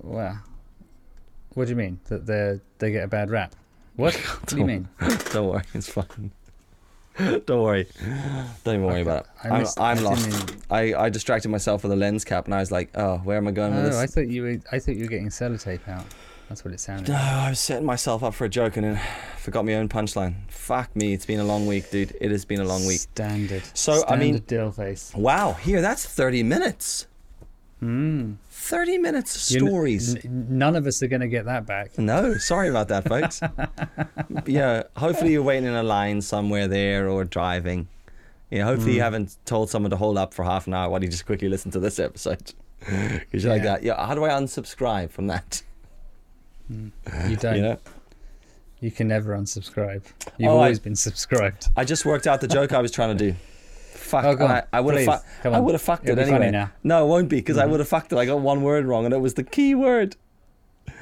well 0.03 0.41
What 1.55 1.67
do 1.67 1.71
you 1.71 1.77
mean 1.77 2.01
that 2.09 2.27
they 2.27 2.61
they 2.79 2.91
get 2.91 3.05
a 3.05 3.09
bad 3.09 3.31
rap? 3.31 3.55
What? 3.99 4.15
what 4.41 4.47
do 4.47 4.57
you 4.59 4.65
mean? 4.65 4.89
Don't 5.33 5.49
worry, 5.49 5.63
it's 5.75 5.91
fine. 5.91 6.31
Don't 7.19 7.63
worry. 7.63 7.87
Don't 8.63 8.75
even 8.77 8.85
worry 8.87 9.01
about 9.03 9.25
it. 9.25 9.31
I 9.43 9.49
I'm, 9.49 9.67
I'm 9.77 10.05
lost. 10.05 10.55
I, 10.71 10.95
I 10.95 11.09
distracted 11.09 11.49
myself 11.49 11.83
with 11.83 11.91
a 11.93 11.97
lens 11.97 12.25
cap, 12.25 12.45
and 12.45 12.55
I 12.55 12.61
was 12.61 12.71
like, 12.71 12.91
"Oh, 12.95 13.17
where 13.19 13.37
am 13.37 13.49
I 13.49 13.51
going 13.51 13.75
with 13.75 13.87
Oh, 13.87 13.89
this?" 13.89 13.97
I 13.97 14.07
thought 14.07 14.29
you 14.29 14.43
were. 14.43 14.57
I 14.71 14.79
thought 14.79 14.95
you 14.95 15.03
were 15.03 15.11
getting 15.11 15.29
sellotape 15.31 15.89
out. 15.89 16.05
That's 16.49 16.65
what 16.65 16.73
it 16.73 16.79
sounded. 16.79 17.09
No, 17.09 17.15
like. 17.15 17.25
I 17.25 17.51
was 17.51 17.59
setting 17.59 17.85
myself 17.85 18.23
up 18.23 18.35
for 18.35 18.45
a 18.45 18.49
joke 18.49 18.77
and 18.77 18.85
then 18.87 19.01
forgot 19.37 19.67
my 19.67 19.75
own 19.75 19.89
punchline. 19.89 20.35
Fuck 20.49 20.95
me, 20.95 21.13
it's 21.13 21.27
been 21.27 21.41
a 21.41 21.45
long 21.45 21.67
week, 21.67 21.91
dude. 21.91 22.17
It 22.21 22.31
has 22.31 22.45
been 22.45 22.61
a 22.61 22.65
long 22.65 22.87
week. 22.87 23.01
Standard. 23.01 23.65
So, 23.75 24.05
I 24.07 24.17
mean- 24.17 24.35
Standard 24.37 24.47
dill 24.47 24.71
face. 24.71 25.13
Wow, 25.15 25.53
here, 25.55 25.83
that's 25.83 26.07
30 26.07 26.45
minutes. 26.45 27.07
Mm. 27.83 28.37
30 28.51 28.99
minutes 28.99 29.37
of 29.37 29.41
stories. 29.43 30.17
n- 30.25 30.47
none 30.51 30.75
of 30.75 30.87
us 30.87 31.01
are 31.03 31.07
going 31.07 31.21
to 31.21 31.29
get 31.29 31.45
that 31.45 31.65
back. 31.67 31.97
No, 31.99 32.35
sorry 32.39 32.69
about 32.69 32.89
that, 32.89 33.09
folks. 33.09 33.41
yeah, 34.47 34.83
hopefully 34.97 35.33
you're 35.33 35.43
waiting 35.45 35.67
in 35.69 35.75
a 35.75 35.83
line 35.85 36.21
somewhere 36.21 36.67
there 36.67 37.09
or 37.09 37.25
driving. 37.25 37.87
Yeah, 38.51 38.65
hopefully 38.65 38.93
Mm. 38.93 38.97
you 38.97 39.03
haven't 39.03 39.37
told 39.45 39.71
someone 39.71 39.91
to 39.91 39.97
hold 39.97 40.19
up 40.19 40.35
for 40.35 40.45
half 40.45 40.67
an 40.67 40.75
hour 40.75 40.89
while 40.91 41.03
you 41.03 41.09
just 41.09 41.27
quickly 41.27 41.49
listen 41.49 41.71
to 41.73 41.81
this 41.81 41.99
episode. 41.99 42.53
Because 42.81 43.43
you're 43.45 43.53
like 43.53 43.65
that. 43.65 43.83
Yeah, 43.83 44.05
how 44.07 44.15
do 44.15 44.25
I 44.25 44.31
unsubscribe 44.31 45.11
from 45.11 45.27
that? 45.29 45.63
You 46.71 47.37
don't. 47.37 47.57
You 47.57 47.77
You, 48.81 48.91
can 48.91 49.09
never 49.09 49.35
unsubscribe. 49.37 50.03
You've 50.37 50.51
Oh, 50.51 50.55
I- 50.59 50.63
always 50.65 50.79
been 50.79 50.95
subscribed. 50.97 51.69
I 51.77 51.85
just 51.85 52.05
worked 52.05 52.27
out 52.27 52.41
the 52.41 52.49
joke 52.49 52.73
I 52.73 52.81
was 52.81 52.91
trying 52.93 53.17
to 53.17 53.33
do. 53.33 53.37
Fuck, 54.09 54.41
Oh, 54.41 54.47
I, 54.47 54.63
I 54.73 54.81
would 54.81 54.95
have 54.97 55.05
please, 55.07 55.19
fu- 55.21 55.43
come 55.43 55.55
I 55.55 55.61
would 55.61 55.73
have 55.75 55.83
fucked 55.83 56.09
It'll 56.09 56.19
it 56.19 56.29
anyway. 56.29 56.51
Mm-hmm. 56.51 56.71
No, 56.89 57.05
it 57.05 57.09
won't 57.09 57.29
be 57.29 57.37
because 57.37 57.59
I 57.59 57.67
would 57.67 57.81
have 57.81 57.89
fucked 57.89 58.13
it. 58.13 58.17
I 58.19 58.25
got 58.27 58.41
one 58.41 58.63
word 58.63 58.87
wrong 58.87 59.05
and 59.05 59.13
it 59.15 59.19
was 59.21 59.35
the 59.35 59.45
key 59.45 59.75
word. 59.75 60.17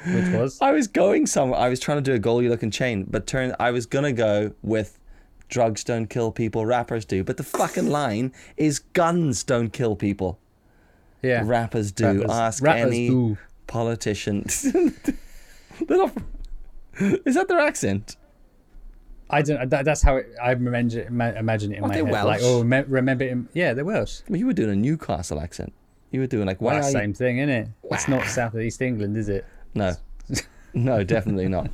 Which 0.05 0.27
was? 0.33 0.57
I 0.61 0.71
was 0.71 0.87
going 0.87 1.25
somewhere. 1.27 1.59
I 1.59 1.69
was 1.69 1.79
trying 1.79 1.97
to 1.97 2.01
do 2.01 2.13
a 2.13 2.19
Goldie 2.19 2.49
looking 2.49 2.71
chain, 2.71 3.05
but 3.09 3.25
turn 3.27 3.55
I 3.59 3.71
was 3.71 3.85
gonna 3.85 4.11
go 4.13 4.51
with 4.61 4.99
drugs 5.49 5.83
don't 5.83 6.07
kill 6.09 6.31
people, 6.31 6.65
rappers 6.65 7.05
do. 7.05 7.23
But 7.23 7.37
the 7.37 7.43
fucking 7.43 7.89
line 7.89 8.33
is 8.57 8.79
guns 8.79 9.43
don't 9.43 9.71
kill 9.71 9.95
people, 9.95 10.39
Yeah. 11.21 11.43
rappers 11.45 11.91
do. 11.93 12.05
Rappers- 12.21 12.31
Ask 12.31 12.63
rappers 12.63 12.87
any 12.87 13.07
do. 13.09 13.37
politician. 13.67 14.45
Not, 15.89 16.11
is 16.99 17.35
that 17.35 17.47
their 17.47 17.59
accent? 17.59 18.17
I 19.29 19.41
don't. 19.41 19.69
That, 19.69 19.83
that's 19.85 20.01
how 20.01 20.17
it, 20.17 20.27
I 20.41 20.53
imagine, 20.53 21.07
imagine 21.07 21.73
it 21.73 21.77
in 21.77 21.81
my 21.87 21.93
head. 21.95 22.09
Like, 22.11 22.41
oh, 22.43 22.63
me, 22.63 22.81
remember 22.87 23.25
him? 23.25 23.49
Yeah, 23.53 23.73
they're 23.73 23.83
Welsh. 23.85 24.21
Mean, 24.29 24.39
you 24.39 24.45
were 24.47 24.53
doing 24.53 24.69
a 24.71 24.75
Newcastle 24.75 25.39
accent. 25.39 25.73
You 26.11 26.21
were 26.21 26.27
doing 26.27 26.45
like 26.47 26.61
why 26.61 26.75
Well, 26.75 26.83
are 26.83 26.87
you- 26.87 26.91
same 26.93 27.13
thing, 27.13 27.39
isn't 27.39 27.49
it? 27.49 27.67
It's 27.91 28.07
not 28.07 28.25
South 28.27 28.53
of 28.53 28.61
East 28.61 28.81
England, 28.81 29.17
is 29.17 29.27
it? 29.27 29.45
No, 29.73 29.93
no, 30.73 31.03
definitely 31.03 31.49
not. 31.49 31.69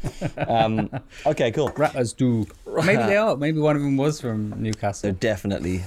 Um, 0.48 0.90
okay, 1.28 1.52
cool. 1.52 1.72
Rappers 1.78 2.14
do. 2.14 2.48
Maybe 2.66 3.04
they 3.04 3.18
are. 3.18 3.36
Maybe 3.38 3.60
one 3.60 3.76
of 3.76 3.82
them 3.84 3.98
was 3.98 4.20
from 4.20 4.62
Newcastle. 4.62 5.08
They're 5.12 5.20
definitely, 5.20 5.84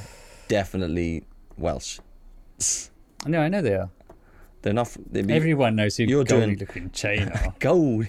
definitely 0.48 1.24
Welsh. 1.58 1.98
No, 3.26 3.40
I 3.40 3.48
know 3.48 3.60
they 3.62 3.74
are. 3.74 3.90
They're 4.62 4.72
not. 4.72 4.96
They'd 5.10 5.26
be 5.26 5.34
Everyone 5.34 5.74
knows 5.76 5.96
who 5.96 6.04
You're 6.04 6.24
Goldie 6.24 6.46
doing- 6.46 6.58
looking 6.58 6.90
chain 6.90 7.28
are. 7.34 7.54
gold. 7.58 8.06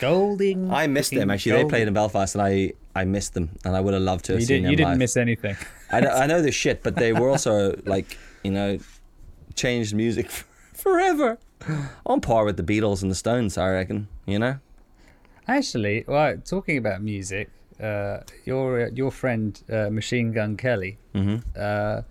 Golding. 0.00 0.70
I 0.72 0.86
missed 0.86 1.10
them 1.10 1.20
looking 1.20 1.30
actually. 1.32 1.62
They 1.62 1.68
played 1.68 1.88
in 1.88 1.94
Belfast, 1.94 2.34
and 2.34 2.42
I 2.42 2.72
I 2.94 3.04
missed 3.04 3.34
them, 3.34 3.50
and 3.64 3.76
I 3.76 3.80
would 3.80 3.94
have 3.94 4.02
loved 4.02 4.24
to 4.26 4.32
have 4.32 4.40
You, 4.40 4.46
seen 4.46 4.56
did, 4.56 4.64
them 4.64 4.70
you 4.70 4.76
didn't 4.76 4.90
live. 4.90 4.98
miss 4.98 5.16
anything. 5.16 5.56
I, 5.90 6.00
know- 6.00 6.10
I 6.10 6.26
know 6.26 6.42
the 6.42 6.52
shit, 6.62 6.82
but 6.82 6.96
they 6.96 7.12
were 7.12 7.28
also 7.30 7.78
like 7.86 8.16
you 8.42 8.50
know 8.50 8.78
changed 9.54 9.94
music 9.94 10.30
forever, 10.74 11.38
on 12.04 12.20
par 12.20 12.44
with 12.44 12.56
the 12.56 12.62
Beatles 12.62 13.02
and 13.02 13.10
the 13.10 13.14
Stones. 13.14 13.56
I 13.58 13.70
reckon. 13.70 14.08
You 14.26 14.38
know. 14.38 14.58
Actually, 15.48 16.04
well, 16.08 16.36
talking 16.44 16.76
about 16.76 17.02
music, 17.02 17.50
uh, 17.80 18.18
your 18.44 18.88
your 18.88 19.10
friend 19.12 19.60
uh, 19.70 19.88
Machine 19.90 20.32
Gun 20.32 20.56
Kelly. 20.56 20.98
Mm-hmm. 21.14 21.36
Uh, 21.56 22.02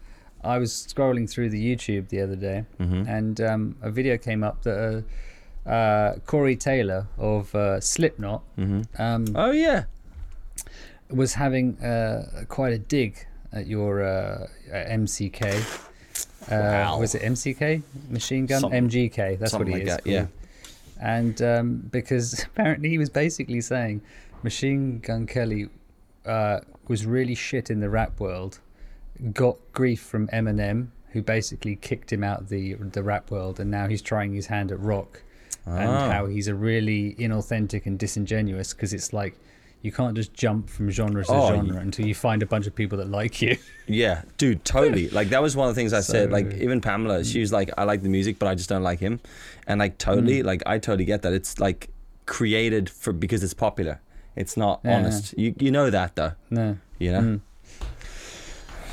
I 0.43 0.57
was 0.59 0.71
scrolling 0.71 1.29
through 1.29 1.49
the 1.49 1.59
YouTube 1.75 2.09
the 2.09 2.21
other 2.21 2.35
day, 2.35 2.65
Mm-hmm. 2.79 3.07
and 3.09 3.41
um, 3.41 3.75
a 3.81 3.89
video 3.91 4.17
came 4.17 4.43
up 4.43 4.61
that 4.63 5.03
uh, 5.65 6.13
Corey 6.25 6.55
Taylor 6.55 7.07
of 7.17 7.53
uh, 7.55 7.79
Slipknot 7.81 8.43
Mm-hmm. 8.57 9.01
um, 9.01 9.25
Oh 9.35 9.51
yeah. 9.51 9.85
was 11.09 11.33
having 11.33 11.77
uh, 11.83 12.43
quite 12.47 12.73
a 12.73 12.77
dig 12.79 13.25
at 13.53 13.67
your 13.67 14.03
uh, 14.03 14.47
MCK. 14.71 15.43
Uh, 16.51 16.55
Wow. 16.61 16.99
Was 16.99 17.15
it 17.15 17.21
MCK? 17.23 17.81
Machine 18.09 18.45
Gun? 18.45 18.61
MGK. 18.61 19.39
That's 19.39 19.53
what 19.53 19.67
he 19.67 19.73
like 19.73 19.83
is. 19.83 19.89
that, 19.89 20.05
yeah. 20.05 20.27
And 21.01 21.41
um, 21.41 21.77
because 21.91 22.43
apparently 22.45 22.89
he 22.89 22.97
was 22.97 23.09
basically 23.09 23.61
saying 23.61 24.01
Machine 24.43 24.99
Gun 24.99 25.25
Kelly 25.25 25.69
uh, 26.25 26.59
was 26.87 27.05
really 27.05 27.33
shit 27.35 27.69
in 27.71 27.79
the 27.79 27.89
rap 27.89 28.19
world, 28.19 28.59
got 29.33 29.57
grief 29.73 30.01
from 30.01 30.27
Eminem, 30.27 30.89
who 31.11 31.21
basically 31.23 31.75
kicked 31.77 32.11
him 32.13 32.23
out 32.23 32.41
of 32.41 32.49
the 32.49 32.75
the 32.75 33.01
rap 33.01 33.31
world, 33.31 33.59
and 33.59 33.71
now 33.71 33.87
he's 33.87 34.01
trying 34.01 34.33
his 34.33 34.45
hand 34.47 34.71
at 34.71 34.79
rock, 34.79 35.23
and 35.65 35.89
Ah. 35.89 36.11
how 36.11 36.25
he's 36.27 36.47
a 36.47 36.55
really 36.55 37.15
inauthentic 37.19 37.85
and 37.85 37.97
disingenuous 37.99 38.73
because 38.73 38.93
it's 38.93 39.13
like 39.13 39.35
you 39.81 39.91
can't 39.91 40.15
just 40.15 40.33
jump 40.33 40.67
from 40.69 40.89
genre 40.89 41.23
to 41.23 41.31
Oh, 41.31 41.47
genre 41.49 41.77
until 41.79 42.07
you 42.07 42.15
find 42.15 42.41
a 42.41 42.45
bunch 42.47 42.65
of 42.65 42.73
people 42.73 42.97
that 42.97 43.09
like 43.09 43.41
you. 43.41 43.57
Yeah, 43.87 44.23
dude, 44.39 44.65
totally. 44.65 45.09
Like 45.09 45.29
that 45.29 45.43
was 45.43 45.55
one 45.55 45.69
of 45.69 45.75
the 45.75 45.79
things 45.79 45.93
I 45.93 45.99
said. 46.01 46.31
Like 46.31 46.53
even 46.55 46.81
Pamela, 46.81 47.23
she 47.23 47.39
was 47.39 47.51
like, 47.53 47.69
"I 47.77 47.83
like 47.83 48.01
the 48.01 48.09
music, 48.09 48.39
but 48.39 48.47
I 48.47 48.55
just 48.55 48.67
don't 48.69 48.81
like 48.81 48.99
him," 48.99 49.19
and 49.67 49.79
like 49.79 49.99
totally, 49.99 50.41
Mm. 50.41 50.45
like 50.45 50.63
I 50.65 50.79
totally 50.79 51.05
get 51.05 51.21
that. 51.21 51.33
It's 51.33 51.59
like 51.59 51.89
created 52.25 52.89
for 52.89 53.13
because 53.13 53.43
it's 53.43 53.53
popular. 53.53 54.01
It's 54.35 54.57
not 54.57 54.79
Yeah. 54.83 54.97
honest. 54.97 55.37
You 55.37 55.53
you 55.59 55.69
know 55.71 55.91
that 55.91 56.15
though. 56.15 56.31
no. 56.49 56.77
You 56.97 57.11
know. 57.11 57.21
Mm. 57.21 57.39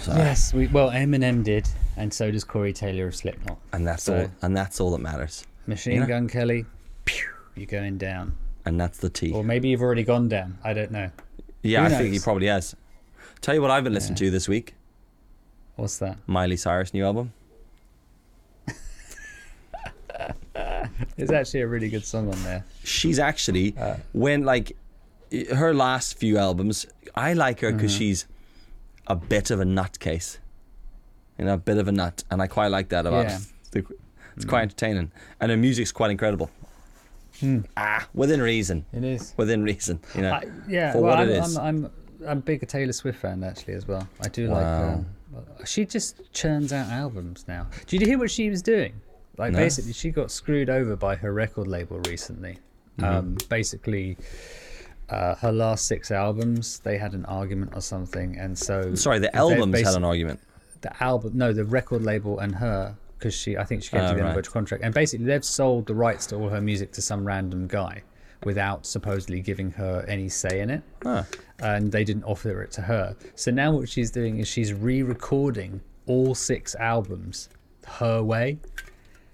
So- 0.03 0.14
Yes, 0.16 0.53
we, 0.53 0.66
well, 0.66 0.91
Eminem 0.91 1.45
did, 1.45 1.68
and 1.97 2.12
so 2.12 2.31
does 2.31 2.45
Corey 2.45 2.73
Taylor 2.73 3.07
of 3.07 3.14
Slipknot. 3.14 3.59
and 3.73 3.87
that's 3.87 4.03
So- 4.03 4.23
all. 4.23 4.31
And 4.43 4.57
that's 4.57 4.81
all 4.81 4.91
that 4.91 5.01
matters. 5.01 5.47
Machine 5.67 5.95
You 5.95 6.01
know? 6.01 6.07
Gun 6.07 6.29
Kelly, 6.29 6.67
pew, 7.05 7.29
you're 7.55 7.67
going 7.67 7.99
down. 7.99 8.37
And 8.65 8.81
that's 8.81 8.99
the 8.99 9.11
tea. 9.11 9.33
Or 9.33 9.43
maybe 9.45 9.69
you've 9.69 9.83
already 9.83 10.05
gone 10.05 10.29
down. 10.29 10.59
I 10.65 10.73
don't 10.73 10.91
know. 10.93 11.11
yeah, 11.63 11.89
who 11.89 11.95
I 11.95 11.99
think 11.99 12.13
he 12.15 12.19
probably 12.21 12.47
has. 12.47 12.75
Tell 13.41 13.55
you 13.55 13.63
what 13.63 13.71
I've 13.71 13.85
been 13.85 13.93
listening 13.95 14.17
Yeah. 14.17 14.27
to 14.27 14.31
this 14.31 14.49
week: 14.49 14.75
What's 15.77 15.99
that? 15.99 16.17
Miley 16.27 16.57
Cyrus 16.57 16.95
new 16.95 17.05
album. 17.05 17.33
Is 18.69 18.75
There's 21.17 21.31
actually 21.31 21.61
a 21.63 21.67
really 21.67 21.89
good 21.89 22.05
song 22.05 22.33
on 22.33 22.43
there. 22.45 22.65
she's 22.85 23.19
actually 23.19 23.75
Uh. 23.79 23.97
when 24.13 24.45
like 24.45 24.77
her 25.55 25.73
last 25.73 26.19
few 26.19 26.37
albums 26.37 26.85
i 27.15 27.33
like 27.33 27.61
her 27.61 27.73
because 27.73 27.93
Mm-hmm. 27.93 27.99
she's 27.99 28.27
a 29.07 29.17
bit 29.17 29.51
of 29.51 29.61
a 29.61 29.65
nutcase 29.65 30.37
you 31.39 31.47
know 31.47 31.55
a 31.55 31.59
bit 31.59 31.79
of 31.79 31.89
a 31.89 31.93
nut 31.93 32.23
and 32.31 32.43
i 32.43 32.47
quite 32.47 32.67
like 32.69 32.91
that 32.91 33.07
about 33.07 33.25
Yeah. 33.29 33.39
the, 33.71 33.85
it's 34.37 34.45
quite 34.45 34.62
entertaining 34.62 35.11
and 35.41 35.51
her 35.51 35.57
music's 35.57 35.93
quite 35.93 36.11
incredible 36.11 36.51
Hmm. 37.41 37.61
ah 37.76 38.07
within 38.14 38.41
reason 38.43 38.85
It 38.93 39.05
is. 39.05 39.35
within 39.37 39.62
reason 39.64 40.01
you 40.14 40.20
know 40.22 40.33
I, 40.33 40.45
yeah, 40.68 40.93
for 40.93 41.01
well, 41.01 41.11
what 41.16 41.18
I'm, 41.20 41.28
it 41.28 41.33
is. 41.45 41.57
I'm, 41.57 41.85
I'm 41.87 41.91
I'm 42.28 42.39
a 42.39 42.41
big 42.43 42.66
Taylor 42.68 42.93
Swift 42.93 43.18
fan 43.18 43.43
actually 43.43 43.74
as 43.74 43.89
well. 43.89 44.07
I 44.20 44.28
do 44.28 44.49
Wow. 44.49 44.55
like. 44.55 44.64
Um, 44.95 45.07
she 45.64 45.85
just 45.87 46.20
churns 46.33 46.72
out 46.72 46.89
albums 46.91 47.47
now. 47.49 47.66
Did 47.87 48.01
you 48.01 48.07
hear 48.07 48.18
what 48.18 48.30
she 48.30 48.49
was 48.49 48.62
doing? 48.62 48.93
Like 49.39 49.53
No. 49.55 49.59
basically, 49.59 49.93
she 49.95 50.11
got 50.11 50.30
screwed 50.30 50.70
over 50.70 50.95
by 50.95 51.16
her 51.16 51.33
record 51.33 51.66
label 51.66 51.99
recently. 52.07 52.59
Mm-hmm. 52.99 53.05
Um, 53.05 53.37
basically, 53.49 54.18
uh, 55.09 55.35
her 55.37 55.51
last 55.51 55.87
six 55.87 56.11
albums, 56.12 56.78
they 56.80 56.97
had 56.99 57.12
an 57.14 57.24
argument 57.24 57.72
or 57.74 57.80
something, 57.80 58.37
and 58.39 58.57
so 58.57 58.95
sorry 58.95 59.18
the 59.18 59.35
albums 59.35 59.80
had 59.80 59.95
an 59.97 60.05
argument 60.05 60.39
the 60.83 61.03
album 61.03 61.33
no 61.35 61.53
the 61.53 61.64
record 61.64 62.03
label 62.03 62.39
and 62.41 62.55
her 62.57 62.95
because 63.23 63.35
she 63.35 63.57
i 63.57 63.64
think 63.64 63.83
she 63.85 63.91
came 63.91 64.01
Oh, 64.01 64.09
to 64.09 64.14
the 64.14 64.20
end 64.20 64.29
right. 64.31 64.39
of 64.39 64.47
a 64.47 64.51
contract. 64.51 64.83
And 64.85 64.93
basically 64.93 65.27
they've 65.27 65.45
sold 65.45 65.87
the 65.87 65.95
rights 65.95 66.27
to 66.27 66.37
all 66.37 66.49
her 66.49 66.61
music 66.61 66.91
to 66.93 67.03
some 67.03 67.25
random 67.25 67.68
guy 67.68 68.03
without 68.45 68.85
supposedly 68.85 69.41
giving 69.41 69.70
her 69.70 70.05
any 70.09 70.29
say 70.29 70.59
in 70.61 70.68
it. 70.70 70.83
Ah. 71.07 71.25
and 71.61 71.93
they 71.93 72.03
didn't 72.03 72.25
offer 72.25 72.61
it 72.62 72.73
to 72.73 72.81
her. 72.83 73.14
So 73.37 73.53
now 73.53 73.70
what 73.73 73.89
she's 73.89 74.11
doing 74.11 74.39
is 74.41 74.49
she's 74.49 74.73
re-recording 74.73 75.81
all 76.07 76.35
six 76.35 76.75
albums 76.75 77.49
her 77.87 78.20
way. 78.23 78.59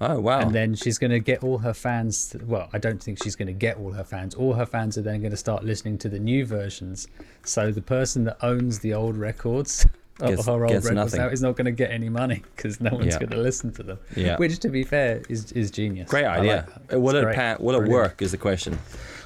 Oh 0.02 0.20
wow. 0.20 0.40
And 0.40 0.54
then 0.54 0.74
she's 0.74 0.98
going 0.98 1.10
to 1.10 1.18
get 1.20 1.42
all 1.42 1.58
her 1.58 1.72
fans 1.74 2.28
to, 2.30 2.38
well 2.44 2.68
i 2.72 2.78
don't 2.78 3.02
think 3.02 3.20
she's 3.22 3.34
going 3.34 3.48
to 3.48 3.60
get 3.66 3.78
all 3.78 3.92
her 3.92 4.04
fans. 4.04 4.34
All 4.34 4.52
her 4.52 4.66
fans 4.66 4.98
are 4.98 5.02
then 5.02 5.20
going 5.20 5.30
to 5.38 5.42
start 5.46 5.64
listening 5.64 5.96
to 5.98 6.08
the 6.10 6.18
new 6.18 6.44
versions. 6.44 7.08
So 7.44 7.72
the 7.72 7.82
person 7.82 8.24
that 8.24 8.36
owns 8.42 8.78
the 8.80 8.92
old 8.92 9.16
records 9.16 9.86
of 10.20 10.30
Gets- 10.30 10.46
her 10.46 10.52
old 10.52 10.62
records 10.62 10.90
nothing. 10.90 11.20
now 11.20 11.28
is 11.28 11.40
not 11.42 11.56
going 11.56 11.66
to 11.66 11.70
get 11.72 11.90
any 11.90 12.08
money 12.08 12.42
because 12.56 12.80
no 12.80 12.90
one's 12.92 13.06
Yeah. 13.14 13.18
going 13.20 13.30
to 13.30 13.36
listen 13.38 13.72
to 13.74 13.82
them 13.82 13.98
Yeah. 14.16 14.36
which 14.36 14.58
to 14.60 14.68
be 14.68 14.82
fair 14.84 15.22
is 15.28 15.52
is 15.52 15.70
genius 15.70 16.08
great 16.10 16.24
idea 16.24 16.66
like 16.90 17.00
will 17.00 17.16
It's 17.16 17.36
it 17.36 17.36
pa- 17.36 17.56
will 17.62 17.74
it 17.76 17.78
Brilliant. 17.78 17.88
work 17.92 18.22
is 18.22 18.30
the 18.32 18.38
question 18.38 18.78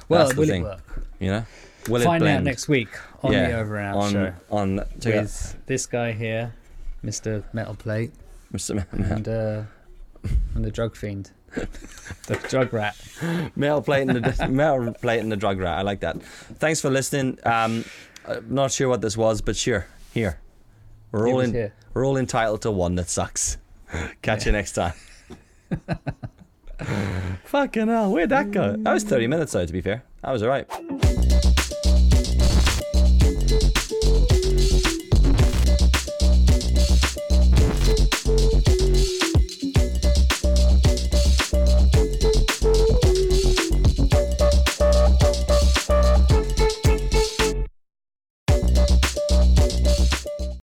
well 0.09 0.25
That's 0.27 0.37
will 0.37 0.47
thing. 0.47 0.61
it 0.61 0.65
work 0.65 0.81
you 1.19 1.31
know 1.31 1.45
will 1.89 2.01
it 2.01 2.05
find 2.05 2.21
blend 2.21 2.37
out 2.39 2.43
next 2.43 2.67
week 2.67 2.89
on 3.23 3.31
yeah 3.33 3.49
the 3.49 3.57
over 3.59 3.77
and 3.77 3.87
out 3.87 3.95
on 4.03 4.11
show 4.11 4.33
on 4.51 4.75
with 5.03 5.55
this 5.65 5.85
guy 5.87 6.11
here 6.11 6.53
mr 7.03 7.43
metal 7.53 7.75
plate 7.75 8.11
Mr. 8.53 8.85
and 8.91 9.27
uh 9.27 9.61
and 10.55 10.63
the 10.63 10.71
drug 10.71 10.95
fiend 10.95 11.31
the 12.27 12.35
drug 12.49 12.71
rat 12.73 12.95
Metal 13.55 13.81
plate 13.81 14.07
and 14.09 14.23
the 14.23 14.47
male 14.47 14.91
plate 14.93 15.19
and 15.19 15.31
the 15.31 15.35
drug 15.35 15.59
rat. 15.59 15.77
I 15.77 15.81
like 15.83 15.99
that. 15.99 16.21
Thanks 16.59 16.81
for 16.81 16.89
listening. 16.89 17.37
Um, 17.45 17.85
I'm 18.27 18.45
not 18.49 18.71
sure 18.71 18.89
what 18.89 19.01
this 19.01 19.15
was, 19.15 19.41
but 19.41 19.55
sure, 19.55 19.85
here 20.13 20.39
we're 21.13 21.29
all 21.29 21.39
in. 21.39 21.53
here. 21.53 21.73
We're 21.93 22.05
all 22.05 22.17
entitled 22.17 22.63
to 22.63 22.71
one 22.71 22.95
that 22.95 23.07
sucks. 23.07 23.57
Catch 24.21 24.45
you 24.45 24.51
next 24.51 24.73
time. 24.73 24.93
Fucking 27.45 27.87
hell, 27.87 28.11
where'd 28.11 28.29
that 28.29 28.51
go? 28.51 28.75
That 28.77 28.93
was 28.93 29.03
30 29.03 29.27
minutes 29.27 29.53
though. 29.53 29.65
To 29.65 29.71
be 29.73 29.81
fair, 29.81 30.03
that 30.23 30.31
was 30.31 30.43
alright. 30.43 30.67